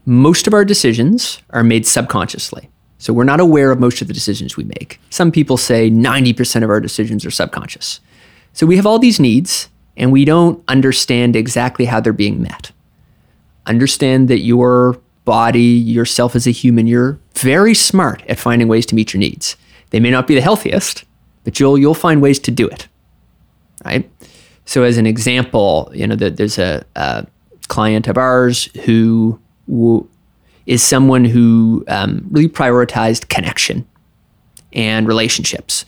most 0.05 0.47
of 0.47 0.53
our 0.53 0.65
decisions 0.65 1.41
are 1.51 1.63
made 1.63 1.85
subconsciously 1.85 2.69
so 2.97 3.13
we're 3.13 3.23
not 3.23 3.39
aware 3.39 3.71
of 3.71 3.79
most 3.79 4.01
of 4.01 4.07
the 4.07 4.13
decisions 4.13 4.57
we 4.57 4.63
make. 4.63 4.99
Some 5.09 5.31
people 5.31 5.57
say 5.57 5.89
90% 5.89 6.63
of 6.63 6.69
our 6.69 6.79
decisions 6.79 7.25
are 7.25 7.31
subconscious. 7.31 7.99
So 8.53 8.65
we 8.65 8.75
have 8.77 8.85
all 8.85 8.99
these 8.99 9.19
needs 9.19 9.69
and 9.95 10.11
we 10.11 10.25
don't 10.25 10.63
understand 10.67 11.35
exactly 11.35 11.85
how 11.85 11.99
they're 11.99 12.13
being 12.13 12.41
met. 12.41 12.71
Understand 13.65 14.27
that 14.29 14.39
your 14.39 14.99
body 15.25 15.59
yourself 15.59 16.35
as 16.35 16.47
a 16.47 16.51
human 16.51 16.87
you're 16.87 17.19
very 17.35 17.73
smart 17.73 18.23
at 18.29 18.39
finding 18.39 18.67
ways 18.67 18.85
to 18.85 18.95
meet 18.95 19.13
your 19.13 19.19
needs. 19.19 19.57
They 19.89 19.99
may 19.99 20.09
not 20.09 20.25
be 20.25 20.35
the 20.35 20.41
healthiest, 20.41 21.03
but 21.43 21.59
you'll 21.59 21.77
you'll 21.77 21.93
find 21.93 22.21
ways 22.21 22.39
to 22.39 22.51
do 22.51 22.67
it, 22.67 22.87
right? 23.85 24.09
So, 24.65 24.83
as 24.83 24.97
an 24.97 25.05
example, 25.05 25.91
you 25.93 26.07
know, 26.07 26.15
the, 26.15 26.29
there's 26.29 26.57
a, 26.57 26.85
a, 26.95 27.25
client 27.69 28.07
of 28.07 28.17
ours 28.17 28.65
who 28.85 29.39
w- 29.67 30.07
is 30.67 30.83
someone 30.83 31.25
who 31.25 31.83
um, 31.87 32.27
really 32.29 32.49
prioritized 32.49 33.29
connection 33.29 33.87
and 34.73 35.07
relationships. 35.07 35.85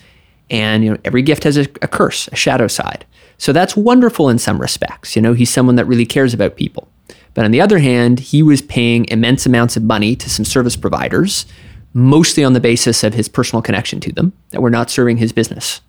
And 0.50 0.84
you 0.84 0.92
know, 0.92 0.98
every 1.06 1.22
gift 1.22 1.44
has 1.44 1.58
a, 1.58 1.68
a 1.82 1.88
curse, 1.88 2.28
a 2.30 2.36
shadow 2.36 2.68
side. 2.68 3.06
So 3.38 3.54
that's 3.54 3.76
wonderful 3.76 4.30
in 4.30 4.40
some 4.40 4.60
respects. 4.60 5.16
You 5.16 5.22
know, 5.22 5.34
he's 5.34 5.52
someone 5.52 5.76
that 5.76 5.86
really 5.86 6.06
cares 6.06 6.34
about 6.34 6.56
people. 6.56 6.88
But 7.36 7.46
on 7.46 7.52
the 7.52 7.62
other 7.62 7.80
hand, 7.80 8.20
he 8.20 8.42
was 8.42 8.62
paying 8.62 9.06
immense 9.10 9.46
amounts 9.46 9.78
of 9.78 9.84
money 9.84 10.16
to 10.16 10.30
some 10.30 10.46
service 10.46 10.76
providers 10.76 11.46
mostly 11.94 12.44
on 12.44 12.54
the 12.54 12.60
basis 12.60 13.04
of 13.04 13.14
his 13.14 13.28
personal 13.28 13.62
connection 13.62 14.00
to 14.00 14.12
them, 14.12 14.34
that 14.52 14.62
we're 14.62 14.70
not 14.70 14.90
serving 14.90 15.18
his 15.18 15.32
business. 15.32 15.82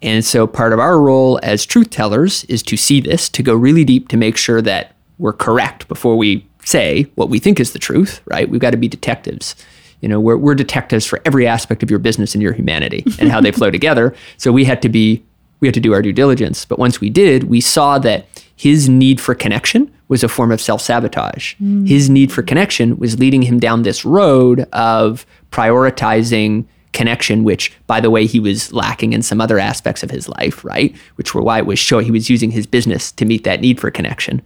And 0.00 0.24
so 0.24 0.46
part 0.46 0.72
of 0.72 0.78
our 0.78 1.00
role 1.00 1.40
as 1.42 1.66
truth 1.66 1.90
tellers 1.90 2.44
is 2.44 2.62
to 2.64 2.76
see 2.76 3.00
this, 3.00 3.28
to 3.30 3.42
go 3.42 3.54
really 3.54 3.84
deep 3.84 4.08
to 4.08 4.16
make 4.16 4.36
sure 4.36 4.62
that 4.62 4.94
we're 5.18 5.32
correct 5.32 5.88
before 5.88 6.16
we 6.16 6.46
say 6.68 7.06
what 7.14 7.28
we 7.28 7.38
think 7.38 7.58
is 7.58 7.72
the 7.72 7.78
truth, 7.78 8.20
right? 8.26 8.48
We've 8.48 8.60
got 8.60 8.70
to 8.70 8.76
be 8.76 8.88
detectives. 8.88 9.56
You 10.00 10.08
know, 10.08 10.20
we're, 10.20 10.36
we're 10.36 10.54
detectives 10.54 11.06
for 11.06 11.20
every 11.24 11.46
aspect 11.46 11.82
of 11.82 11.90
your 11.90 11.98
business 11.98 12.34
and 12.34 12.42
your 12.42 12.52
humanity 12.52 13.04
and 13.18 13.30
how 13.30 13.40
they 13.40 13.50
flow 13.58 13.70
together. 13.70 14.14
So 14.36 14.52
we 14.52 14.64
had 14.64 14.82
to 14.82 14.88
be, 14.88 15.24
we 15.60 15.66
had 15.66 15.74
to 15.74 15.80
do 15.80 15.92
our 15.92 16.02
due 16.02 16.12
diligence. 16.12 16.64
But 16.64 16.78
once 16.78 17.00
we 17.00 17.10
did, 17.10 17.44
we 17.44 17.60
saw 17.60 17.98
that 18.00 18.26
his 18.54 18.88
need 18.88 19.20
for 19.20 19.34
connection 19.34 19.92
was 20.08 20.22
a 20.22 20.28
form 20.28 20.52
of 20.52 20.60
self 20.60 20.80
sabotage. 20.80 21.54
Mm. 21.56 21.88
His 21.88 22.08
need 22.08 22.32
for 22.32 22.42
connection 22.42 22.98
was 22.98 23.18
leading 23.18 23.42
him 23.42 23.58
down 23.58 23.82
this 23.82 24.04
road 24.04 24.60
of 24.72 25.26
prioritizing 25.50 26.64
connection, 26.92 27.44
which, 27.44 27.72
by 27.86 28.00
the 28.00 28.10
way, 28.10 28.26
he 28.26 28.40
was 28.40 28.72
lacking 28.72 29.12
in 29.12 29.22
some 29.22 29.40
other 29.40 29.58
aspects 29.58 30.02
of 30.02 30.10
his 30.10 30.28
life, 30.28 30.64
right? 30.64 30.96
Which 31.16 31.34
were 31.34 31.42
why 31.42 31.58
it 31.58 31.66
was 31.66 31.78
showing 31.78 32.04
he 32.04 32.10
was 32.10 32.30
using 32.30 32.50
his 32.50 32.66
business 32.66 33.12
to 33.12 33.24
meet 33.24 33.44
that 33.44 33.60
need 33.60 33.78
for 33.78 33.90
connection. 33.90 34.42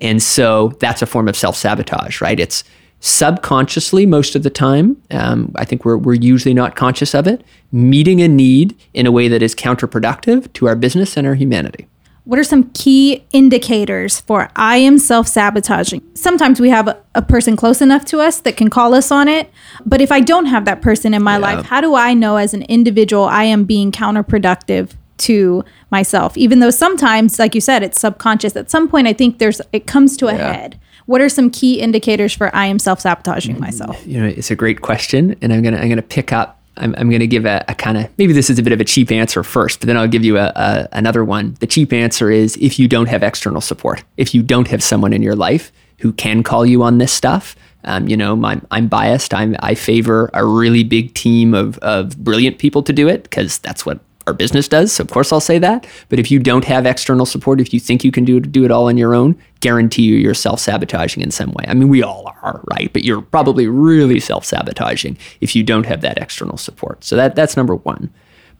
And 0.00 0.22
so 0.22 0.68
that's 0.80 1.02
a 1.02 1.06
form 1.06 1.28
of 1.28 1.36
self 1.36 1.56
sabotage, 1.56 2.20
right? 2.20 2.38
It's 2.38 2.64
subconsciously 3.00 4.06
most 4.06 4.34
of 4.34 4.42
the 4.42 4.50
time. 4.50 5.00
Um, 5.10 5.52
I 5.56 5.64
think 5.64 5.84
we're, 5.84 5.98
we're 5.98 6.14
usually 6.14 6.54
not 6.54 6.76
conscious 6.76 7.14
of 7.14 7.26
it, 7.26 7.44
meeting 7.70 8.20
a 8.22 8.28
need 8.28 8.76
in 8.94 9.06
a 9.06 9.12
way 9.12 9.28
that 9.28 9.42
is 9.42 9.54
counterproductive 9.54 10.52
to 10.54 10.66
our 10.66 10.76
business 10.76 11.16
and 11.16 11.26
our 11.26 11.34
humanity 11.34 11.86
what 12.26 12.40
are 12.40 12.44
some 12.44 12.70
key 12.70 13.24
indicators 13.30 14.18
for 14.20 14.50
I 14.56 14.78
am 14.78 14.98
self 14.98 15.28
sabotaging? 15.28 16.02
Sometimes 16.14 16.60
we 16.60 16.70
have 16.70 16.88
a, 16.88 17.00
a, 17.14 17.22
person 17.22 17.56
close 17.56 17.80
enough 17.80 18.04
to 18.06 18.18
us 18.18 18.40
that 18.40 18.56
can 18.56 18.68
call 18.68 18.94
us 18.94 19.12
on 19.12 19.28
it. 19.28 19.48
But 19.86 20.00
if 20.00 20.10
I 20.10 20.20
don't 20.20 20.46
have 20.46 20.64
that 20.64 20.82
person 20.82 21.14
in 21.14 21.22
my 21.22 21.34
yeah. 21.34 21.54
life, 21.54 21.66
how 21.66 21.80
do 21.80 21.94
I 21.94 22.14
know 22.14 22.36
as 22.36 22.52
an 22.52 22.62
individual 22.62 23.24
I 23.24 23.44
am 23.44 23.64
being 23.64 23.92
counterproductive 23.92 24.96
to 25.18 25.64
myself? 25.90 26.36
Even 26.36 26.60
though 26.60 26.70
sometimes, 26.70 27.38
like 27.38 27.54
you 27.54 27.60
said, 27.60 27.82
it's 27.82 28.00
subconscious. 28.00 28.56
At 28.56 28.70
some 28.70 28.88
point, 28.88 29.06
I 29.06 29.12
think 29.12 29.38
there's 29.38 29.60
it 29.72 29.86
comes 29.86 30.16
to 30.18 30.28
a 30.28 30.34
yeah. 30.34 30.52
head. 30.52 30.80
What 31.06 31.20
are 31.20 31.28
some 31.28 31.50
key 31.50 31.80
indicators 31.80 32.32
for 32.32 32.54
I 32.54 32.66
am 32.66 32.78
self 32.78 33.00
sabotaging 33.00 33.60
myself? 33.60 34.04
You 34.06 34.20
know, 34.20 34.26
it's 34.26 34.50
a 34.50 34.56
great 34.56 34.80
question, 34.80 35.36
and 35.40 35.52
I'm 35.52 35.62
gonna 35.62 35.78
I'm 35.78 35.88
gonna 35.88 36.02
pick 36.02 36.32
up 36.32 36.56
I'm, 36.78 36.94
I'm 36.98 37.08
going 37.08 37.20
to 37.20 37.26
give 37.26 37.46
a, 37.46 37.64
a 37.68 37.74
kind 37.74 37.96
of 37.96 38.10
maybe 38.18 38.32
this 38.32 38.50
is 38.50 38.58
a 38.58 38.62
bit 38.62 38.72
of 38.72 38.80
a 38.80 38.84
cheap 38.84 39.10
answer 39.10 39.42
first, 39.42 39.80
but 39.80 39.86
then 39.86 39.96
I'll 39.96 40.08
give 40.08 40.24
you 40.24 40.36
a, 40.36 40.52
a, 40.54 40.88
another 40.92 41.24
one. 41.24 41.56
The 41.60 41.66
cheap 41.66 41.92
answer 41.92 42.30
is 42.30 42.56
if 42.58 42.78
you 42.78 42.88
don't 42.88 43.08
have 43.08 43.22
external 43.22 43.60
support, 43.60 44.04
if 44.16 44.34
you 44.34 44.42
don't 44.42 44.68
have 44.68 44.82
someone 44.82 45.12
in 45.12 45.22
your 45.22 45.36
life 45.36 45.72
who 45.98 46.12
can 46.12 46.42
call 46.42 46.66
you 46.66 46.82
on 46.82 46.98
this 46.98 47.12
stuff. 47.12 47.56
Um, 47.84 48.08
you 48.08 48.16
know, 48.16 48.34
my, 48.34 48.60
I'm 48.70 48.88
biased. 48.88 49.32
I'm, 49.32 49.56
I 49.60 49.74
favor 49.74 50.28
a 50.34 50.44
really 50.44 50.82
big 50.82 51.14
team 51.14 51.54
of, 51.54 51.78
of 51.78 52.16
brilliant 52.18 52.58
people 52.58 52.82
to 52.82 52.92
do 52.92 53.08
it 53.08 53.22
because 53.22 53.58
that's 53.58 53.86
what 53.86 54.00
our 54.26 54.34
business 54.34 54.66
does. 54.66 54.92
So 54.92 55.02
of 55.02 55.10
course 55.10 55.32
I'll 55.32 55.40
say 55.40 55.58
that. 55.58 55.86
But 56.08 56.18
if 56.18 56.30
you 56.30 56.38
don't 56.38 56.64
have 56.64 56.84
external 56.84 57.26
support, 57.26 57.60
if 57.60 57.72
you 57.72 57.80
think 57.80 58.04
you 58.04 58.10
can 58.10 58.24
do 58.24 58.40
do 58.40 58.64
it 58.64 58.70
all 58.70 58.88
on 58.88 58.96
your 58.96 59.14
own, 59.14 59.40
guarantee 59.60 60.02
you 60.02 60.16
you're 60.16 60.34
self 60.34 60.60
sabotaging 60.60 61.22
in 61.22 61.30
some 61.30 61.52
way. 61.52 61.64
I 61.68 61.74
mean, 61.74 61.88
we 61.88 62.02
all 62.02 62.34
are, 62.42 62.60
right? 62.72 62.92
But 62.92 63.04
you're 63.04 63.22
probably 63.22 63.66
really 63.68 64.20
self 64.20 64.44
sabotaging 64.44 65.16
if 65.40 65.54
you 65.54 65.62
don't 65.62 65.86
have 65.86 66.00
that 66.00 66.18
external 66.18 66.56
support. 66.56 67.04
So 67.04 67.16
that 67.16 67.34
that's 67.34 67.56
number 67.56 67.76
one. 67.76 68.12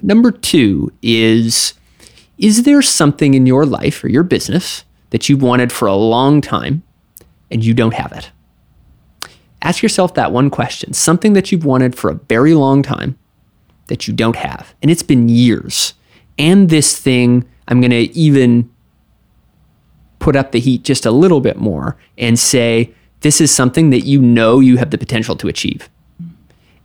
Number 0.03 0.31
two 0.31 0.93
is 1.03 1.75
is 2.39 2.65
there 2.65 2.83
something 2.83 3.35
in 3.35 3.47
your 3.47 3.65
life 3.65 4.05
or 4.05 4.09
your 4.09 4.23
business 4.23 4.85
that 5.11 5.29
you've 5.29 5.43
wanted 5.43 5.73
for 5.73 5.89
a 5.89 5.97
long 5.97 6.41
time 6.41 6.83
and 7.51 7.65
you 7.65 7.75
don't 7.75 7.95
have 7.95 8.13
it? 8.13 8.31
Ask 9.63 9.83
yourself 9.83 10.15
that 10.15 10.33
one 10.33 10.51
question 10.51 10.93
something 10.93 11.33
that 11.33 11.51
you've 11.51 11.65
wanted 11.65 11.97
for 11.97 12.11
a 12.11 12.15
very 12.15 12.55
long 12.55 12.83
time 12.83 13.19
that 13.89 14.07
you 14.07 14.15
don't 14.15 14.37
have. 14.37 14.75
And 14.83 14.91
it's 14.91 15.03
been 15.03 15.29
years. 15.29 15.95
And 16.39 16.69
this 16.69 16.99
thing, 16.99 17.49
I'm 17.69 17.81
going 17.81 17.91
to 17.91 18.13
even 18.17 18.71
put 20.19 20.37
up 20.37 20.53
the 20.53 20.61
heat 20.61 20.83
just 20.83 21.07
a 21.07 21.11
little 21.11 21.41
bit 21.41 21.57
more 21.57 21.97
and 22.19 22.39
say, 22.39 22.93
this 23.21 23.41
is 23.41 23.55
something 23.55 23.91
that 23.91 24.01
you 24.01 24.21
know 24.21 24.61
you 24.61 24.77
have 24.77 24.91
the 24.91 24.99
potential 24.99 25.37
to 25.37 25.49
achieve. 25.49 25.89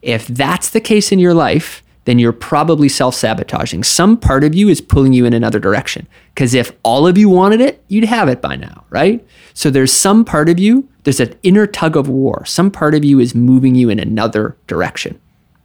If 0.02 0.28
that's 0.28 0.70
the 0.70 0.82
case 0.82 1.12
in 1.12 1.20
your 1.20 1.34
life, 1.34 1.84
then 2.06 2.18
you're 2.18 2.34
probably 2.34 2.90
self 2.90 3.14
sabotaging. 3.14 3.84
Some 3.84 4.18
part 4.18 4.44
of 4.44 4.56
you 4.56 4.70
is 4.70 4.82
pulling 4.82 5.14
you 5.14 5.26
in 5.26 5.34
another 5.34 5.60
direction. 5.60 6.08
Because 6.34 6.54
if 6.54 6.72
all 6.84 7.06
of 7.06 7.18
you 7.18 7.30
wanted 7.30 7.62
it, 7.62 7.84
you'd 7.88 8.06
have 8.06 8.28
it 8.28 8.42
by 8.42 8.56
now, 8.56 8.86
right? 8.90 9.26
So 9.54 9.70
there's 9.70 9.92
some 9.92 10.26
part 10.26 10.50
of 10.50 10.60
you, 10.60 10.88
there's 11.04 11.20
an 11.20 11.36
inner 11.44 11.68
tug 11.68 11.96
of 11.96 12.08
war. 12.08 12.44
Some 12.46 12.72
part 12.72 12.96
of 12.96 13.06
you 13.06 13.20
is 13.20 13.36
moving 13.36 13.76
you 13.76 13.90
in 13.90 14.00
another 14.00 14.58
direction, 14.68 15.20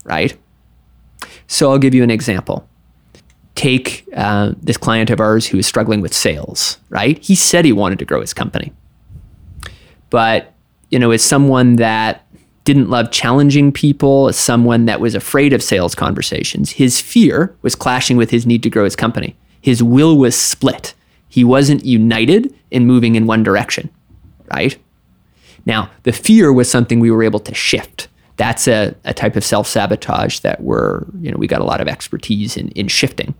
right? 0.04 0.36
So 1.46 1.70
I'll 1.70 1.78
give 1.78 1.94
you 1.94 2.02
an 2.02 2.10
example. 2.10 2.68
Take 3.54 4.06
uh, 4.14 4.52
this 4.60 4.76
client 4.76 5.10
of 5.10 5.20
ours 5.20 5.46
who 5.46 5.58
is 5.58 5.66
struggling 5.66 6.00
with 6.00 6.12
sales, 6.12 6.78
right? 6.90 7.18
He 7.18 7.34
said 7.34 7.64
he 7.64 7.72
wanted 7.72 7.98
to 8.00 8.04
grow 8.04 8.20
his 8.20 8.34
company. 8.34 8.72
But, 10.10 10.52
you 10.90 10.98
know, 10.98 11.10
as 11.10 11.22
someone 11.22 11.76
that 11.76 12.26
didn't 12.64 12.90
love 12.90 13.10
challenging 13.10 13.72
people, 13.72 14.28
as 14.28 14.36
someone 14.36 14.86
that 14.86 15.00
was 15.00 15.14
afraid 15.14 15.52
of 15.52 15.62
sales 15.62 15.94
conversations, 15.94 16.72
his 16.72 17.00
fear 17.00 17.56
was 17.62 17.74
clashing 17.74 18.16
with 18.16 18.30
his 18.30 18.44
need 18.44 18.62
to 18.64 18.70
grow 18.70 18.84
his 18.84 18.96
company. 18.96 19.36
His 19.60 19.82
will 19.82 20.18
was 20.18 20.36
split. 20.36 20.94
He 21.28 21.44
wasn't 21.44 21.84
united 21.84 22.52
in 22.70 22.86
moving 22.86 23.14
in 23.14 23.26
one 23.26 23.42
direction, 23.42 23.88
right? 24.52 24.76
Now, 25.64 25.90
the 26.02 26.12
fear 26.12 26.52
was 26.52 26.70
something 26.70 27.00
we 27.00 27.10
were 27.10 27.22
able 27.22 27.40
to 27.40 27.54
shift 27.54 28.08
that's 28.36 28.68
a, 28.68 28.94
a 29.04 29.14
type 29.14 29.36
of 29.36 29.44
self 29.44 29.66
sabotage 29.66 30.40
that 30.40 30.62
we're, 30.62 31.04
you 31.20 31.30
know, 31.30 31.38
we 31.38 31.46
got 31.46 31.60
a 31.60 31.64
lot 31.64 31.80
of 31.80 31.88
expertise 31.88 32.56
in, 32.56 32.68
in 32.70 32.88
shifting. 32.88 33.34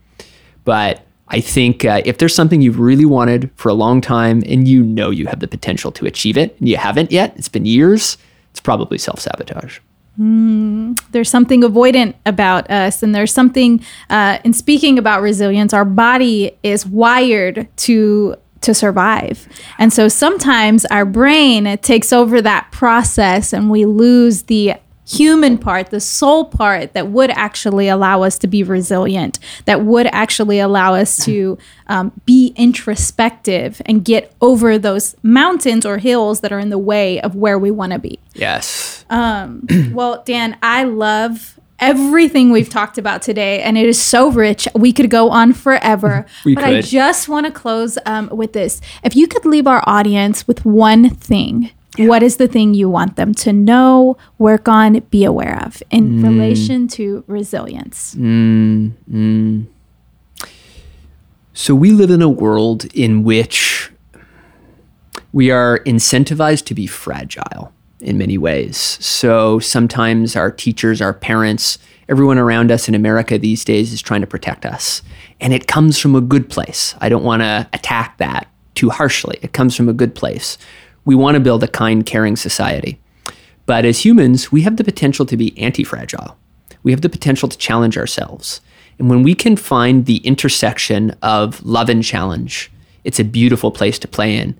But 0.64 1.06
I 1.28 1.40
think 1.40 1.84
uh, 1.84 2.02
if 2.04 2.18
there's 2.18 2.34
something 2.34 2.60
you've 2.60 2.78
really 2.78 3.04
wanted 3.04 3.50
for 3.56 3.68
a 3.68 3.74
long 3.74 4.00
time 4.00 4.42
and 4.46 4.66
you 4.66 4.82
know 4.82 5.10
you 5.10 5.26
have 5.26 5.40
the 5.40 5.48
potential 5.48 5.90
to 5.92 6.06
achieve 6.06 6.36
it 6.36 6.56
and 6.58 6.68
you 6.68 6.76
haven't 6.76 7.10
yet, 7.10 7.34
it's 7.36 7.48
been 7.48 7.66
years, 7.66 8.16
it's 8.50 8.60
probably 8.60 8.98
self 8.98 9.20
sabotage. 9.20 9.80
Mm, 10.18 10.98
there's 11.10 11.28
something 11.28 11.60
avoidant 11.60 12.14
about 12.24 12.70
us, 12.70 13.02
and 13.02 13.14
there's 13.14 13.32
something 13.32 13.84
uh, 14.08 14.38
in 14.44 14.54
speaking 14.54 14.98
about 14.98 15.20
resilience. 15.20 15.74
Our 15.74 15.84
body 15.84 16.56
is 16.62 16.86
wired 16.86 17.68
to 17.78 18.36
to 18.62 18.72
survive, 18.72 19.46
and 19.78 19.92
so 19.92 20.08
sometimes 20.08 20.86
our 20.86 21.04
brain 21.04 21.76
takes 21.78 22.14
over 22.14 22.40
that 22.40 22.72
process, 22.72 23.52
and 23.52 23.70
we 23.70 23.84
lose 23.84 24.44
the 24.44 24.76
human 25.06 25.56
part, 25.56 25.90
the 25.90 26.00
soul 26.00 26.44
part 26.44 26.92
that 26.94 27.08
would 27.08 27.30
actually 27.30 27.88
allow 27.88 28.22
us 28.22 28.38
to 28.38 28.46
be 28.46 28.62
resilient, 28.62 29.38
that 29.64 29.82
would 29.82 30.06
actually 30.08 30.58
allow 30.58 30.94
us 30.94 31.24
to 31.24 31.56
um, 31.86 32.12
be 32.24 32.52
introspective 32.56 33.80
and 33.86 34.04
get 34.04 34.34
over 34.40 34.78
those 34.78 35.14
mountains 35.22 35.86
or 35.86 35.98
hills 35.98 36.40
that 36.40 36.52
are 36.52 36.58
in 36.58 36.70
the 36.70 36.78
way 36.78 37.20
of 37.20 37.34
where 37.36 37.58
we 37.58 37.70
want 37.70 37.92
to 37.92 37.98
be. 37.98 38.18
Yes. 38.34 39.04
Um, 39.08 39.66
well, 39.92 40.22
Dan, 40.26 40.56
I 40.62 40.84
love 40.84 41.58
everything 41.78 42.50
we've 42.50 42.68
talked 42.68 42.98
about 42.98 43.22
today, 43.22 43.62
and 43.62 43.76
it 43.76 43.86
is 43.86 44.00
so 44.00 44.30
rich. 44.30 44.66
We 44.74 44.92
could 44.92 45.10
go 45.10 45.30
on 45.30 45.52
forever. 45.52 46.26
But 46.44 46.64
I 46.64 46.80
just 46.80 47.28
want 47.28 47.46
to 47.46 47.52
close 47.52 47.98
um, 48.06 48.28
with 48.32 48.52
this. 48.52 48.80
If 49.02 49.14
you 49.16 49.26
could 49.26 49.44
leave 49.44 49.66
our 49.66 49.82
audience 49.86 50.46
with 50.46 50.64
one 50.64 51.10
thing, 51.10 51.70
what 51.98 52.22
is 52.22 52.36
the 52.36 52.48
thing 52.48 52.74
you 52.74 52.88
want 52.88 53.16
them 53.16 53.34
to 53.34 53.52
know, 53.52 54.16
work 54.38 54.68
on, 54.68 55.00
be 55.10 55.24
aware 55.24 55.62
of 55.64 55.82
in 55.90 56.18
mm. 56.18 56.24
relation 56.24 56.88
to 56.88 57.24
resilience? 57.26 58.14
Mm-hmm. 58.14 59.62
So 61.54 61.74
we 61.74 61.90
live 61.90 62.10
in 62.10 62.20
a 62.20 62.28
world 62.28 62.84
in 62.94 63.24
which 63.24 63.90
we 65.32 65.50
are 65.50 65.80
incentivized 65.80 66.64
to 66.66 66.74
be 66.74 66.86
fragile 66.86 67.72
in 68.00 68.18
many 68.18 68.38
ways. 68.38 68.76
So 68.76 69.58
sometimes 69.58 70.36
our 70.36 70.50
teachers, 70.50 71.00
our 71.00 71.14
parents, 71.14 71.78
everyone 72.08 72.38
around 72.38 72.70
us 72.70 72.88
in 72.88 72.94
America 72.94 73.38
these 73.38 73.64
days 73.64 73.92
is 73.92 74.02
trying 74.02 74.20
to 74.20 74.26
protect 74.26 74.64
us. 74.64 75.02
And 75.40 75.52
it 75.52 75.66
comes 75.66 75.98
from 75.98 76.14
a 76.14 76.20
good 76.20 76.48
place. 76.48 76.94
I 77.00 77.08
don't 77.08 77.24
want 77.24 77.42
to 77.42 77.68
attack 77.72 78.18
that 78.18 78.48
too 78.74 78.90
harshly. 78.90 79.38
It 79.42 79.52
comes 79.52 79.74
from 79.74 79.88
a 79.88 79.92
good 79.92 80.14
place. 80.14 80.58
We 81.06 81.14
want 81.14 81.36
to 81.36 81.40
build 81.40 81.62
a 81.62 81.68
kind, 81.68 82.04
caring 82.04 82.36
society. 82.36 83.00
But 83.64 83.84
as 83.84 84.04
humans, 84.04 84.52
we 84.52 84.62
have 84.62 84.76
the 84.76 84.84
potential 84.84 85.24
to 85.26 85.36
be 85.36 85.56
anti 85.58 85.84
fragile. 85.84 86.36
We 86.82 86.92
have 86.92 87.00
the 87.00 87.08
potential 87.08 87.48
to 87.48 87.56
challenge 87.56 87.96
ourselves. 87.96 88.60
And 88.98 89.08
when 89.08 89.22
we 89.22 89.34
can 89.34 89.56
find 89.56 90.04
the 90.04 90.18
intersection 90.18 91.16
of 91.22 91.64
love 91.64 91.88
and 91.88 92.02
challenge, 92.02 92.70
it's 93.04 93.20
a 93.20 93.24
beautiful 93.24 93.70
place 93.70 93.98
to 94.00 94.08
play 94.08 94.36
in. 94.36 94.58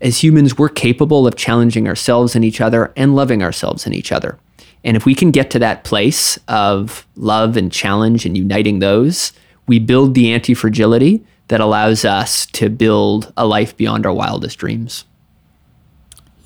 As 0.00 0.22
humans, 0.22 0.56
we're 0.56 0.68
capable 0.68 1.26
of 1.26 1.36
challenging 1.36 1.88
ourselves 1.88 2.36
and 2.36 2.44
each 2.44 2.60
other 2.60 2.92
and 2.96 3.16
loving 3.16 3.42
ourselves 3.42 3.84
and 3.84 3.94
each 3.94 4.12
other. 4.12 4.38
And 4.84 4.96
if 4.96 5.04
we 5.04 5.14
can 5.14 5.30
get 5.30 5.50
to 5.50 5.58
that 5.58 5.84
place 5.84 6.38
of 6.48 7.06
love 7.16 7.56
and 7.56 7.72
challenge 7.72 8.24
and 8.24 8.36
uniting 8.36 8.78
those, 8.78 9.32
we 9.66 9.78
build 9.78 10.14
the 10.14 10.32
anti 10.32 10.54
fragility 10.54 11.24
that 11.48 11.60
allows 11.60 12.04
us 12.04 12.46
to 12.46 12.68
build 12.68 13.32
a 13.36 13.46
life 13.46 13.76
beyond 13.76 14.04
our 14.04 14.12
wildest 14.12 14.58
dreams. 14.58 15.04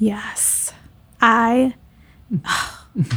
Yes. 0.02 0.72
I 1.20 1.74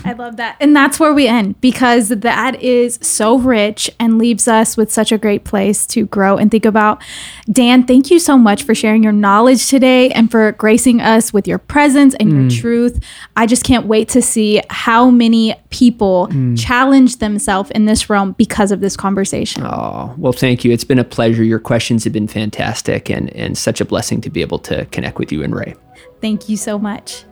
I 0.06 0.14
love 0.14 0.38
that. 0.38 0.56
And 0.60 0.76
that's 0.76 1.00
where 1.00 1.16
we 1.16 1.28
end 1.28 1.60
because 1.60 2.10
that 2.10 2.62
is 2.62 3.00
so 3.02 3.40
rich 3.40 3.90
and 4.00 4.20
leaves 4.20 4.48
us 4.48 4.78
with 4.78 4.92
such 4.92 5.12
a 5.12 5.18
great 5.18 5.44
place 5.44 5.88
to 5.88 6.06
grow 6.06 6.38
and 6.38 6.52
think 6.52 6.64
about. 6.64 7.04
Dan, 7.52 7.86
thank 7.86 8.12
you 8.12 8.20
so 8.20 8.38
much 8.38 8.64
for 8.64 8.76
sharing 8.76 9.02
your 9.02 9.12
knowledge 9.12 9.68
today 9.68 10.12
and 10.12 10.30
for 10.30 10.52
gracing 10.52 11.02
us 11.02 11.34
with 11.34 11.48
your 11.48 11.58
presence 11.58 12.14
and 12.20 12.32
your 12.32 12.44
mm. 12.44 12.62
truth. 12.62 13.04
I 13.36 13.48
just 13.48 13.64
can't 13.64 13.88
wait 13.88 14.08
to 14.10 14.22
see 14.22 14.62
how 14.70 15.10
many 15.10 15.56
people 15.72 16.28
mm. 16.32 16.58
challenge 16.58 17.18
themselves 17.18 17.72
in 17.72 17.86
this 17.86 18.12
realm 18.12 18.34
because 18.34 18.72
of 18.72 18.80
this 18.80 18.96
conversation. 18.96 19.64
Oh, 19.64 20.14
well, 20.18 20.34
thank 20.34 20.64
you. 20.64 20.72
It's 20.72 20.86
been 20.86 21.00
a 21.00 21.04
pleasure. 21.04 21.44
Your 21.44 21.60
questions 21.60 22.04
have 22.04 22.14
been 22.14 22.28
fantastic 22.28 23.10
and, 23.10 23.30
and 23.36 23.58
such 23.58 23.82
a 23.82 23.86
blessing 23.86 24.22
to 24.22 24.30
be 24.30 24.42
able 24.42 24.60
to 24.60 24.86
connect 24.86 25.18
with 25.18 25.32
you 25.32 25.44
and 25.44 25.54
Ray. 25.54 25.76
Thank 26.22 26.50
you 26.50 26.58
so 26.58 26.80
much. 26.80 27.26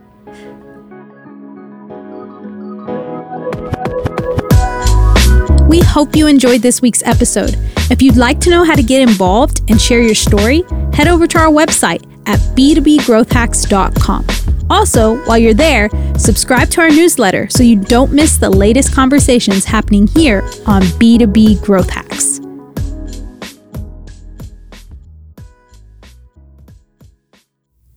We 5.67 5.79
hope 5.81 6.15
you 6.15 6.27
enjoyed 6.27 6.61
this 6.61 6.81
week's 6.81 7.01
episode. 7.03 7.55
If 7.89 8.01
you'd 8.01 8.17
like 8.17 8.39
to 8.41 8.49
know 8.49 8.63
how 8.63 8.75
to 8.75 8.83
get 8.83 9.01
involved 9.01 9.61
and 9.69 9.81
share 9.81 10.01
your 10.01 10.15
story, 10.15 10.63
head 10.93 11.07
over 11.07 11.25
to 11.27 11.37
our 11.39 11.51
website 11.51 12.05
at 12.27 12.39
b2bgrowthhacks.com. 12.55 14.27
Also, 14.69 15.17
while 15.25 15.37
you're 15.37 15.53
there, 15.53 15.89
subscribe 16.17 16.69
to 16.69 16.81
our 16.81 16.89
newsletter 16.89 17.49
so 17.49 17.63
you 17.63 17.79
don't 17.79 18.11
miss 18.11 18.37
the 18.37 18.49
latest 18.49 18.93
conversations 18.93 19.65
happening 19.65 20.07
here 20.07 20.41
on 20.65 20.81
B2B 20.81 21.61
Growth 21.61 21.89
Hacks. 21.89 22.39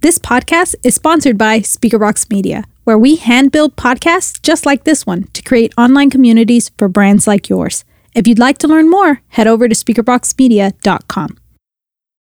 This 0.07 0.21
podcast 0.21 0.77
is 0.85 0.95
sponsored 0.95 1.37
by 1.37 1.59
SpeakerBox 1.59 2.31
Media, 2.31 2.63
where 2.85 2.97
we 2.97 3.17
hand 3.17 3.51
build 3.51 3.75
podcasts 3.75 4.41
just 4.41 4.65
like 4.65 4.85
this 4.85 5.05
one 5.05 5.25
to 5.33 5.43
create 5.43 5.75
online 5.77 6.11
communities 6.11 6.71
for 6.79 6.87
brands 6.87 7.27
like 7.27 7.49
yours. 7.49 7.85
If 8.15 8.29
you'd 8.29 8.39
like 8.39 8.59
to 8.59 8.69
learn 8.69 8.89
more, 8.89 9.23
head 9.31 9.49
over 9.49 9.67
to 9.67 9.75
speakerboxmedia.com. 9.75 11.39